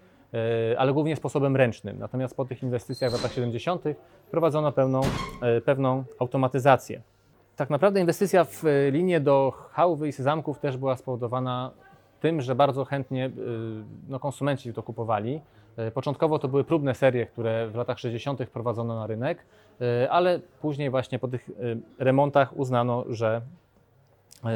ale 0.78 0.94
głównie 0.94 1.16
sposobem 1.16 1.56
ręcznym. 1.56 2.00
Natomiast 2.00 2.36
po 2.36 2.46
tych 2.46 2.64
inwestycjach 2.64 3.12
w 3.12 3.14
latach 3.14 3.34
70. 3.34 3.84
wprowadzono 4.26 4.72
pełną, 4.72 5.02
e, 5.42 5.62
pewną 5.62 6.04
automatyzację. 6.20 7.02
Tak 7.56 7.70
naprawdę 7.70 8.00
inwestycja 8.00 8.44
w 8.44 8.66
e, 8.66 8.92
linię 8.92 9.20
do 9.20 9.54
chałwy 9.72 10.08
i 10.08 10.12
sezamków 10.12 10.60
też 10.60 10.78
była 10.78 10.96
spowodowana 10.96 11.72
tym, 12.20 12.42
że 12.42 12.56
bardzo 12.56 12.86
chętnie 12.86 13.30
no, 14.08 14.20
konsumenci 14.20 14.74
to 14.74 14.84
kupowali. 14.84 15.42
E, 15.78 15.92
Początkowo 15.92 16.40
to 16.40 16.48
były 16.48 16.64
próbne 16.64 16.96
serie, 16.96 17.26
które 17.26 17.68
w 17.68 17.76
latach 17.76 18.00
60. 18.00 18.46
wprowadzono 18.46 18.96
na 18.96 19.08
rynek, 19.08 19.46
e, 19.82 20.12
ale 20.12 20.40
później 20.62 20.90
właśnie 20.90 21.20
po 21.20 21.28
tych 21.28 21.50
e, 21.50 21.54
remontach 22.04 22.58
uznano, 22.58 23.06
że, 23.10 23.42
e, 24.46 24.50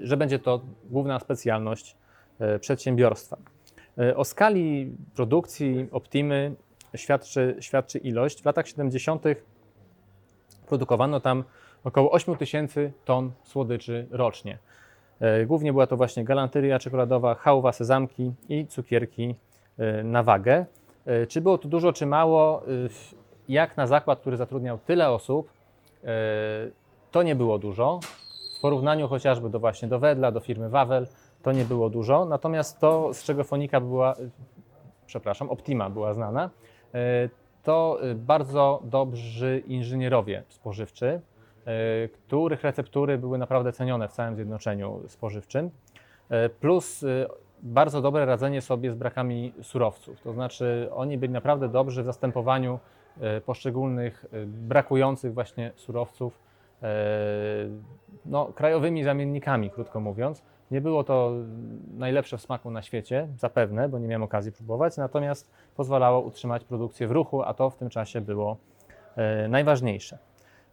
że 0.00 0.16
będzie 0.16 0.38
to 0.38 0.60
główna 0.90 1.18
specjalność 1.18 1.96
e, 2.38 2.58
przedsiębiorstwa. 2.58 3.36
E, 3.98 4.16
O 4.16 4.24
skali 4.24 4.96
produkcji 5.14 5.88
Optimy 5.92 6.54
świadczy, 6.96 7.56
świadczy 7.60 7.98
ilość. 7.98 8.42
W 8.42 8.44
latach 8.44 8.68
70. 8.68 9.24
produkowano 10.66 11.20
tam 11.20 11.44
około 11.84 12.10
8 12.10 12.36
tysięcy 12.36 12.92
ton 13.04 13.32
słodyczy 13.42 14.06
rocznie. 14.10 14.58
E, 15.20 15.46
Głównie 15.46 15.72
była 15.72 15.86
to 15.86 15.96
właśnie 15.96 16.24
galanteria 16.24 16.78
czekoladowa, 16.78 17.34
chałwa, 17.34 17.72
sezamki 17.72 18.32
i 18.48 18.66
cukierki 18.66 19.34
e, 19.78 20.02
na 20.04 20.22
wagę. 20.22 20.66
Czy 21.28 21.40
było 21.40 21.58
to 21.58 21.68
dużo, 21.68 21.92
czy 21.92 22.06
mało? 22.06 22.62
Jak 23.48 23.76
na 23.76 23.86
zakład, 23.86 24.20
który 24.20 24.36
zatrudniał 24.36 24.78
tyle 24.78 25.10
osób, 25.10 25.52
to 27.10 27.22
nie 27.22 27.36
było 27.36 27.58
dużo. 27.58 28.00
W 28.58 28.60
porównaniu 28.60 29.08
chociażby 29.08 29.50
do 29.50 29.60
właśnie 29.60 29.88
do 29.88 29.98
Wedla, 29.98 30.32
do 30.32 30.40
firmy 30.40 30.68
Wawel, 30.68 31.06
to 31.42 31.52
nie 31.52 31.64
było 31.64 31.90
dużo. 31.90 32.24
Natomiast 32.24 32.80
to, 32.80 33.14
z 33.14 33.24
czego 33.24 33.44
Fonika 33.44 33.80
była, 33.80 34.14
przepraszam, 35.06 35.50
Optima 35.50 35.90
była 35.90 36.14
znana, 36.14 36.50
e, 36.94 37.28
to 37.62 37.98
e, 38.02 38.14
bardzo 38.14 38.82
dobrzy 38.84 39.62
inżynierowie 39.66 40.42
spożywczy, 40.48 41.20
których 42.12 42.62
receptury 42.62 43.18
były 43.18 43.38
naprawdę 43.38 43.72
cenione 43.72 44.08
w 44.08 44.12
całym 44.12 44.34
zjednoczeniu 44.34 45.00
spożywczym, 45.06 45.70
plus 46.60 47.04
bardzo 47.62 48.02
dobre 48.02 48.26
radzenie 48.26 48.60
sobie 48.60 48.90
z 48.90 48.94
brakami 48.94 49.52
surowców. 49.62 50.20
To 50.20 50.32
znaczy 50.32 50.88
oni 50.94 51.18
byli 51.18 51.32
naprawdę 51.32 51.68
dobrzy 51.68 52.02
w 52.02 52.06
zastępowaniu 52.06 52.78
poszczególnych 53.46 54.24
brakujących 54.46 55.34
właśnie 55.34 55.72
surowców 55.76 56.38
no, 58.26 58.46
krajowymi 58.46 59.04
zamiennikami, 59.04 59.70
krótko 59.70 60.00
mówiąc. 60.00 60.42
Nie 60.72 60.80
było 60.80 61.04
to 61.04 61.32
najlepsze 61.94 62.38
w 62.38 62.42
smaku 62.42 62.70
na 62.70 62.82
świecie, 62.82 63.28
zapewne, 63.36 63.88
bo 63.88 63.98
nie 63.98 64.08
miałem 64.08 64.22
okazji 64.22 64.52
próbować, 64.52 64.96
natomiast 64.96 65.50
pozwalało 65.76 66.20
utrzymać 66.20 66.64
produkcję 66.64 67.08
w 67.08 67.10
ruchu, 67.10 67.42
a 67.42 67.54
to 67.54 67.70
w 67.70 67.76
tym 67.76 67.90
czasie 67.90 68.20
było 68.20 68.56
e, 69.16 69.48
najważniejsze. 69.48 70.18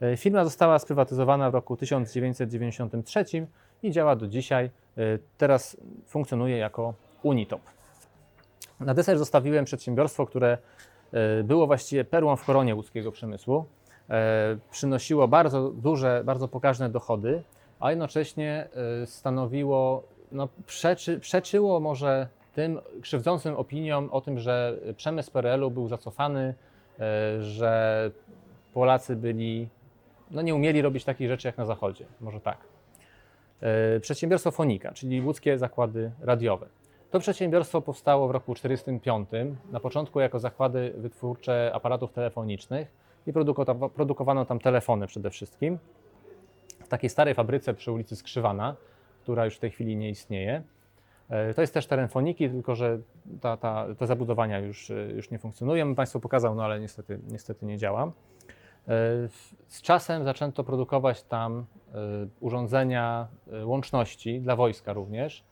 E, 0.01 0.17
Firma 0.17 0.43
została 0.43 0.79
sprywatyzowana 0.79 1.51
w 1.51 1.53
roku 1.53 1.77
1993 1.77 3.25
i 3.83 3.91
działa 3.91 4.15
do 4.15 4.27
dzisiaj. 4.27 4.65
E, 4.65 4.69
Teraz 5.38 5.77
funkcjonuje 6.05 6.57
jako 6.57 6.93
Unitop. 7.23 7.62
Na 8.79 8.93
deser 8.93 9.17
zostawiłem 9.17 9.65
przedsiębiorstwo, 9.65 10.25
które 10.25 10.57
e, 11.12 11.43
było 11.43 11.67
właściwie 11.67 12.03
perłą 12.03 12.35
w 12.35 12.45
koronie 12.45 12.75
łódzkiego 12.75 13.12
przemysłu. 13.12 13.65
E, 14.09 14.57
Przynosiło 14.71 15.27
bardzo 15.27 15.69
duże, 15.69 16.21
bardzo 16.25 16.47
pokaźne 16.47 16.89
dochody, 16.89 17.43
a 17.79 17.89
jednocześnie 17.89 18.67
e, 19.01 19.05
stanowiło, 19.05 20.03
no, 20.31 20.47
przeczy, 20.65 21.19
przeczyło 21.19 21.79
może 21.79 22.27
tym 22.53 22.79
krzywdzącym 23.01 23.55
opiniom 23.55 24.09
o 24.11 24.21
tym, 24.21 24.39
że 24.39 24.77
przemysł 24.97 25.31
PRL-u 25.31 25.71
był 25.71 25.87
zacofany, 25.87 26.53
e, 26.99 27.41
że 27.41 28.11
Polacy 28.73 29.15
byli, 29.15 29.69
no 30.31 30.41
nie 30.41 30.55
umieli 30.55 30.81
robić 30.81 31.03
takich 31.03 31.27
rzeczy 31.27 31.47
jak 31.47 31.57
na 31.57 31.65
Zachodzie, 31.65 32.05
może 32.21 32.39
tak. 32.39 32.57
E, 33.61 33.99
Przedsiębiorstwo 33.99 34.51
Fonika, 34.51 34.91
czyli 34.91 35.21
łódzkie 35.21 35.57
zakłady 35.57 36.11
radiowe. 36.21 36.67
To 37.11 37.19
przedsiębiorstwo 37.19 37.81
powstało 37.81 38.27
w 38.27 38.31
roku 38.31 38.53
1945, 38.55 39.57
na 39.71 39.79
początku 39.79 40.19
jako 40.19 40.39
zakłady 40.39 40.93
wytwórcze 40.97 41.71
aparatów 41.73 42.13
telefonicznych 42.13 42.91
i 43.27 43.33
produkowa- 43.33 43.89
produkowano 43.89 44.45
tam 44.45 44.59
telefony 44.59 45.07
przede 45.07 45.29
wszystkim. 45.29 45.79
Takiej 46.89 47.10
starej 47.10 47.34
fabryce 47.34 47.73
przy 47.73 47.91
ulicy 47.91 48.15
Skrzywana, 48.15 48.75
która 49.23 49.45
już 49.45 49.56
w 49.56 49.60
tej 49.60 49.71
chwili 49.71 49.97
nie 49.97 50.10
istnieje. 50.10 50.63
E, 51.30 51.54
To 51.54 51.62
jest 51.62 51.73
też 51.73 51.88
teren 51.88 52.08
foniki, 52.08 52.49
tylko 52.49 52.75
że 52.75 52.99
ta, 53.41 53.58
ta, 53.58 53.86
te 53.97 54.08
zabudowania 54.08 54.60
już, 54.60 54.91
e, 54.91 54.93
już 55.15 55.32
nie 55.32 55.39
funkcjonują. 55.39 55.95
Państwu 55.95 56.19
pokazał, 56.19 56.56
no 56.56 56.63
ale 56.63 56.80
niestety, 56.80 57.19
niestety 57.32 57.65
nie 57.65 57.78
działa. 57.78 58.04
E, 58.04 58.12
Z 59.67 59.82
czasem 59.82 60.23
zaczęto 60.23 60.63
produkować 60.63 61.23
tam 61.23 61.65
urządzenia 62.39 63.28
łączności 63.63 64.41
dla 64.41 64.56
wojska 64.56 64.93
również, 64.93 65.43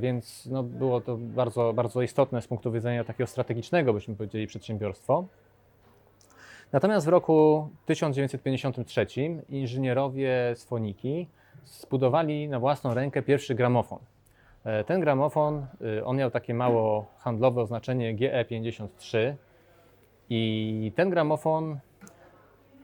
więc 0.00 0.46
no, 0.46 0.62
było 0.62 1.00
to 1.00 1.16
bardzo, 1.16 1.72
bardzo 1.72 2.02
istotne 2.02 2.42
z 2.42 2.46
punktu 2.46 2.72
widzenia 2.72 3.04
takiego 3.04 3.26
strategicznego, 3.26 3.92
byśmy 3.92 4.14
powiedzieli, 4.16 4.46
przedsiębiorstwo. 4.46 5.24
Natomiast 6.72 7.06
w 7.06 7.08
roku 7.08 7.68
1953 7.86 9.06
inżynierowie 9.48 10.52
z 10.54 10.64
Foniki 10.64 11.28
zbudowali 11.64 12.48
na 12.48 12.60
własną 12.60 12.94
rękę 12.94 13.22
pierwszy 13.22 13.54
gramofon. 13.54 13.98
E, 14.64 14.84
Ten 14.84 15.00
gramofon, 15.00 15.66
y, 15.98 16.04
on 16.04 16.16
miał 16.16 16.30
takie 16.30 16.54
mało 16.54 17.06
handlowe 17.18 17.60
oznaczenie 17.60 18.16
GE53 18.16 19.34
i 20.30 20.92
ten 20.96 21.10
gramofon, 21.10 21.78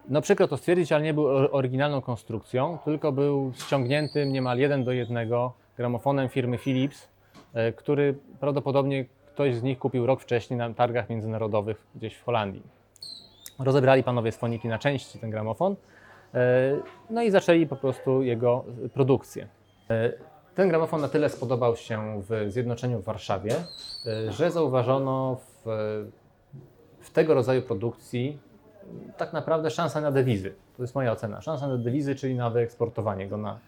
no 0.09 0.21
przykro 0.21 0.49
to 0.49 0.57
stwierdzić, 0.57 0.93
ale 0.93 1.05
nie 1.05 1.15
był 1.15 1.27
or- 1.27 1.49
oryginalną 1.53 2.01
konstrukcją, 2.01 2.79
tylko 2.85 3.13
był 3.13 3.53
ściągniętym 3.55 4.33
niemal 4.33 4.59
jeden 4.59 4.85
do 4.85 4.93
jednego 4.93 5.53
gramofonem 5.77 6.29
firmy 6.29 6.59
Philips, 6.59 7.09
e, 7.55 7.73
który 7.73 8.15
prawdopodobnie 8.41 9.05
ktoś 9.27 9.55
z 9.55 9.63
nich 9.63 9.79
kupił 9.79 10.07
rok 10.07 10.21
wcześniej 10.21 10.59
na 10.59 10.75
targach 10.75 11.09
międzynarodowych 11.11 11.87
gdzieś 11.95 12.15
w 12.15 12.25
Holandii. 12.25 12.78
Rozebrali 13.59 14.03
panowie 14.03 14.33
z 14.33 14.37
Foniki 14.37 14.69
na 14.69 14.79
części 14.79 15.19
ten 15.19 15.31
gramofon, 15.31 15.77
e, 16.35 16.39
no 17.11 17.23
i 17.23 17.31
zaczęli 17.31 17.67
po 17.67 17.77
prostu 17.77 18.23
jego 18.23 18.65
produkcję. 18.95 19.49
E, 19.91 20.13
Ten 20.55 20.69
gramofon 20.69 21.01
na 21.01 21.09
tyle 21.09 21.29
spodobał 21.29 21.77
się 21.77 22.23
w 22.29 22.53
Zjednoczeniu 22.53 22.99
w 22.99 23.05
Warszawie, 23.05 23.53
e, 24.07 24.33
że 24.33 24.51
zauważono 24.51 25.37
w, 25.37 25.69
w 27.01 27.11
tego 27.11 27.35
rodzaju 27.35 27.63
produkcji 27.63 28.39
tak 29.17 29.33
naprawdę 29.33 29.71
szansa 29.71 30.01
na 30.01 30.11
dewizy. 30.11 30.55
To 30.77 30.83
jest 30.83 30.95
moja 30.95 31.13
ocena. 31.13 31.41
Szansa 31.41 31.69
na 31.69 31.79
dewizy, 31.79 32.15
czyli 32.15 32.35
na 32.35 32.51
wyeksportowanie 32.51 33.29
go 33.29 33.37
na, 33.37 33.59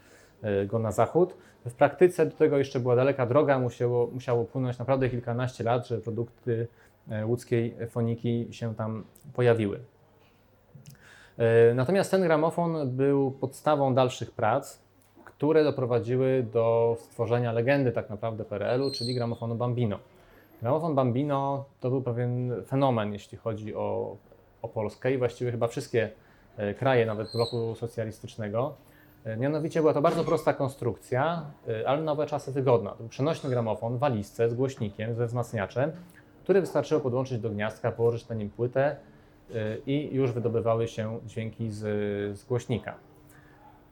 go 0.67 0.79
na 0.79 0.93
zachód. 0.93 1.35
W 1.67 1.75
praktyce 1.75 2.27
do 2.27 2.33
tego 2.37 2.59
jeszcze 2.59 2.81
była 2.81 2.97
daleka 2.97 3.27
droga, 3.27 3.59
musiało, 3.59 4.07
musiało 4.07 4.45
płynąć 4.45 4.79
naprawdę 4.79 5.09
kilkanaście 5.09 5.65
lat, 5.65 5.87
żeby 5.87 6.03
produkty 6.03 6.67
łódzkiej 7.25 7.75
foniki 7.91 8.49
się 8.51 8.75
tam 8.75 9.05
pojawiły. 9.35 9.81
E, 11.39 11.75
Natomiast 11.75 12.11
ten 12.11 12.23
gramofon 12.23 12.91
był 12.97 13.31
podstawą 13.31 13.95
dalszych 13.95 14.31
prac, 14.31 14.79
które 15.25 15.65
doprowadziły 15.65 16.47
do 16.53 16.97
stworzenia 17.01 17.53
legendy 17.53 17.93
tak 17.93 18.11
naprawdę 18.11 18.45
PRL-u, 18.45 18.91
czyli 18.91 19.15
gramofonu 19.15 19.55
Bambino. 19.55 19.99
Gramofon 20.63 20.95
Bambino 20.95 21.65
to 21.81 21.91
był 21.91 22.03
pewien 22.03 22.53
fenomen, 22.67 23.13
jeśli 23.13 23.39
chodzi 23.39 23.75
o, 23.75 24.17
o 24.63 24.69
Polskę 24.69 25.13
i 25.13 25.19
właściwie 25.19 25.51
chyba 25.51 25.69
wszystkie 25.69 26.11
e, 26.57 26.75
kraje, 26.75 27.07
nawet 27.07 27.33
bloku 27.33 27.75
socjalistycznego. 27.75 28.75
E, 29.25 29.37
Mianowicie 29.37 29.81
była 29.81 29.95
to 29.95 30.03
bardzo 30.03 30.25
prosta 30.25 30.53
konstrukcja, 30.53 31.43
e, 31.69 31.89
ale 31.89 32.03
nowe 32.03 32.27
czasy 32.27 32.53
wygodna. 32.53 32.91
To 32.91 32.97
był 32.97 33.09
przenośny 33.09 33.51
gramofon 33.51 33.97
w 33.97 33.99
walizce 33.99 34.51
z 34.51 34.55
głośnikiem, 34.55 35.15
ze 35.15 35.27
wzmacniaczem, 35.27 35.93
który 36.43 36.61
wystarczyło 36.61 37.01
podłączyć 37.01 37.39
do 37.39 37.51
gniazdka, 37.51 37.93
położyć 37.93 38.29
na 38.29 38.35
nim 38.35 38.51
płytę 38.51 38.97
y, 39.51 39.55
i 39.87 40.15
już 40.15 40.33
wydobywały 40.33 40.89
się 40.89 41.19
dźwięki 41.27 41.71
z, 41.71 41.79
z 42.39 42.45
głośnika. 42.45 42.95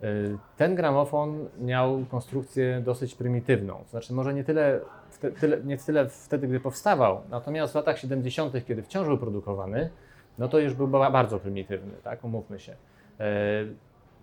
Y, 0.04 0.38
Ten 0.56 0.74
gramofon 0.74 1.48
miał 1.60 2.04
konstrukcję 2.10 2.82
dosyć 2.84 3.14
prymitywną, 3.14 3.84
znaczy 3.90 4.12
może 4.14 4.34
nie 4.34 4.44
tyle, 4.44 4.80
wte, 5.10 5.32
tyle, 5.32 5.60
nie 5.64 5.78
tyle 5.78 6.08
wtedy, 6.08 6.48
gdy 6.48 6.60
powstawał, 6.60 7.20
natomiast 7.30 7.72
w 7.72 7.76
latach 7.76 7.98
70., 7.98 8.66
kiedy 8.66 8.82
wciąż 8.82 9.06
był 9.06 9.18
produkowany, 9.18 9.90
no 10.38 10.48
to 10.48 10.58
już 10.58 10.74
był 10.74 10.88
ba- 10.88 11.10
bardzo 11.10 11.38
prymitywny, 11.38 11.92
tak, 12.04 12.24
umówmy 12.24 12.58
się. 12.60 12.72
Y, 12.72 12.76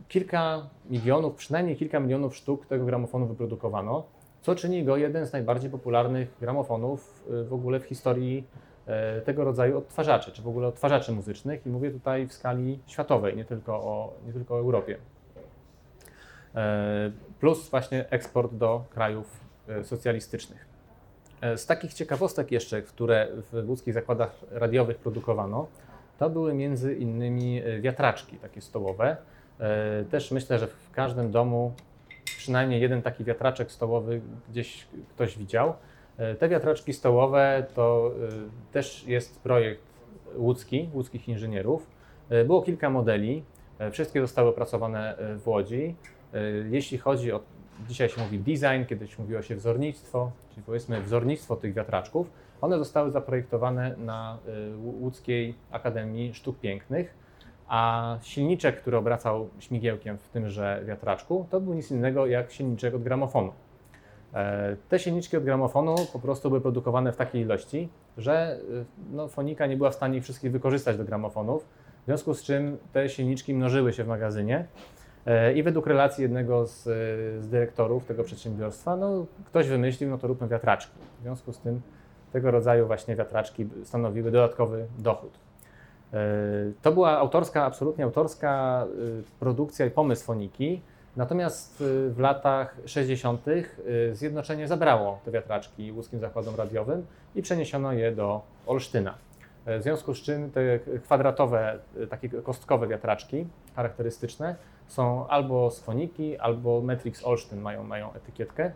Kilka 0.07 0.69
milionów, 0.89 1.35
przynajmniej 1.35 1.75
kilka 1.75 1.99
milionów 1.99 2.35
sztuk 2.35 2.65
tego 2.65 2.85
gramofonu 2.85 3.25
wyprodukowano, 3.25 4.03
co 4.45 4.55
czyni 4.55 4.83
go 4.83 4.97
jeden 4.97 5.25
z 5.25 5.33
najbardziej 5.33 5.69
popularnych 5.69 6.37
gramofonów 6.41 7.23
y, 7.29 7.43
w 7.43 7.53
ogóle 7.53 7.79
w 7.79 7.83
historii 7.83 8.47
e, 8.85 9.21
tego 9.21 9.43
rodzaju 9.43 9.77
odtwarzaczy, 9.77 10.31
czy 10.31 10.41
w 10.41 10.47
ogóle 10.47 10.67
odtwarzaczy 10.67 11.11
muzycznych 11.11 11.65
i 11.65 11.69
mówię 11.69 11.91
tutaj 11.91 12.27
w 12.27 12.33
skali 12.33 12.79
światowej, 12.87 13.37
nie 13.37 13.45
tylko 13.45 13.73
o, 13.73 14.13
nie 14.25 14.33
tylko 14.33 14.55
o 14.55 14.59
Europie. 14.59 14.97
E, 16.55 17.11
Plus 17.39 17.69
właśnie 17.69 18.09
eksport 18.09 18.53
do 18.53 18.83
krajów 18.89 19.39
e, 19.67 19.83
socjalistycznych. 19.83 20.65
Z 21.55 21.65
takich 21.65 21.93
ciekawostek 21.93 22.51
jeszcze, 22.51 22.81
które 22.81 23.27
w 23.51 23.69
łódzkich 23.69 23.93
zakładach 23.93 24.31
radiowych 24.51 24.97
produkowano, 24.97 25.67
to 26.17 26.29
były 26.29 26.53
między 26.53 26.95
innymi 26.95 27.61
wiatraczki 27.81 28.37
takie 28.37 28.61
stołowe. 28.61 29.17
Też 30.09 30.31
myślę, 30.31 30.59
że 30.59 30.67
w 30.67 30.91
każdym 30.91 31.31
domu 31.31 31.73
przynajmniej 32.25 32.81
jeden 32.81 33.01
taki 33.01 33.23
wiatraczek 33.23 33.71
stołowy 33.71 34.21
gdzieś 34.49 34.87
ktoś 35.09 35.37
widział. 35.37 35.73
E, 36.17 36.35
Te 36.35 36.49
wiatraczki 36.49 36.93
stołowe 36.93 37.65
to 37.75 38.11
e, 38.69 38.71
też 38.71 39.07
jest 39.07 39.41
projekt 39.41 39.83
łódzki, 40.35 40.89
łódzkich 40.93 41.29
inżynierów. 41.29 41.87
E, 42.29 42.45
Było 42.45 42.61
kilka 42.61 42.89
modeli, 42.89 43.43
wszystkie 43.91 44.21
zostały 44.21 44.49
opracowane 44.49 45.15
w 45.37 45.47
Łodzi. 45.47 45.95
Jeśli 46.69 46.97
chodzi 46.97 47.31
o, 47.31 47.39
dzisiaj 47.87 48.09
się 48.09 48.21
mówi 48.21 48.39
design, 48.39 48.85
kiedyś 48.89 49.19
mówiło 49.19 49.41
się 49.41 49.55
wzornictwo, 49.55 50.31
czyli 50.49 50.61
powiedzmy 50.65 51.01
wzornictwo 51.01 51.55
tych 51.55 51.73
wiatraczków, 51.73 52.29
one 52.61 52.77
zostały 52.77 53.11
zaprojektowane 53.11 53.95
na 53.97 54.37
Łódzkiej 55.01 55.55
Akademii 55.71 56.33
Sztuk 56.33 56.59
Pięknych, 56.59 57.13
a 57.67 58.17
silniczek, 58.21 58.81
który 58.81 58.97
obracał 58.97 59.49
śmigiełkiem 59.59 60.17
w 60.17 60.29
tymże 60.29 60.81
wiatraczku, 60.85 61.47
to 61.49 61.61
był 61.61 61.73
nic 61.73 61.91
innego 61.91 62.25
jak 62.25 62.51
silniczek 62.51 62.95
od 62.95 63.03
gramofonu. 63.03 63.53
E, 64.33 64.75
Te 64.89 64.99
silniczki 64.99 65.37
od 65.37 65.43
gramofonu 65.43 65.95
po 66.13 66.19
prostu 66.19 66.49
były 66.49 66.61
produkowane 66.61 67.11
w 67.11 67.15
takiej 67.15 67.41
ilości, 67.41 67.89
że 68.17 68.59
y, 68.71 68.85
no, 69.11 69.27
fonika 69.27 69.65
nie 69.65 69.77
była 69.77 69.89
w 69.89 69.95
stanie 69.95 70.17
ich 70.17 70.23
wszystkich 70.23 70.51
wykorzystać 70.51 70.97
do 70.97 71.05
gramofonów, 71.05 71.65
w 72.01 72.05
związku 72.05 72.33
z 72.33 72.43
czym 72.43 72.77
te 72.93 73.09
silniczki 73.09 73.53
mnożyły 73.53 73.93
się 73.93 74.03
w 74.03 74.07
magazynie 74.07 74.65
E, 75.25 75.53
i 75.53 75.63
według 75.63 75.87
relacji 75.87 76.21
jednego 76.21 76.67
z, 76.67 76.83
z 77.43 77.47
dyrektorów 77.47 78.05
tego 78.05 78.23
przedsiębiorstwa, 78.23 78.97
no, 78.97 79.25
ktoś 79.45 79.67
wymyślił, 79.67 80.09
no 80.09 80.17
to 80.17 80.27
róbmy 80.27 80.47
wiatraczki. 80.47 80.97
W 81.19 81.21
związku 81.21 81.53
z 81.53 81.59
tym 81.59 81.81
tego 82.33 82.51
rodzaju 82.51 82.87
właśnie 82.87 83.15
wiatraczki 83.15 83.67
stanowiły 83.83 84.31
dodatkowy 84.31 84.85
dochód. 84.97 85.44
E, 86.13 86.17
To 86.81 86.91
była 86.91 87.17
autorska, 87.17 87.65
absolutnie 87.65 88.03
autorska 88.03 88.85
y, 89.19 89.23
produkcja 89.39 89.85
i 89.85 89.91
pomysł 89.91 90.25
foniki. 90.25 90.81
Natomiast 91.15 91.81
y, 91.81 92.09
w 92.09 92.19
latach 92.19 92.75
60. 92.85 93.47
y, 93.47 93.63
zjednoczenie 94.15 94.67
zabrało 94.67 95.19
te 95.25 95.31
wiatraczki 95.31 95.91
łódzkim 95.91 96.19
zakładom 96.19 96.55
radiowym 96.55 97.05
i 97.35 97.41
przeniesiono 97.41 97.93
je 97.93 98.11
do 98.11 98.41
Olsztyna. 98.67 99.13
E, 99.65 99.79
W 99.79 99.83
związku 99.83 100.13
z 100.13 100.21
czym 100.21 100.51
te 100.51 100.79
kwadratowe, 101.03 101.79
takie 102.09 102.29
kostkowe 102.29 102.87
wiatraczki 102.87 103.47
charakterystyczne 103.75 104.55
są 104.87 105.27
albo 105.27 105.71
z 105.71 105.79
foniki, 105.79 106.37
albo 106.37 106.81
Metrix 106.81 107.25
Olsztyn 107.25 107.61
mają, 107.61 107.83
mają 107.83 108.13
etykietkę, 108.13 108.71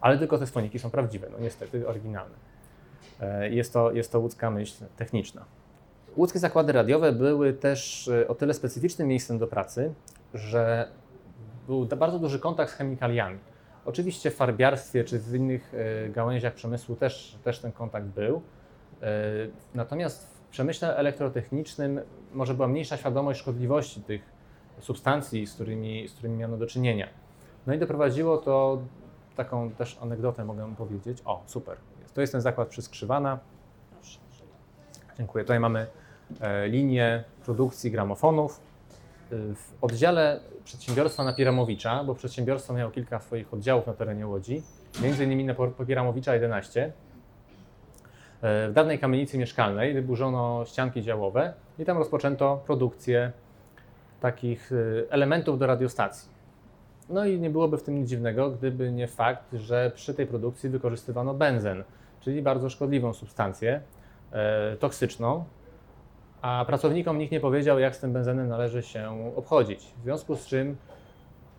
ale 0.00 0.18
tylko 0.18 0.38
te 0.38 0.46
foniki 0.46 0.78
są 0.78 0.90
prawdziwe, 0.90 1.28
no 1.32 1.38
niestety 1.40 1.88
oryginalne. 1.88 2.34
E, 3.20 3.50
Jest 3.50 3.72
to, 3.72 3.92
jest 3.92 4.12
to 4.12 4.20
łódzka 4.20 4.50
myśl 4.50 4.84
techniczna. 4.96 5.44
Łódzkie 6.16 6.38
zakłady 6.38 6.72
radiowe 6.72 7.12
były 7.12 7.52
też 7.52 8.08
e, 8.08 8.28
o 8.28 8.34
tyle 8.34 8.54
specyficznym 8.54 9.08
miejscem 9.08 9.38
do 9.38 9.46
pracy, 9.46 9.94
że 10.34 10.88
był 11.66 11.86
bardzo 11.86 12.18
duży 12.18 12.38
kontakt 12.38 12.72
z 12.72 12.74
chemikaliami. 12.74 13.38
Oczywiście 13.84 14.30
w 14.30 14.34
farbiarstwie 14.34 15.04
czy 15.04 15.18
w 15.18 15.34
innych 15.34 15.74
e, 15.74 16.08
gałęziach 16.08 16.54
przemysłu 16.54 16.96
też, 16.96 17.38
też 17.44 17.58
ten 17.58 17.72
kontakt 17.72 18.06
był. 18.06 18.42
E, 19.02 19.10
Natomiast 19.74 20.26
w 20.26 20.50
przemyśle 20.50 20.96
elektrotechnicznym 20.96 22.00
może 22.32 22.54
była 22.54 22.68
mniejsza 22.68 22.96
świadomość 22.96 23.40
szkodliwości 23.40 24.00
tych 24.00 24.22
substancji, 24.80 25.46
z 25.46 25.54
którymi, 25.54 26.08
z 26.08 26.12
którymi 26.12 26.36
miano 26.36 26.56
do 26.56 26.66
czynienia. 26.66 27.08
No 27.66 27.74
i 27.74 27.78
doprowadziło 27.78 28.38
to, 28.38 28.82
taką 29.36 29.70
też 29.70 29.98
anegdotę 30.02 30.44
mogę 30.44 30.74
powiedzieć. 30.76 31.18
O, 31.24 31.42
super. 31.46 31.76
To 32.14 32.20
jest 32.20 32.32
ten 32.32 32.40
zakład 32.40 32.68
przy 32.68 32.82
Skrzywana. 32.82 33.38
Dziękuję. 35.18 35.44
Tutaj 35.44 35.60
mamy 35.60 35.86
linię 36.68 37.24
produkcji 37.44 37.90
gramofonów. 37.90 38.60
Y, 39.32 39.54
W 39.54 39.84
oddziale 39.84 40.40
przedsiębiorstwa 40.64 41.24
Napieramowicza, 41.24 42.04
bo 42.04 42.14
przedsiębiorstwo 42.14 42.74
miało 42.74 42.90
kilka 42.90 43.20
swoich 43.20 43.54
oddziałów 43.54 43.86
na 43.86 43.92
terenie 43.92 44.26
Łodzi, 44.26 44.62
między 45.02 45.24
innymi 45.24 45.44
na 45.44 45.54
Napieramowicza 45.78 46.34
11. 46.34 46.84
E, 48.42 48.68
W 48.68 48.72
dawnej 48.72 48.98
kamienicy 48.98 49.38
mieszkalnej 49.38 49.94
wyburzono 49.94 50.64
ścianki 50.66 51.02
działowe 51.02 51.52
i 51.78 51.84
tam 51.84 51.98
rozpoczęto 51.98 52.62
produkcję 52.66 53.32
takich 54.20 54.72
y, 54.72 55.06
elementów 55.10 55.58
do 55.58 55.66
radiostacji. 55.66 56.28
No 57.08 57.26
i 57.26 57.40
nie 57.40 57.50
byłoby 57.50 57.78
w 57.78 57.82
tym 57.82 57.94
nic 57.94 58.08
dziwnego, 58.08 58.50
gdyby 58.50 58.92
nie 58.92 59.08
fakt, 59.08 59.54
że 59.54 59.92
przy 59.94 60.14
tej 60.14 60.26
produkcji 60.26 60.70
wykorzystywano 60.70 61.34
benzen, 61.34 61.84
czyli 62.20 62.42
bardzo 62.42 62.70
szkodliwą 62.70 63.12
substancję, 63.12 63.80
e, 64.32 64.76
toksyczną, 64.76 65.44
a 66.42 66.64
pracownikom 66.64 67.18
nikt 67.18 67.32
nie 67.32 67.40
powiedział, 67.40 67.78
jak 67.78 67.96
z 67.96 68.00
tym 68.00 68.12
benzenem 68.12 68.48
należy 68.48 68.82
się 68.82 69.32
obchodzić. 69.36 69.94
W 70.00 70.02
związku 70.02 70.36
z 70.36 70.46
czym 70.46 70.76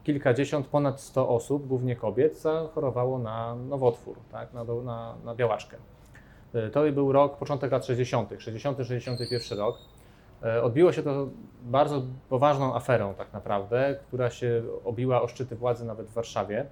kilkadziesiąt, 0.03 0.67
ponad 0.67 1.01
100 1.01 1.29
osób, 1.29 1.67
głównie 1.67 1.95
kobiet, 1.95 2.37
zachorowało 2.37 3.19
na 3.19 3.55
nowotwór, 3.55 4.17
tak, 4.31 4.53
na, 4.53 4.63
na, 4.63 5.15
na 5.25 5.35
białaczkę. 5.35 5.77
E, 6.53 6.69
To 6.69 6.91
był 6.91 7.11
rok, 7.11 7.37
początek 7.37 7.71
lat 7.71 7.85
60., 7.85 8.31
60-61 8.31 9.57
rok. 9.57 9.77
E, 10.43 10.63
Odbiło 10.63 10.91
się 10.91 11.03
to 11.03 11.27
bardzo 11.61 12.01
poważną 12.29 12.75
aferą, 12.75 13.13
tak 13.13 13.33
naprawdę, 13.33 13.99
która 14.07 14.29
się 14.29 14.63
obiła 14.85 15.21
o 15.21 15.27
szczyty 15.27 15.55
władzy 15.55 15.85
nawet 15.85 16.07
w 16.07 16.13
Warszawie. 16.13 16.65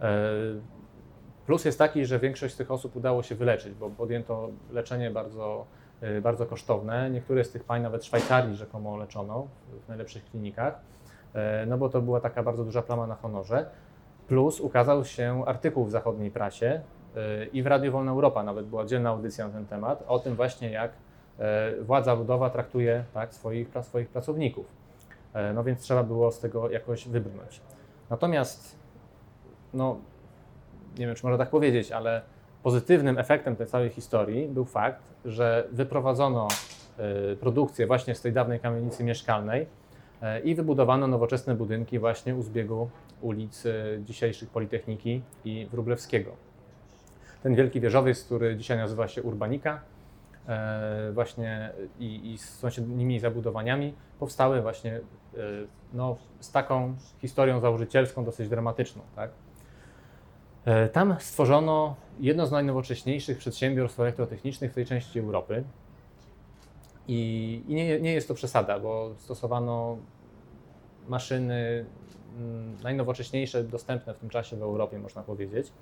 E, 0.00 0.22
Plus 1.46 1.64
jest 1.64 1.78
taki, 1.78 2.06
że 2.06 2.18
większość 2.18 2.54
z 2.54 2.56
tych 2.56 2.70
osób 2.70 2.96
udało 2.96 3.22
się 3.22 3.34
wyleczyć, 3.34 3.74
bo 3.74 3.90
podjęto 3.90 4.48
leczenie 4.72 5.10
bardzo, 5.10 5.66
bardzo 6.22 6.46
kosztowne. 6.46 7.10
Niektóre 7.10 7.44
z 7.44 7.50
tych 7.50 7.64
pań 7.64 7.82
nawet 7.82 8.04
Szwajcarii 8.04 8.56
rzekomo 8.56 8.96
leczono 8.96 9.46
w 9.84 9.88
najlepszych 9.88 10.24
klinikach, 10.24 10.80
e, 11.34 11.66
no 11.66 11.78
bo 11.78 11.88
to 11.88 12.02
była 12.02 12.20
taka 12.20 12.42
bardzo 12.42 12.64
duża 12.64 12.82
plama 12.82 13.06
na 13.06 13.14
honorze. 13.14 13.66
Plus 14.28 14.60
ukazał 14.60 15.04
się 15.04 15.42
artykuł 15.46 15.84
w 15.84 15.90
zachodniej 15.90 16.30
prasie 16.30 16.80
e, 17.16 17.44
i 17.44 17.62
w 17.62 17.66
Radiu 17.66 17.92
Wolna 17.92 18.10
Europa 18.12 18.42
nawet 18.42 18.66
była 18.66 18.84
dzielna 18.84 19.10
audycja 19.10 19.46
na 19.46 19.52
ten 19.52 19.66
temat, 19.66 20.04
o 20.08 20.18
tym 20.18 20.34
właśnie 20.34 20.70
jak 20.70 20.92
władza 21.80 22.14
ludowa 22.14 22.50
traktuje 22.50 23.04
tak, 23.14 23.34
swoich, 23.34 23.68
swoich 23.82 24.08
pracowników. 24.08 24.66
No 25.54 25.64
więc 25.64 25.80
trzeba 25.80 26.02
było 26.02 26.32
z 26.32 26.40
tego 26.40 26.70
jakoś 26.70 27.08
wybrnąć. 27.08 27.60
Natomiast, 28.10 28.76
no, 29.74 29.98
nie 30.98 31.06
wiem, 31.06 31.14
czy 31.14 31.26
można 31.26 31.38
tak 31.38 31.50
powiedzieć, 31.50 31.92
ale 31.92 32.22
pozytywnym 32.66 33.18
efektem 33.18 33.56
tej 33.56 33.66
całej 33.66 33.90
historii 33.90 34.48
był 34.48 34.64
fakt, 34.64 35.02
że 35.24 35.68
wyprowadzono 35.72 36.48
e, 36.98 37.36
produkcję 37.36 37.86
właśnie 37.86 38.14
z 38.14 38.20
tej 38.22 38.32
dawnej 38.32 38.60
kamienicy 38.60 39.04
mieszkalnej 39.04 39.66
e, 40.22 40.40
i 40.40 40.54
wybudowano 40.54 41.06
nowoczesne 41.06 41.54
budynki 41.54 41.98
właśnie 41.98 42.36
u 42.36 42.42
zbiegu 42.42 42.90
ulic 43.20 43.66
e, 43.66 43.72
dzisiejszych 44.04 44.50
Politechniki 44.50 45.22
i 45.44 45.66
Wróblewskiego. 45.70 46.30
Ten 47.42 47.54
wielki 47.54 47.80
wieżowiec, 47.80 48.24
który 48.24 48.56
dzisiaj 48.56 48.78
nazywa 48.78 49.08
się 49.08 49.22
Urbanika, 49.22 49.80
właśnie 51.12 51.72
i, 51.98 52.32
i 52.32 52.38
z 52.38 52.58
sąsiednimi 52.58 53.20
zabudowaniami 53.20 53.94
powstały 54.18 54.62
właśnie 54.62 55.00
no, 55.92 56.16
z 56.40 56.52
taką 56.52 56.94
historią 57.20 57.60
założycielską 57.60 58.24
dosyć 58.24 58.48
dramatyczną. 58.48 59.02
Tak? 59.16 59.30
E, 60.66 60.88
Tam 60.88 61.16
stworzono 61.20 61.96
jedno 62.20 62.46
z 62.46 62.50
najnowocześniejszych 62.50 63.38
przedsiębiorstw 63.38 64.00
elektrotechnicznych 64.00 64.72
w 64.72 64.74
tej 64.74 64.86
części 64.86 65.18
Europy. 65.18 65.64
I, 67.08 67.62
i 67.68 67.74
nie, 67.74 68.00
nie 68.00 68.12
jest 68.12 68.28
to 68.28 68.34
przesada, 68.34 68.80
bo 68.80 69.14
stosowano 69.18 69.98
maszyny 71.08 71.84
mm, 72.38 72.76
najnowocześniejsze 72.82 73.64
dostępne 73.64 74.14
w 74.14 74.18
tym 74.18 74.28
czasie 74.28 74.56
w 74.56 74.62
Europie, 74.62 74.98
można 74.98 75.22
powiedzieć. 75.22 75.72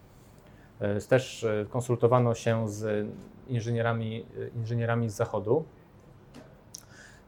E, 0.81 1.01
Też 1.01 1.44
e, 1.44 1.66
konsultowano 1.70 2.35
się 2.35 2.68
z 2.68 3.09
inżynierami, 3.49 4.27
inżynierami 4.57 5.11
z 5.11 5.14
zachodu. 5.14 5.64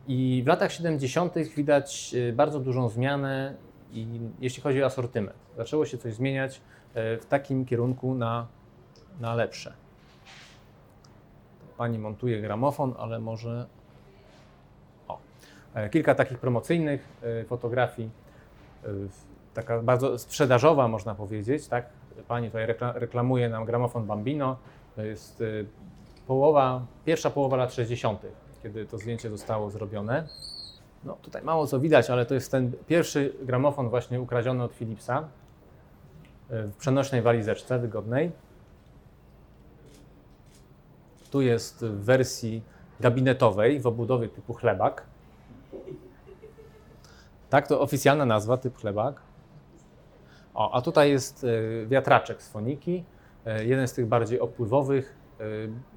I 0.09 0.43
w 0.45 0.49
latach 0.49 0.73
70. 0.73 1.35
widać 1.57 2.15
bardzo 2.33 2.61
dużą 2.61 2.89
zmianę, 2.89 3.55
i 3.93 4.07
jeśli 4.41 4.63
chodzi 4.63 4.83
o 4.83 4.87
asortyment. 4.87 5.37
Zaczęło 5.57 5.87
się 5.87 5.99
coś 5.99 6.15
zmieniać 6.15 6.61
w 6.97 7.27
takim 7.29 7.65
kierunku 7.65 8.15
na, 8.15 8.47
na 9.21 9.35
lepsze. 9.35 9.73
Pani 11.77 11.99
montuje 11.99 12.41
gramofon, 12.41 12.95
ale 12.99 13.19
może. 13.19 13.67
O. 15.09 15.19
E, 15.75 15.89
Kilka 15.91 16.15
takich 16.15 16.39
promocyjnych 16.39 17.09
e, 17.23 17.45
fotografii, 17.45 18.11
e, 18.85 18.89
taka 19.55 19.83
bardzo 19.83 20.19
sprzedażowa, 20.19 20.89
można 20.89 21.15
powiedzieć. 21.15 21.69
Tak? 21.69 21.87
Pani 22.29 22.47
tutaj 22.47 22.67
rekla- 22.67 22.93
reklamuje 22.95 23.49
nam 23.49 23.65
gramofon 23.65 24.07
Bambino. 24.07 24.57
To 24.97 25.03
jest 25.03 25.41
e, 25.41 25.45
połowa, 26.27 26.87
pierwsza 27.05 27.31
połowa 27.31 27.57
lat 27.57 27.73
60., 27.75 28.21
kiedy 28.63 28.87
to 28.87 28.99
zdjęcie 28.99 29.31
zostało 29.31 29.71
zrobione. 29.71 30.29
No 31.05 31.17
tutaj 31.23 31.43
mało 31.43 31.67
co 31.67 31.81
widać, 31.81 32.11
ale 32.11 32.27
to 32.27 32.35
jest 32.35 32.51
ten 32.51 32.73
pierwszy 32.87 33.33
gramofon 33.43 33.89
właśnie 33.89 34.21
ukradziony 34.21 34.63
od 34.65 34.73
Philipsa 34.73 35.19
e, 35.19 35.46
w 36.51 36.75
przenośnej 36.79 37.23
walizeczce 37.23 37.79
wygodnej. 37.79 38.33
Tu 41.31 41.43
jest 41.43 41.85
w 41.85 42.05
wersji 42.05 42.63
gabinetowej 43.01 43.81
w 43.81 43.87
obudowie 43.87 44.29
typu 44.29 44.55
chlebak. 44.55 45.03
Tak, 47.51 47.69
to 47.69 47.81
oficjalna 47.81 48.27
nazwa, 48.27 48.57
typ 48.57 48.79
chlebak. 48.79 49.21
O, 50.55 50.75
a 50.75 50.83
tutaj 50.83 51.11
jest 51.11 51.45
e, 51.45 51.87
wiatraczek 51.87 52.43
z 52.43 52.49
foniki, 52.49 53.05
e, 53.47 53.65
jeden 53.65 53.89
z 53.89 53.93
tych 53.93 54.07
bardziej 54.07 54.41
opływowych. 54.41 55.17
E, 55.41 55.45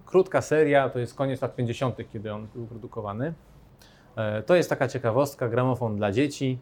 Krótka 0.06 0.42
seria, 0.42 0.90
to 0.90 1.00
jest 1.00 1.16
koniec 1.16 1.42
lat 1.42 1.56
50., 1.56 1.96
kiedy 2.12 2.34
on 2.34 2.48
był 2.56 2.68
produkowany. 2.68 3.34
To 4.46 4.56
jest 4.56 4.70
taka 4.70 4.88
ciekawostka, 4.88 5.50
gramofon 5.50 5.98
dla 5.98 6.12
dzieci. 6.12 6.60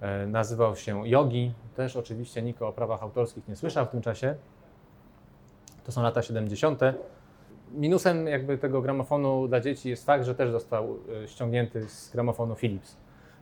E, 0.00 0.26
Nazywał 0.26 0.76
się 0.76 1.08
Yogi. 1.08 1.52
Też 1.74 1.96
oczywiście 1.96 2.42
nikt 2.42 2.62
o 2.62 2.72
prawach 2.72 3.02
autorskich 3.02 3.48
nie 3.48 3.56
słyszał 3.56 3.86
w 3.86 3.88
tym 3.88 4.00
czasie. 4.00 4.34
To 5.84 5.92
są 5.92 6.02
lata 6.02 6.22
70. 6.22 6.80
Minusem 7.72 8.26
jakby 8.26 8.58
tego 8.58 8.82
gramofonu 8.82 9.48
dla 9.48 9.60
dzieci 9.60 9.88
jest 9.88 10.06
fakt, 10.06 10.24
że 10.24 10.34
też 10.34 10.50
został 10.50 10.96
e, 11.24 11.28
ściągnięty 11.28 11.88
z 11.88 12.10
gramofonu 12.12 12.54
Philips. 12.54 12.96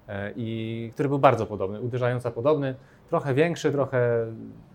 E, 0.08 0.32
I 0.36 0.90
który 0.94 1.08
był 1.08 1.18
bardzo 1.18 1.46
podobny, 1.46 1.80
uderzająco 1.80 2.30
podobny, 2.30 2.74
trochę 3.08 3.34
większy, 3.34 3.72
trochę 3.72 4.26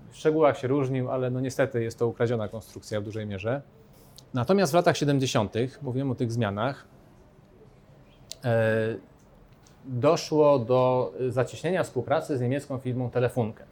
w 0.10 0.18
szczegółach 0.18 0.58
się 0.58 0.68
różnił, 0.68 1.12
ale 1.12 1.30
no 1.30 1.40
niestety 1.40 1.84
jest 1.84 2.00
to 2.00 2.08
ukradziona 2.08 2.48
konstrukcja 2.48 3.02
w 3.02 3.04
dużej 3.04 3.28
mierze. 3.28 3.62
Natomiast 4.34 4.72
w 4.72 4.76
latach 4.76 4.98
70., 4.98 5.54
mówiłem 5.82 6.12
o 6.12 6.16
tych 6.16 6.32
zmianach, 6.32 6.86
doszło 9.86 10.60
do 10.60 11.14
zacieśnienia 11.30 11.84
współpracy 11.84 12.38
z 12.38 12.42
niemiecką 12.42 12.78
firmą 12.78 13.10
Telefunken. 13.10 13.68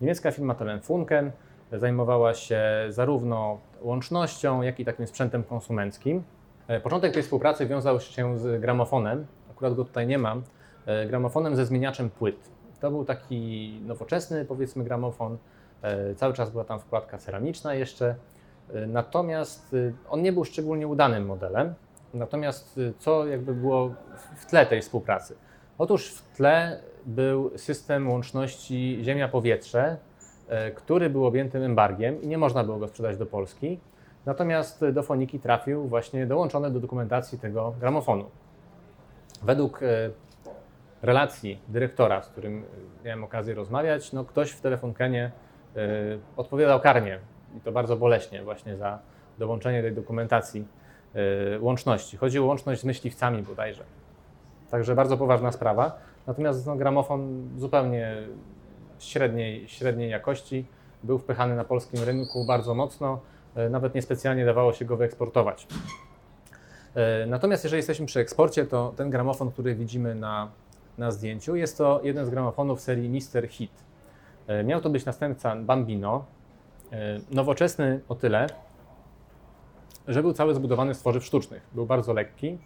Niemiecka 0.00 0.30
firma 0.30 0.54
Telefunken 0.54 1.30
zajmowała 1.72 2.34
się 2.34 2.62
zarówno 2.88 3.58
łącznością, 3.80 4.62
jak 4.62 4.80
i 4.80 4.84
takim 4.84 5.06
sprzętem 5.06 5.44
konsumenckim. 5.44 6.22
E, 6.68 6.80
Początek 6.80 7.14
tej 7.14 7.22
współpracy 7.22 7.66
wiązał 7.66 8.00
się 8.00 8.38
z 8.38 8.60
gramofonem, 8.60 9.26
akurat 9.50 9.74
go 9.74 9.84
tutaj 9.84 10.06
nie 10.06 10.18
mam, 10.18 10.42
e, 10.86 11.06
gramofonem 11.06 11.56
ze 11.56 11.66
zmieniaczem 11.66 12.10
płyt. 12.10 12.50
To 12.80 12.90
był 12.90 13.04
taki 13.04 13.80
nowoczesny, 13.86 14.44
powiedzmy, 14.44 14.84
gramofon. 14.84 15.38
E, 15.82 16.14
Cały 16.14 16.34
czas 16.34 16.50
była 16.50 16.64
tam 16.64 16.80
wkładka 16.80 17.18
ceramiczna 17.18 17.74
jeszcze. 17.74 18.14
Natomiast 18.86 19.76
on 20.10 20.22
nie 20.22 20.32
był 20.32 20.44
szczególnie 20.44 20.86
udanym 20.88 21.26
modelem. 21.26 21.74
Natomiast 22.14 22.80
co 22.98 23.26
jakby 23.26 23.54
było 23.54 23.94
w 24.36 24.46
tle 24.46 24.66
tej 24.66 24.82
współpracy? 24.82 25.34
Otóż 25.78 26.10
w 26.10 26.36
tle 26.36 26.80
był 27.06 27.58
system 27.58 28.10
łączności 28.10 28.98
ziemia-powietrze, 29.02 29.96
e, 30.48 30.70
który 30.70 31.10
był 31.10 31.26
objęty 31.26 31.58
embargiem 31.58 32.22
i 32.22 32.28
nie 32.28 32.38
można 32.38 32.64
było 32.64 32.78
go 32.78 32.88
sprzedać 32.88 33.16
do 33.16 33.26
Polski. 33.26 33.80
Natomiast 34.26 34.84
do 34.92 35.02
foniki 35.02 35.40
trafił 35.40 35.88
właśnie 35.88 36.26
dołączony 36.26 36.70
do 36.70 36.80
dokumentacji 36.80 37.38
tego 37.38 37.74
gramofonu. 37.80 38.24
Według 39.42 39.82
e, 39.82 39.86
relacji 41.02 41.58
dyrektora, 41.68 42.22
z 42.22 42.28
którym 42.28 42.58
e, 42.58 43.04
miałem 43.04 43.24
okazję 43.24 43.54
rozmawiać, 43.54 44.12
no 44.12 44.24
ktoś 44.24 44.50
w 44.50 44.60
telefonkenie 44.60 45.30
odpowiadał 46.36 46.80
karnie 46.80 47.18
i 47.56 47.60
to 47.60 47.72
bardzo 47.72 47.96
boleśnie 47.96 48.42
właśnie 48.42 48.76
za 48.76 48.98
dołączenie 49.38 49.82
tej 49.82 49.92
dokumentacji 49.92 50.66
łączności. 51.60 52.16
Chodzi 52.16 52.38
o 52.38 52.44
łączność 52.44 52.80
z 52.80 52.84
myśliwcami 52.84 53.42
bodajże. 53.42 53.84
Także 54.70 54.94
bardzo 54.94 55.16
poważna 55.16 55.52
sprawa. 55.52 55.98
Natomiast 56.26 56.66
no, 56.66 56.76
gramofon 56.76 57.48
zupełnie 57.56 58.16
średniej, 58.98 59.68
średniej 59.68 60.10
jakości 60.10 60.66
był 61.02 61.18
wpychany 61.18 61.56
na 61.56 61.64
polskim 61.64 62.02
rynku 62.04 62.44
bardzo 62.46 62.74
mocno. 62.74 63.20
E, 63.54 63.68
Nawet 63.68 63.94
niespecjalnie 63.94 64.44
dawało 64.44 64.72
się 64.72 64.84
go 64.84 64.96
wyeksportować. 64.96 65.66
E, 66.94 67.26
Natomiast 67.26 67.64
jeżeli 67.64 67.78
jesteśmy 67.78 68.06
przy 68.06 68.20
eksporcie, 68.20 68.66
to 68.66 68.92
ten 68.96 69.10
gramofon, 69.10 69.50
który 69.50 69.74
widzimy 69.74 70.14
na, 70.14 70.48
na 70.98 71.10
zdjęciu, 71.10 71.56
jest 71.56 71.78
to 71.78 72.00
jeden 72.02 72.26
z 72.26 72.30
gramofonów 72.30 72.80
serii 72.80 73.08
Mister 73.08 73.48
Hit. 73.48 73.72
E, 74.46 74.64
Miał 74.64 74.80
to 74.80 74.90
być 74.90 75.04
następca 75.04 75.56
Bambino, 75.56 76.24
nowoczesny 77.30 78.00
o 78.08 78.14
tyle, 78.14 78.46
że 80.08 80.22
był 80.22 80.32
cały 80.32 80.54
zbudowany 80.54 80.94
z 80.94 80.98
tworzyw 80.98 81.24
sztucznych. 81.24 81.66
Był 81.72 81.86
bardzo 81.86 82.12
lekki 82.12 82.58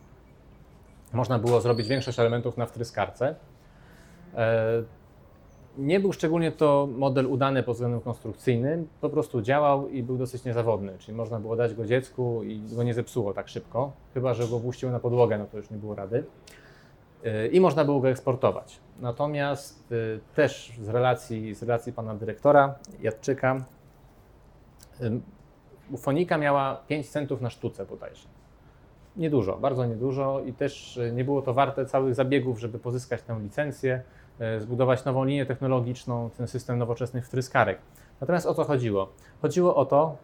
można 1.13 1.39
było 1.39 1.61
zrobić 1.61 1.89
większość 1.89 2.19
elementów 2.19 2.57
na 2.57 2.67
wtryskarce. 2.67 3.35
E, 4.35 4.83
nie 5.79 6.01
był 6.01 6.13
szczególnie 6.13 6.53
to 6.53 6.89
model 6.97 7.27
udany 7.27 7.63
pod 7.63 7.75
względem 7.75 8.01
konstrukcyjnym, 8.01 8.89
po 9.01 9.11
prostu 9.11 9.43
działał 9.43 9.89
i 9.89 10.03
był 10.03 10.19
dosyć 10.19 10.45
niezawodny, 10.45 10.99
czyli 10.99 11.17
można 11.17 11.41
było 11.41 11.57
dać 11.57 11.75
go 11.75 11.87
dziecku 11.87 12.43
i 12.43 12.61
go 12.61 12.83
nie 12.83 12.95
zepsuło 12.95 13.35
tak 13.35 13.49
szybko, 13.49 13.93
chyba 14.15 14.35
że 14.35 14.49
go 14.49 14.61
puściło 14.61 14.93
na 14.93 14.99
podłogę, 14.99 15.39
no 15.39 15.47
to 15.47 15.57
już 15.57 15.71
nie 15.71 15.77
było 15.77 15.95
rady. 15.95 16.25
E, 17.25 17.47
I 17.47 17.61
można 17.61 17.85
było 17.85 18.01
go 18.01 18.09
eksportować. 18.09 18.81
Natomiast 19.01 19.93
e, 19.93 20.35
też 20.35 20.73
z 20.83 20.89
relacji, 20.89 21.55
z 21.55 21.63
relacji 21.63 21.93
pana 21.93 22.15
dyrektora 22.15 22.75
Jadczyka, 23.01 23.65
Fonika 25.99 26.39
miała 26.39 26.77
5 26.89 27.11
centów 27.11 27.41
na 27.41 27.51
sztuce 27.51 27.87
bodajże. 27.87 28.29
Niedużo, 29.17 29.57
bardzo 29.57 29.87
niedużo 29.87 30.41
i 30.47 30.53
też 30.53 30.99
e, 30.99 31.13
nie 31.13 31.25
było 31.25 31.43
to 31.43 31.55
warte 31.55 31.87
całych 31.87 32.15
zabiegów, 32.15 32.61
żeby 32.61 32.79
pozyskać 32.79 33.23
tę 33.23 33.39
licencję, 33.43 34.03
e, 34.39 34.61
zbudować 34.61 35.05
nową 35.05 35.25
linię 35.25 35.47
technologiczną, 35.47 36.31
ten 36.31 36.47
system 36.47 36.79
nowoczesnych 36.79 37.27
wtryskarek. 37.27 37.79
Natomiast 38.21 38.47
o 38.47 38.55
co 38.55 38.65
chodziło? 38.65 39.13
Chodziło 39.43 39.77
o 39.77 39.85
to, 39.85 40.17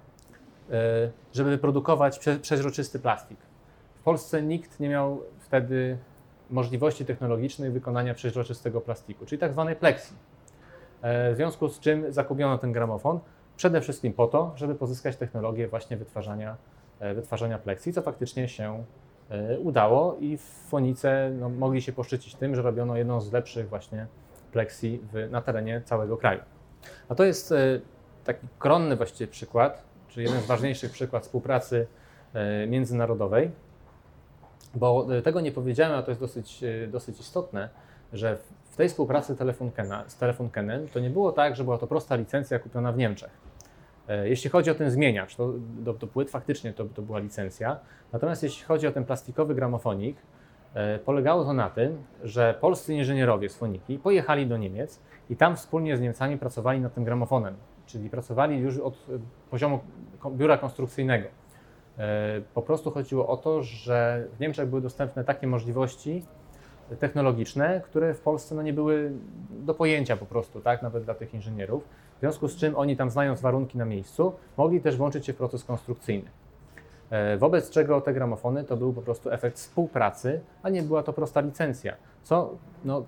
e, 0.70 1.10
żeby 1.32 1.50
wyprodukować 1.50 2.20
przeźroczysty 2.42 2.98
plastik. 2.98 3.38
W 4.00 4.02
Polsce 4.02 4.42
nikt 4.42 4.80
nie 4.80 4.88
miał 4.88 5.20
wtedy 5.38 5.98
możliwości 6.50 7.04
technologicznej 7.04 7.70
wykonania 7.70 8.14
przeźroczystego 8.14 8.80
plastiku, 8.80 9.26
czyli 9.26 9.38
tak 9.38 9.52
zwanej 9.52 9.76
plexi. 9.76 10.14
W 11.02 11.32
związku 11.36 11.68
z 11.68 11.80
czym 11.80 12.12
zakupiono 12.12 12.58
ten 12.58 12.72
gramofon, 12.72 13.20
przede 13.56 13.80
wszystkim 13.80 14.12
po 14.12 14.26
to, 14.26 14.52
żeby 14.56 14.74
pozyskać 14.74 15.16
technologię 15.16 15.68
właśnie 15.68 15.96
wytwarzania 15.96 16.56
wytwarzania 17.00 17.58
pleksji, 17.58 17.92
co 17.92 18.02
faktycznie 18.02 18.48
się 18.48 18.84
e, 19.30 19.58
udało 19.58 20.16
i 20.20 20.38
Fonice 20.68 21.30
no, 21.40 21.48
mogli 21.48 21.82
się 21.82 21.92
poszczycić 21.92 22.34
tym, 22.34 22.54
że 22.54 22.62
robiono 22.62 22.96
jedną 22.96 23.20
z 23.20 23.32
lepszych 23.32 23.68
właśnie 23.68 24.06
pleksji 24.52 25.02
w, 25.12 25.30
na 25.30 25.42
terenie 25.42 25.82
całego 25.84 26.16
kraju. 26.16 26.40
A 27.08 27.14
to 27.14 27.24
jest 27.24 27.52
e, 27.52 27.56
taki 28.24 28.46
koronny 28.58 28.96
właściwie 28.96 29.28
przykład, 29.28 29.82
czy 30.08 30.22
jeden 30.22 30.40
z 30.40 30.46
ważniejszych 30.46 30.92
przykład 30.92 31.22
współpracy 31.22 31.86
międzynarodowej, 32.68 33.50
bo 34.74 35.06
tego 35.24 35.40
nie 35.40 35.52
powiedziałem, 35.52 35.98
a 35.98 36.02
to 36.02 36.10
jest 36.10 36.20
dosyć, 36.20 36.64
dosyć 36.88 37.20
istotne, 37.20 37.68
że 38.12 38.38
w 38.70 38.76
tej 38.76 38.88
współpracy 38.88 39.36
Telefunkena, 39.36 40.04
z 40.06 40.16
Telefunkenem 40.16 40.88
to 40.88 41.00
nie 41.00 41.10
było 41.10 41.32
tak, 41.32 41.56
że 41.56 41.64
była 41.64 41.78
to 41.78 41.86
prosta 41.86 42.16
licencja 42.16 42.58
kupiona 42.58 42.92
w 42.92 42.96
Niemczech 42.96 43.30
E, 43.30 43.47
jeśli 44.24 44.50
chodzi 44.50 44.70
o 44.70 44.74
ten 44.74 44.90
zmieniacz, 44.90 45.36
to 45.36 45.52
do 45.78 45.94
płyt 45.94 46.30
faktycznie 46.30 46.72
to, 46.72 46.84
to 46.84 47.02
była 47.02 47.18
licencja. 47.18 47.78
Natomiast 48.12 48.42
jeśli 48.42 48.64
chodzi 48.64 48.86
o 48.86 48.92
ten 48.92 49.04
plastikowy 49.04 49.54
gramofonik, 49.54 50.16
e, 50.74 50.98
polegało 50.98 51.44
to 51.44 51.52
na 51.52 51.70
tym, 51.70 52.02
że 52.24 52.54
polscy 52.60 52.94
inżynierowie 52.94 53.48
z 53.48 53.56
Foniki 53.56 53.98
pojechali 53.98 54.46
do 54.46 54.56
Niemiec 54.56 55.00
i 55.30 55.36
tam 55.36 55.56
wspólnie 55.56 55.96
z 55.96 56.00
Niemcami 56.00 56.38
pracowali 56.38 56.80
nad 56.80 56.94
tym 56.94 57.04
gramofonem, 57.04 57.54
czyli 57.86 58.10
pracowali 58.10 58.58
już 58.58 58.78
od 58.78 58.94
e, 58.94 59.18
poziomu 59.50 59.80
biura 60.30 60.58
konstrukcyjnego. 60.58 61.28
Po 62.54 62.62
prostu 62.62 62.90
chodziło 62.90 63.28
o 63.28 63.36
to, 63.36 63.62
że 63.62 64.26
w 64.36 64.40
Niemczech 64.40 64.68
były 64.68 64.80
dostępne 64.80 65.24
takie 65.24 65.46
możliwości 65.46 66.22
technologiczne, 66.98 67.80
które 67.84 68.14
w 68.14 68.20
Polsce 68.20 68.54
no, 68.54 68.62
nie 68.62 68.72
były 68.72 69.12
do 69.50 69.74
pojęcia 69.74 70.16
po 70.16 70.26
prostu, 70.26 70.60
tak, 70.60 70.82
nawet 70.82 71.04
dla 71.04 71.14
tych 71.14 71.34
inżynierów. 71.34 71.88
W 72.18 72.20
związku 72.20 72.48
z 72.48 72.56
czym 72.56 72.76
oni 72.76 72.96
tam 72.96 73.10
znając 73.10 73.40
warunki 73.40 73.78
na 73.78 73.84
miejscu, 73.84 74.32
mogli 74.56 74.80
też 74.80 74.96
włączyć 74.96 75.26
się 75.26 75.32
w 75.32 75.36
proces 75.36 75.64
konstrukcyjny. 75.64 76.30
E, 77.10 77.36
wobec 77.36 77.70
czego 77.70 78.00
te 78.00 78.12
gramofony 78.12 78.64
to 78.64 78.76
był 78.76 78.92
po 78.92 79.02
prostu 79.02 79.30
efekt 79.30 79.56
współpracy, 79.56 80.40
a 80.62 80.68
nie 80.68 80.82
była 80.82 81.02
to 81.02 81.12
prosta 81.12 81.40
licencja, 81.40 81.96
co 82.22 82.54
no, 82.84 83.04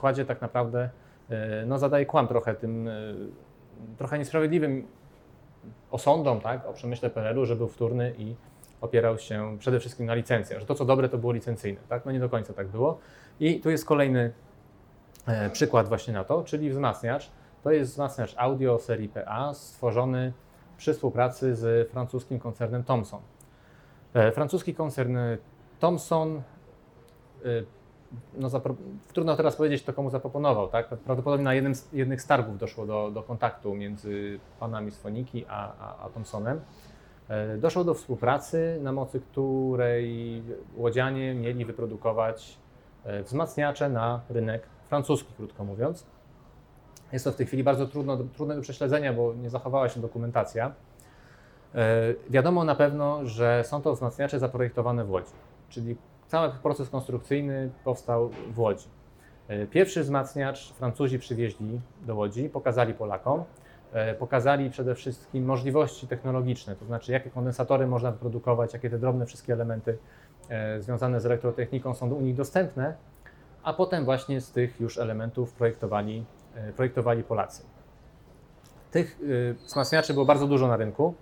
kładzie 0.00 0.24
tak 0.24 0.40
naprawdę, 0.40 0.90
e, 1.30 1.66
no, 1.66 1.78
zadaje 1.78 2.06
kłam 2.06 2.28
trochę 2.28 2.54
tym 2.54 2.88
e, 2.88 2.92
trochę 3.98 4.18
niesprawiedliwym 4.18 4.86
osądom 5.90 6.40
tak, 6.40 6.66
o 6.66 6.72
przemyśle 6.72 7.10
PRL-u, 7.10 7.46
że 7.46 7.56
był 7.56 7.68
wtórny 7.68 8.14
i 8.18 8.34
opierał 8.80 9.18
się 9.18 9.56
przede 9.58 9.80
wszystkim 9.80 10.06
na 10.06 10.14
licencjach, 10.14 10.60
że 10.60 10.66
to 10.66 10.74
co 10.74 10.84
dobre 10.84 11.08
to 11.08 11.18
było 11.18 11.32
licencyjne. 11.32 11.80
Tak? 11.88 12.04
No 12.06 12.12
nie 12.12 12.20
do 12.20 12.28
końca 12.28 12.52
tak 12.52 12.68
było. 12.68 12.98
I 13.40 13.60
tu 13.60 13.70
jest 13.70 13.84
kolejny 13.84 14.32
przykład 15.52 15.88
właśnie 15.88 16.14
na 16.14 16.24
to, 16.24 16.44
czyli 16.44 16.70
wzmacniacz, 16.70 17.30
to 17.62 17.70
jest 17.70 17.92
wzmacniacz 17.92 18.34
audio 18.38 18.78
serii 18.78 19.08
PA 19.08 19.54
stworzony 19.54 20.32
przy 20.76 20.94
współpracy 20.94 21.56
z 21.56 21.90
francuskim 21.90 22.38
koncernem 22.38 22.84
Thomson. 22.84 23.20
E, 24.14 24.32
francuski 24.32 24.74
koncern 24.74 25.16
Thomson, 25.80 26.42
e, 27.44 27.48
no 28.34 28.48
trudno 29.12 29.36
teraz 29.36 29.56
powiedzieć, 29.56 29.82
kto 29.82 29.92
komu 29.92 30.10
zaproponował. 30.10 30.68
Tak? 30.68 30.88
Prawdopodobnie 30.88 31.44
na 31.44 31.54
jednym 31.54 31.74
z, 31.74 31.92
jednych 31.92 32.22
targów 32.24 32.58
doszło 32.58 32.86
do, 32.86 33.10
do 33.10 33.22
kontaktu 33.22 33.74
między 33.74 34.40
panami 34.60 34.90
z 34.90 34.98
Foniki 34.98 35.44
a, 35.48 35.72
a, 35.80 36.04
a 36.04 36.08
Thomsonem. 36.08 36.60
E, 37.28 37.58
doszło 37.58 37.84
do 37.84 37.94
współpracy, 37.94 38.78
na 38.82 38.92
mocy 38.92 39.20
której 39.20 40.42
łodzianie 40.76 41.34
mieli 41.34 41.64
wyprodukować 41.64 42.58
wzmacniacze 43.24 43.88
na 43.88 44.20
rynek 44.30 44.62
francuski, 44.88 45.34
krótko 45.36 45.64
mówiąc. 45.64 46.06
Jest 47.12 47.24
to 47.24 47.32
w 47.32 47.36
tej 47.36 47.46
chwili 47.46 47.64
bardzo 47.64 47.86
trudno, 47.86 48.16
trudne 48.16 48.56
do 48.56 48.62
prześledzenia, 48.62 49.12
bo 49.12 49.34
nie 49.34 49.50
zachowała 49.50 49.88
się 49.88 50.00
dokumentacja. 50.00 50.72
E, 51.74 52.14
wiadomo 52.30 52.64
na 52.64 52.74
pewno, 52.74 53.26
że 53.26 53.64
są 53.64 53.82
to 53.82 53.94
wzmacniacze 53.94 54.38
zaprojektowane 54.38 55.04
w 55.04 55.10
Łodzi, 55.10 55.32
czyli 55.68 55.96
cały 56.26 56.50
proces 56.50 56.90
konstrukcyjny 56.90 57.70
powstał 57.84 58.30
w 58.52 58.58
Łodzi. 58.58 58.86
E, 59.48 59.66
pierwszy 59.66 60.02
wzmacniacz 60.02 60.72
Francuzi 60.72 61.18
przywieźli 61.18 61.80
do 62.06 62.14
Łodzi, 62.14 62.48
pokazali 62.48 62.94
Polakom, 62.94 63.44
e, 63.92 64.14
pokazali 64.14 64.70
przede 64.70 64.94
wszystkim 64.94 65.44
możliwości 65.44 66.06
technologiczne, 66.06 66.76
to 66.76 66.84
znaczy 66.84 67.12
jakie 67.12 67.30
kondensatory 67.30 67.86
można 67.86 68.10
wyprodukować, 68.10 68.72
jakie 68.72 68.90
te 68.90 68.98
drobne 68.98 69.26
wszystkie 69.26 69.52
elementy 69.52 69.98
związane 70.78 71.20
z 71.20 71.26
elektrotechniką 71.26 71.94
są 71.94 72.14
u 72.14 72.20
nich 72.20 72.34
dostępne, 72.34 72.94
a 73.62 73.72
potem 73.72 74.04
właśnie 74.04 74.40
z 74.40 74.50
tych 74.50 74.80
już 74.80 74.98
elementów 74.98 75.52
projektowali 75.52 76.24
projektowali 76.76 77.24
Polacy. 77.24 77.62
Tych 78.90 79.18
e, 79.50 79.54
wzmacniaczy 79.54 80.14
było 80.14 80.26
bardzo 80.26 80.46
dużo 80.46 80.68
na 80.68 80.76
rynku. 80.76 81.14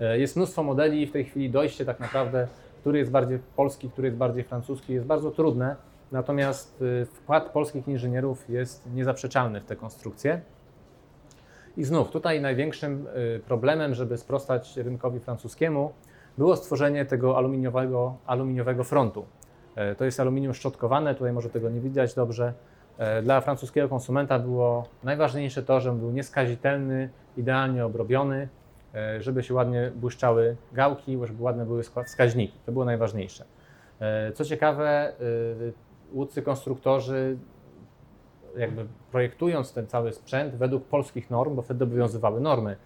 E, 0.00 0.18
jest 0.18 0.36
mnóstwo 0.36 0.62
modeli 0.62 1.02
i 1.02 1.06
w 1.06 1.12
tej 1.12 1.24
chwili 1.24 1.50
dojście 1.50 1.84
tak 1.84 2.00
naprawdę, 2.00 2.48
który 2.80 2.98
jest 2.98 3.10
bardziej 3.10 3.38
polski, 3.56 3.90
który 3.90 4.08
jest 4.08 4.18
bardziej 4.18 4.44
francuski, 4.44 4.92
jest 4.92 5.06
bardzo 5.06 5.30
trudne. 5.30 5.76
Natomiast 6.12 6.84
wkład 7.12 7.50
polskich 7.50 7.88
inżynierów 7.88 8.48
jest 8.48 8.88
niezaprzeczalny 8.94 9.60
w 9.60 9.64
te 9.64 9.76
konstrukcje. 9.76 10.40
I 11.76 11.84
znów 11.84 12.10
tutaj 12.10 12.40
największym 12.40 13.06
problemem, 13.46 13.94
żeby 13.94 14.18
sprostać 14.18 14.76
rynkowi 14.76 15.20
francuskiemu, 15.20 15.92
było 16.38 16.56
stworzenie 16.56 17.04
tego 17.04 17.36
aluminiowego, 17.36 18.16
aluminiowego 18.26 18.84
frontu. 18.84 19.24
To 19.98 20.04
jest 20.04 20.20
aluminium 20.20 20.54
szczotkowane, 20.54 21.14
tutaj 21.14 21.32
może 21.32 21.50
tego 21.50 21.70
nie 21.70 21.80
widać 21.80 22.14
dobrze. 22.14 22.52
E, 22.98 23.22
dla 23.22 23.40
francuskiego 23.40 23.88
konsumenta 23.88 24.38
było 24.38 24.88
najważniejsze 25.02 25.62
to, 25.62 25.80
że 25.80 25.92
był 25.92 26.10
nieskazitelny, 26.10 27.10
idealnie 27.36 27.86
obrobiony, 27.86 28.48
e, 28.94 29.22
żeby 29.22 29.42
się 29.42 29.54
ładnie 29.54 29.92
błyszczały 29.96 30.56
gałki, 30.72 31.18
żeby 31.24 31.42
ładne 31.42 31.66
były 31.66 31.82
wskaźniki. 31.82 32.58
To 32.66 32.72
było 32.72 32.84
najważniejsze. 32.84 33.44
E, 34.00 34.32
co 34.32 34.44
ciekawe, 34.44 35.12
łódcy 36.12 36.42
konstruktorzy 36.42 37.36
jakby 38.56 38.86
projektując 39.10 39.72
ten 39.72 39.86
cały 39.86 40.12
sprzęt 40.12 40.54
według 40.54 40.84
polskich 40.84 41.30
norm, 41.30 41.54
bo 41.54 41.62
wtedy 41.62 41.84
obowiązywały 41.84 42.40
normy 42.40 42.76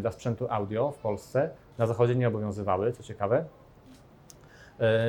dla 0.00 0.12
sprzętu 0.12 0.46
audio 0.50 0.90
w 0.90 0.98
Polsce, 0.98 1.50
na 1.78 1.86
zachodzie 1.86 2.14
nie 2.14 2.28
obowiązywały, 2.28 2.92
co 2.92 3.02
ciekawe, 3.02 3.44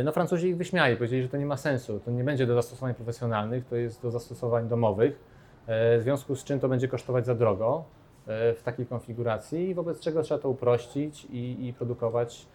no 0.03 0.11
Francuzi 0.11 0.47
ich 0.47 0.57
wyśmiali, 0.57 0.95
powiedzieli, 0.95 1.23
że 1.23 1.29
to 1.29 1.37
nie 1.37 1.45
ma 1.45 1.57
sensu, 1.57 1.99
to 1.99 2.11
nie 2.11 2.23
będzie 2.23 2.47
do 2.47 2.55
zastosowań 2.55 2.93
profesjonalnych, 2.93 3.65
to 3.65 3.75
jest 3.75 4.01
do 4.01 4.11
zastosowań 4.11 4.67
domowych, 4.67 5.19
e, 5.67 5.97
w 5.99 6.03
związku 6.03 6.35
z 6.35 6.43
czym 6.43 6.59
to 6.59 6.69
będzie 6.69 6.87
kosztować 6.87 7.25
za 7.25 7.35
drogo 7.35 7.83
e, 8.27 8.53
w 8.53 8.63
takiej 8.63 8.85
konfiguracji, 8.85 9.73
wobec 9.73 9.99
czego 9.99 10.23
trzeba 10.23 10.41
to 10.41 10.49
uprościć 10.49 11.25
i, 11.25 11.67
i 11.67 11.73
produkować 11.73 12.47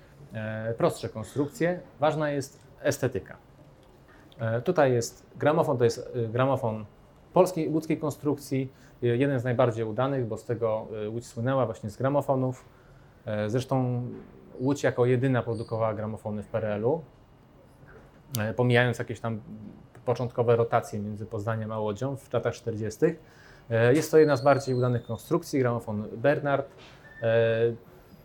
prostsze 0.79 1.09
konstrukcje. 1.09 1.81
Ważna 2.01 2.31
jest 2.31 2.61
estetyka. 2.83 3.37
Tutaj 4.65 4.93
jest 4.93 5.27
gramofon, 5.37 5.79
to 5.79 5.85
jest 5.85 6.13
gramofon 6.29 6.85
polskiej 7.33 7.69
łódzkiej 7.69 7.99
konstrukcji, 7.99 8.73
jeden 9.03 9.41
z 9.41 9.45
najbardziej 9.45 9.85
udanych, 9.85 10.27
bo 10.27 10.37
z 10.37 10.45
tego 10.45 10.87
Łódź 11.09 11.27
słynęła 11.27 11.67
właśnie 11.67 11.91
z 11.91 11.97
gramofonów. 11.97 12.65
Zresztą 13.47 14.03
Łódź 14.61 14.83
jako 14.83 15.07
jedyna 15.07 15.43
produkowała 15.43 15.95
gramofony 15.95 16.43
w 16.43 16.49
PRL-u, 16.49 17.03
e, 18.39 18.55
pomijając 18.55 18.99
jakieś 18.99 19.21
tam 19.21 19.41
początkowe 20.05 20.57
rotacje 20.57 21.01
między 21.01 21.27
Poznaniem 21.27 21.73
a 21.73 21.81
Łodzią 21.81 22.17
w 22.17 22.33
latach 22.33 22.55
40. 22.55 22.99
E, 23.71 23.95
jest 23.95 24.11
to 24.11 24.19
jedna 24.19 24.37
z 24.37 24.43
bardziej 24.43 24.75
udanych 24.75 25.03
konstrukcji, 25.03 25.59
gramofon 25.59 26.05
Bernard. 26.17 26.69
E, 27.23 27.27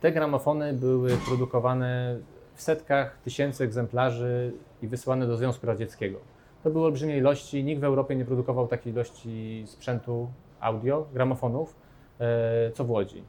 te 0.02 0.12
gramofony 0.12 0.74
były 0.74 1.18
produkowane 1.28 2.20
w 2.54 2.62
setkach 2.62 3.18
tysięcy 3.24 3.64
egzemplarzy 3.64 4.54
i 4.82 4.88
wysłane 4.88 5.28
do 5.28 5.38
Związku 5.38 5.68
Radzieckiego. 5.68 6.20
To 6.64 6.70
były 6.70 6.86
olbrzymie 6.86 7.18
ilości, 7.18 7.64
nikt 7.64 7.82
w 7.82 7.84
Europie 7.84 8.16
nie 8.16 8.26
produkował 8.26 8.68
takiej 8.68 8.94
ilości 8.94 9.64
sprzętu 9.68 10.32
audio, 10.60 11.08
gramofonów, 11.14 11.76
co 12.74 12.84
w 12.84 12.90
Łodzi. 12.90 13.24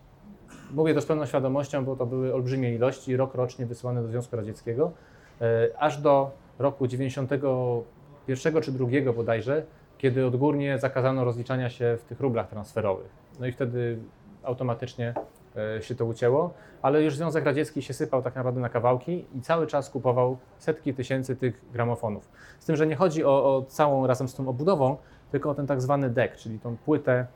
Mówię 0.70 0.94
to 0.94 1.00
z 1.00 1.06
pełną 1.06 1.26
świadomością, 1.26 1.84
bo 1.84 1.96
to 1.96 2.06
były 2.06 2.34
olbrzymie 2.34 2.74
ilości, 2.74 3.16
rok 3.16 3.34
rocznie 3.34 3.66
wysyłane 3.66 4.02
do 4.02 4.08
Związku 4.08 4.36
Radzieckiego, 4.36 4.92
e, 5.40 5.68
aż 5.78 5.98
do 5.98 6.30
roku 6.58 6.86
91 6.86 8.62
czy 8.62 8.72
2 8.72 9.12
bodajże, 9.12 9.62
kiedy 9.98 10.26
odgórnie 10.26 10.78
zakazano 10.78 11.24
rozliczania 11.24 11.70
się 11.70 11.96
w 12.00 12.04
tych 12.04 12.20
rublach 12.20 12.48
transferowych. 12.48 13.08
No 13.40 13.46
i 13.46 13.52
wtedy 13.52 13.98
automatycznie 14.42 15.14
e, 15.56 15.82
się 15.82 15.94
to 15.94 16.04
ucięło, 16.04 16.54
ale 16.82 17.02
już 17.02 17.16
Związek 17.16 17.44
Radziecki 17.44 17.82
się 17.82 17.94
sypał 17.94 18.22
tak 18.22 18.36
naprawdę 18.36 18.60
na 18.60 18.68
kawałki 18.68 19.24
i 19.34 19.40
cały 19.40 19.66
czas 19.66 19.90
kupował 19.90 20.36
setki 20.58 20.94
tysięcy 20.94 21.36
tych 21.36 21.64
gramofonów. 21.72 22.28
Z 22.58 22.66
tym, 22.66 22.76
że 22.76 22.86
nie 22.86 22.96
chodzi 22.96 23.24
o, 23.24 23.56
o 23.56 23.62
całą 23.62 24.06
razem 24.06 24.28
z 24.28 24.34
tą 24.34 24.48
obudową, 24.48 24.96
tylko 25.30 25.50
o 25.50 25.54
ten 25.54 25.66
tak 25.66 25.80
zwany 25.80 26.10
deck, 26.10 26.36
czyli 26.36 26.58
tą 26.58 26.76
płytę, 26.76 27.26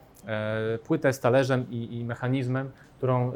płytę 0.85 1.13
z 1.13 1.21
talerzem 1.21 1.67
i, 1.71 1.99
i 1.99 2.05
mechanizmem, 2.05 2.71
którą 2.97 3.29
e, 3.29 3.33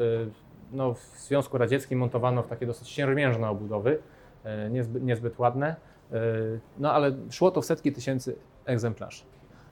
no, 0.73 0.95
w 0.95 1.19
Związku 1.19 1.59
Radzieckim 1.59 1.99
montowano 1.99 2.43
w 2.43 2.47
takie 2.47 2.67
dosyć 2.67 2.89
siermiężne 2.89 3.49
obudowy, 3.49 3.99
e, 4.45 4.71
niezbyt, 4.71 5.03
niezbyt 5.03 5.39
ładne, 5.39 5.77
e, 6.13 6.17
no 6.79 6.93
ale 6.93 7.13
szło 7.31 7.51
to 7.51 7.63
w 7.63 7.65
setki 7.65 7.93
tysięcy 7.93 8.37
egzemplarzy. 8.67 9.25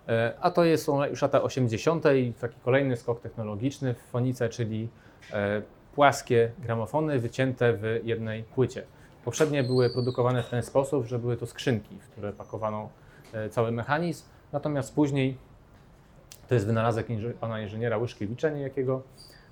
E, 0.08 0.34
A 0.40 0.50
to 0.50 0.64
jest, 0.64 0.84
są 0.84 1.04
już 1.04 1.22
lata 1.22 1.42
80. 1.42 2.04
i 2.16 2.32
taki 2.32 2.60
kolejny 2.64 2.96
skok 2.96 3.20
technologiczny 3.20 3.94
w 3.94 3.98
fonice, 3.98 4.48
czyli 4.48 4.88
e, 5.32 5.62
płaskie 5.94 6.52
gramofony 6.58 7.18
wycięte 7.18 7.72
w 7.72 8.00
jednej 8.04 8.42
płycie. 8.42 8.82
Poprzednie 9.24 9.64
były 9.64 9.90
produkowane 9.90 10.42
w 10.42 10.48
ten 10.48 10.62
sposób, 10.62 11.06
że 11.06 11.18
były 11.18 11.36
to 11.36 11.46
skrzynki, 11.46 11.98
w 12.00 12.08
które 12.08 12.32
pakowano 12.32 12.88
e, 13.32 13.48
cały 13.48 13.72
mechanizm, 13.72 14.24
natomiast 14.52 14.94
później, 14.94 15.36
to 16.52 16.56
jest 16.56 16.66
wynalazek 16.66 17.08
inż- 17.08 17.32
pana 17.32 17.60
inżyniera 17.60 17.98
Łyszkiewicza 17.98 18.50
niejakiego, 18.50 19.02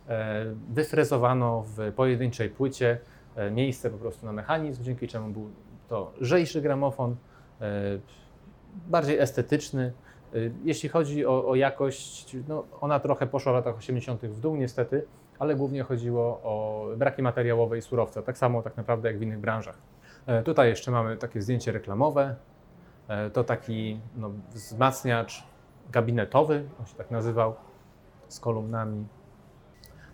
e, 0.09 0.45
wyfrezowano 0.71 1.65
w 1.77 1.93
pojedynczej 1.93 2.51
płycie 2.51 2.99
e, 3.37 3.51
miejsce 3.51 3.91
po 3.91 3.99
prostu 3.99 4.27
na 4.27 4.33
mechanizm, 4.33 4.83
dzięki 4.83 5.09
czemu 5.09 5.31
był 5.31 5.51
to 5.89 6.13
lżejszy 6.21 6.61
gramofon, 6.61 7.17
e, 7.61 7.99
bardziej 8.89 9.19
estetyczny. 9.19 9.93
Jeśli 10.65 10.89
chodzi 10.89 11.27
o, 11.27 11.49
o 11.49 11.55
jakość, 11.55 12.37
no 12.49 12.65
ona 12.81 13.01
trochę 13.01 13.27
poszła 13.27 13.53
w 13.53 13.55
latach 13.55 13.77
80. 13.77 14.27
w 14.27 14.41
dół 14.41 14.57
niestety, 14.57 15.05
ale 15.39 15.55
głównie 15.55 15.83
chodziło 15.83 16.25
o 16.43 16.87
braki 16.97 17.23
materiałowe 17.23 17.79
i 17.79 17.83
surowca, 17.83 18.23
tak 18.23 18.39
samo 18.39 18.63
tak 18.63 18.77
naprawdę 18.77 19.09
jak 19.09 19.19
w 19.19 19.23
innych 19.23 19.41
branżach. 19.41 19.79
Tutaj 20.45 20.69
jeszcze 20.69 20.91
mamy 20.91 21.17
takie 21.17 21.43
zdjęcie 21.43 21.73
reklamowe. 21.73 22.35
To 23.33 23.45
taki 23.45 24.01
no, 24.17 24.31
wzmacniacz 24.51 25.50
gabinetowy, 25.91 26.65
on 26.81 26.87
się 26.87 26.95
tak 26.95 27.11
nazywał, 27.11 27.55
z 28.29 28.41
kolumnami. 28.41 29.07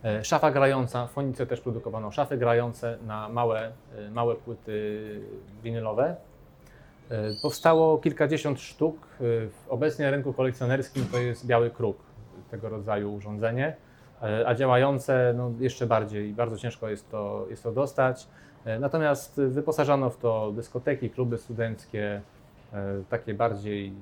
E, 0.05 0.25
Szafa 0.25 0.51
grająca, 0.51 1.07
w 1.07 1.11
Fonice 1.11 1.47
też 1.47 1.61
produkowano 1.61 2.11
szafy 2.11 2.37
grające 2.37 2.99
na 3.07 3.29
małe, 3.29 3.73
e, 3.99 4.11
małe 4.11 4.35
płyty 4.35 5.01
winylowe. 5.63 6.17
E, 7.11 7.17
Powstało 7.43 7.99
kilkadziesiąt 7.99 8.61
sztuk. 8.61 9.07
Obecnie 9.69 10.05
na 10.05 10.11
rynku 10.11 10.33
kolekcjonerskim 10.33 11.07
to 11.13 11.19
jest 11.19 11.47
biały 11.47 11.71
kruk, 11.71 11.97
tego 12.51 12.69
rodzaju 12.69 13.15
urządzenie, 13.15 13.77
a 14.47 14.55
działające 14.55 15.35
no, 15.37 15.51
jeszcze 15.61 15.87
bardziej, 15.87 16.33
bardzo 16.33 16.57
ciężko 16.57 16.89
jest 16.89 17.11
to, 17.11 17.47
jest 17.51 17.63
to 17.63 17.73
dostać. 17.73 18.29
Natomiast 18.81 19.41
wyposażano 19.49 20.11
w 20.11 20.17
to 20.17 20.53
dyskoteki, 20.53 21.11
kluby 21.11 21.39
studenckie, 21.39 22.21
takie 23.09 23.35
bardziej 23.35 23.93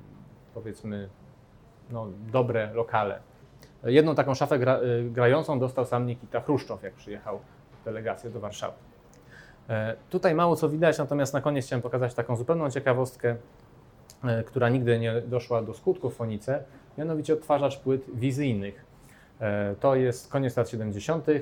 powiedzmy 0.54 1.08
no, 1.90 2.06
dobre 2.32 2.70
lokale. 2.74 3.18
Jedną 3.84 4.14
taką 4.14 4.34
szafę 4.34 4.58
gra, 4.58 4.76
e, 4.76 4.80
grającą 5.04 5.58
dostał 5.58 5.84
sam 5.86 6.06
Nikita 6.06 6.40
Chruszczow, 6.40 6.82
jak 6.82 6.94
przyjechał 6.94 7.38
delegację 7.84 8.30
do 8.30 8.40
Warszawy. 8.40 8.74
E, 9.68 9.96
Tutaj 10.10 10.34
mało 10.34 10.56
co 10.56 10.68
widać, 10.68 10.98
natomiast 10.98 11.34
na 11.34 11.40
koniec 11.40 11.66
chciałem 11.66 11.82
pokazać 11.82 12.14
taką 12.14 12.36
zupełną 12.36 12.70
ciekawostkę, 12.70 13.36
e, 14.24 14.44
która 14.44 14.68
nigdy 14.68 14.98
nie 14.98 15.20
doszła 15.20 15.62
do 15.62 15.74
skutku 15.74 16.10
w 16.10 16.14
fonice, 16.16 16.64
mianowicie 16.98 17.32
odtwarzacz 17.34 17.78
płyt 17.78 18.02
wizyjnych. 18.14 18.84
E, 19.40 19.74
To 19.80 19.94
jest 19.94 20.30
koniec 20.32 20.56
lat 20.56 20.68
70. 20.70 21.28
E, 21.28 21.34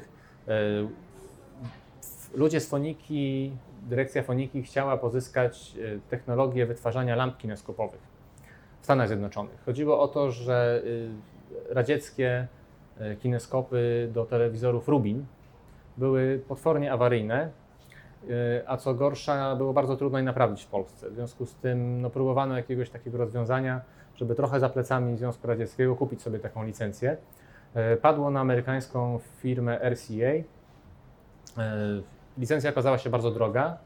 w- 0.47 2.35
Ludzie 2.35 2.61
z 2.61 2.69
foniki, 2.69 3.53
dyrekcja 3.83 4.23
foniki 4.23 4.63
chciała 4.63 4.97
pozyskać 4.97 5.73
technologię 6.11 6.67
wytwarzania 6.67 7.17
lamp 7.17 7.37
kineskopowych 7.39 8.12
w 8.83 8.85
Stanach 8.85 9.09
Zjednoczonych. 9.09 9.65
Chodziło 9.67 10.01
o 10.01 10.09
to, 10.09 10.31
że 10.31 10.83
y, 10.85 11.11
radzieckie 11.75 12.47
e, 12.99 13.17
kineskopy 13.17 14.09
do 14.13 14.25
telewizorów 14.25 14.89
Rubin 14.89 15.27
były 15.97 16.43
potwornie 16.49 16.93
awaryjne, 16.93 17.51
y, 18.25 18.29
a 18.67 18.77
co 18.77 18.95
gorsza, 18.95 19.57
było 19.57 19.73
bardzo 19.73 19.97
trudno 19.97 20.19
je 20.19 20.25
naprawić 20.25 20.63
w 20.65 20.67
Polsce. 20.67 21.11
W 21.11 21.15
związku 21.15 21.47
z 21.47 21.55
tym 21.55 22.01
no, 22.01 22.11
próbowano 22.11 22.57
jakiegoś 22.57 22.91
takiego 22.91 23.19
rozwiązania, 23.19 23.81
żeby 24.17 24.35
trochę 24.35 24.61
za 24.61 24.69
plecami 24.69 25.17
Związku 25.17 25.47
Radzieckiego 25.47 25.97
kupić 25.97 26.23
sobie 26.23 26.39
taką 26.39 26.65
licencję. 26.65 27.17
Padło 28.03 28.31
na 28.31 28.41
amerykańską 28.41 29.21
firmę 29.37 29.79
RCA. 29.91 30.33
Licencja 32.39 32.71
okazała 32.71 32.99
się 32.99 33.11
bardzo 33.11 33.31
droga, 33.31 33.79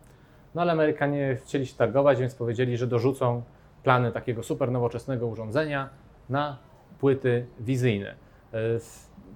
no 0.55 0.63
ale 0.63 0.73
Amerykanie 0.73 1.37
chcieli 1.45 1.67
się 1.67 1.77
targować, 1.77 2.19
więc 2.19 2.35
powiedzieli, 2.35 2.77
że 2.77 2.87
dorzucą 2.87 3.43
plany 3.87 4.13
takiego 4.13 4.43
super 4.43 4.71
nowoczesnego 4.71 5.27
urządzenia 5.27 5.89
na 6.29 6.59
płyty 6.99 7.47
wizyjne. 7.61 8.15
E, 8.53 8.59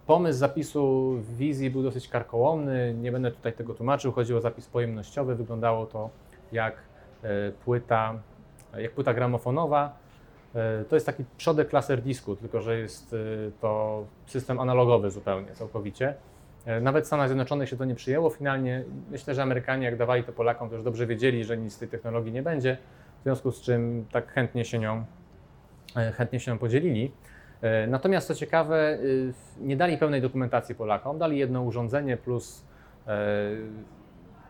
Pomysł 0.07 0.39
zapisu 0.39 1.15
wizji 1.39 1.71
był 1.71 1.83
dosyć 1.83 2.09
karkołomny, 2.09 2.95
nie 2.95 3.13
będę 3.13 3.31
tutaj 3.31 3.53
tego 3.53 3.75
tłumaczył, 3.75 4.13
chodziło 4.13 4.39
o 4.39 4.43
zapis 4.43 4.67
pojemnościowy, 4.67 5.35
wyglądało 5.35 5.87
to 5.87 6.11
jak 6.53 6.75
e, 7.23 7.53
płyta, 7.65 8.15
jak 8.77 8.93
płyta 8.93 9.15
gramofonowa. 9.15 9.97
E, 10.55 10.85
To 10.85 10.97
jest 10.97 11.07
taki 11.07 11.25
przodek 11.37 11.73
laserdisku, 11.73 12.37
tylko 12.37 12.61
że 12.61 12.79
jest 12.79 13.15
to 13.61 14.05
system 14.27 14.61
analogowy 14.61 15.11
zupełnie, 15.11 15.53
całkowicie. 15.53 16.15
Nawet 16.81 17.05
w 17.05 17.07
Stanach 17.07 17.29
Zjednoczonych 17.29 17.69
się 17.69 17.77
to 17.77 17.85
nie 17.85 17.95
przyjęło. 17.95 18.31
Finalnie 18.31 18.85
myślę, 19.11 19.35
że 19.35 19.43
Amerykanie, 19.43 19.85
jak 19.85 19.97
dawali 19.97 20.25
to 20.25 20.33
Polakom, 20.33 20.69
to 20.69 20.75
już 20.75 20.85
dobrze 20.85 21.07
wiedzieli, 21.07 21.45
że 21.45 21.57
nic 21.57 21.73
z 21.73 21.79
tej 21.79 21.89
technologii 21.89 22.33
nie 22.33 22.43
będzie, 22.43 22.77
w 23.21 23.23
związku 23.23 23.51
z 23.51 23.61
czym 23.61 24.07
tak 24.13 24.33
chętnie 24.33 24.65
się 24.65 24.79
nią, 24.79 25.05
e, 25.97 26.13
chętnie 26.13 26.41
się 26.41 26.53
nią 26.53 26.59
podzielili. 26.59 27.13
E, 27.63 27.87
Natomiast 27.87 28.27
co 28.27 28.35
ciekawe, 28.35 28.99
y, 29.03 29.33
nie 29.61 29.77
dali 29.77 29.99
pełnej 29.99 30.23
dokumentacji 30.23 30.75
Polakom, 30.75 31.19
dali 31.19 31.39
jedno 31.39 31.63
urządzenie 31.63 32.17
plus 32.17 32.65
e, 33.07 33.17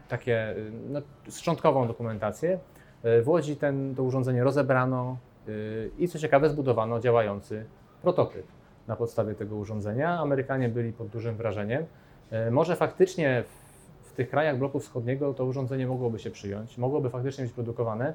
takie 0.09 0.55
no, 0.89 1.01
szczątkową 1.31 1.87
dokumentację. 1.87 2.59
E, 3.03 3.23
W 3.23 3.29
Łodzi 3.29 3.57
ten, 3.57 3.95
to 3.95 4.03
urządzenie 4.03 4.45
rozebrano 4.45 5.17
i 5.99 6.09
co 6.09 6.19
ciekawe 6.19 6.49
zbudowano 6.49 7.01
działający 7.01 7.65
prototyp 8.03 8.47
na 8.89 8.97
podstawie 8.97 9.35
tego 9.35 9.57
urządzenia. 9.57 10.19
Amerykanie 10.19 10.69
byli 10.69 10.93
pod 10.93 11.09
dużym 11.09 11.37
wrażeniem. 11.37 11.85
E, 12.31 12.51
Może 12.51 12.77
faktycznie 12.77 13.45
w, 13.47 14.09
w 14.09 14.13
tych 14.13 14.31
krajach 14.31 14.59
bloku 14.59 14.81
wschodniego 14.81 15.35
to 15.35 15.45
urządzenie 15.45 15.87
mogłoby 15.87 16.19
się 16.19 16.31
przyjąć, 16.31 16.79
mogłoby 16.79 17.11
faktycznie 17.11 17.45
być 17.45 17.53
produkowane. 17.53 18.15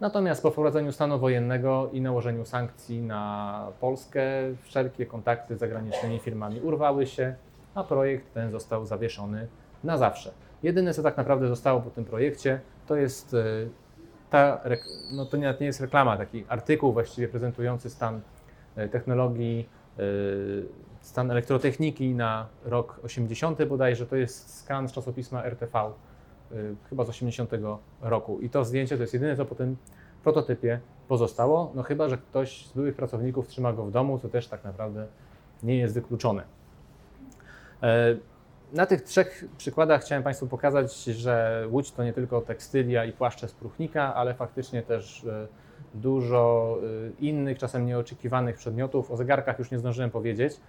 Natomiast 0.00 0.42
po 0.42 0.50
wprowadzeniu 0.50 0.92
stanu 0.92 1.18
wojennego 1.18 1.90
i 1.92 2.00
nałożeniu 2.00 2.44
sankcji 2.44 3.02
na 3.02 3.66
Polskę, 3.80 4.22
wszelkie 4.62 5.06
kontakty 5.06 5.56
z 5.56 5.58
zagranicznymi 5.58 6.18
firmami 6.18 6.60
urwały 6.60 7.06
się, 7.06 7.34
a 7.74 7.84
projekt 7.84 8.34
ten 8.34 8.50
został 8.50 8.86
zawieszony 8.86 9.48
na 9.84 9.98
zawsze. 9.98 10.32
Jedyne, 10.62 10.94
co 10.94 11.02
tak 11.02 11.16
naprawdę 11.16 11.48
zostało 11.48 11.80
po 11.80 11.90
tym 11.90 12.04
projekcie, 12.04 12.60
to 12.86 12.96
jest 12.96 13.34
e, 13.34 13.44
ta, 14.30 14.60
no 15.12 15.26
to 15.26 15.36
nie 15.36 15.54
jest 15.60 15.80
reklama, 15.80 16.16
taki 16.16 16.44
artykuł 16.48 16.92
właściwie 16.92 17.28
prezentujący 17.28 17.90
stan 17.90 18.20
e, 18.76 18.88
technologii, 18.88 19.68
e, 19.98 20.02
stan 21.00 21.30
elektrotechniki 21.30 22.14
na 22.14 22.46
rok 22.64 23.00
80 23.02 23.64
bodajże, 23.64 24.06
to 24.06 24.16
jest 24.16 24.58
skan 24.58 24.88
z 24.88 24.92
czasopisma 24.92 25.44
RTV, 25.44 25.92
chyba 26.88 27.04
z 27.04 27.08
80 27.08 27.50
roku. 28.00 28.40
I 28.40 28.50
to 28.50 28.64
zdjęcie 28.64 28.96
to 28.96 29.02
jest 29.02 29.14
jedyne, 29.14 29.36
co 29.36 29.44
po 29.44 29.54
tym 29.54 29.76
prototypie 30.22 30.80
pozostało, 31.08 31.72
no 31.74 31.82
chyba, 31.82 32.08
że 32.08 32.18
ktoś 32.18 32.66
z 32.66 32.72
byłych 32.72 32.94
pracowników 32.94 33.48
trzyma 33.48 33.72
go 33.72 33.84
w 33.84 33.90
domu, 33.90 34.18
co 34.18 34.28
też 34.28 34.48
tak 34.48 34.64
naprawdę 34.64 35.06
nie 35.62 35.76
jest 35.76 35.94
wykluczone. 35.94 36.42
E, 37.82 38.16
Na 38.72 38.86
tych 38.86 39.02
trzech 39.02 39.44
przykładach 39.58 40.02
chciałem 40.02 40.22
Państwu 40.24 40.46
pokazać, 40.46 41.04
że 41.04 41.66
Łódź 41.70 41.92
to 41.92 42.04
nie 42.04 42.12
tylko 42.12 42.40
tekstylia 42.40 43.04
i 43.04 43.12
płaszcze 43.12 43.48
z 43.48 43.52
próchnika, 43.52 44.14
ale 44.14 44.34
faktycznie 44.34 44.82
też 44.82 45.24
e, 45.24 45.48
dużo 45.94 46.76
innych, 47.20 47.58
czasem 47.58 47.86
nieoczekiwanych 47.86 48.56
przedmiotów. 48.56 49.10
O 49.10 49.16
zegarkach 49.16 49.58
już 49.58 49.70
nie 49.70 49.78
zdążyłem 49.78 50.10
powiedzieć. 50.10 50.60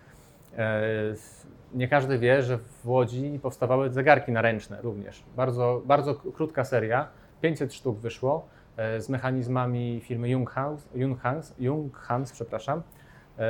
Nie 1.73 1.87
każdy 1.87 2.17
wie, 2.17 2.41
że 2.43 2.57
w 2.57 2.87
Łodzi 2.89 3.39
powstawały 3.41 3.89
zegarki 3.89 4.31
naręczne 4.31 4.81
również. 4.81 5.23
Bardzo, 5.35 5.81
bardzo 5.85 6.15
krótka 6.15 6.63
seria, 6.63 7.07
500 7.41 7.73
sztuk 7.73 7.97
wyszło 7.97 8.47
e, 8.77 9.01
z 9.01 9.09
mechanizmami 9.09 10.01
firmy 10.03 10.29
Junghans, 10.29 10.87
Junghans, 10.95 11.55
Junghans 11.59 12.31
przepraszam. 12.31 12.81
E, 13.39 13.43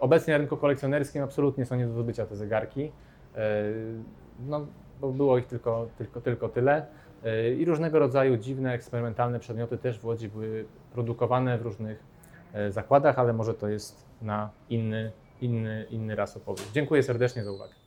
Obecnie 0.00 0.34
na 0.34 0.38
rynku 0.38 0.56
kolekcjonerskim 0.56 1.22
absolutnie 1.22 1.64
są 1.66 1.76
nie 1.76 1.86
do 1.86 1.92
zdobycia 1.92 2.26
te 2.26 2.36
zegarki. 2.36 2.92
E, 3.36 3.40
No, 4.48 4.66
bo 5.00 5.12
było 5.12 5.38
ich 5.38 5.46
tylko, 5.46 5.86
tylko, 5.98 6.20
tylko 6.20 6.48
tyle. 6.48 6.86
I 7.58 7.64
różnego 7.64 7.98
rodzaju 7.98 8.36
dziwne, 8.36 8.72
eksperymentalne 8.72 9.38
przedmioty 9.40 9.78
też 9.78 9.98
w 9.98 10.04
Łodzi 10.04 10.28
były 10.28 10.64
produkowane 10.92 11.58
w 11.58 11.62
różnych 11.62 12.04
zakładach, 12.68 13.18
ale 13.18 13.32
może 13.32 13.54
to 13.54 13.68
jest 13.68 14.06
na 14.22 14.50
inny, 14.70 15.12
inny, 15.44 15.86
inny 15.90 16.14
raz 16.16 16.36
opowieść. 16.36 16.68
Dziękuję 16.74 17.02
serdecznie 17.02 17.44
za 17.44 17.52
uwagę. 17.52 17.83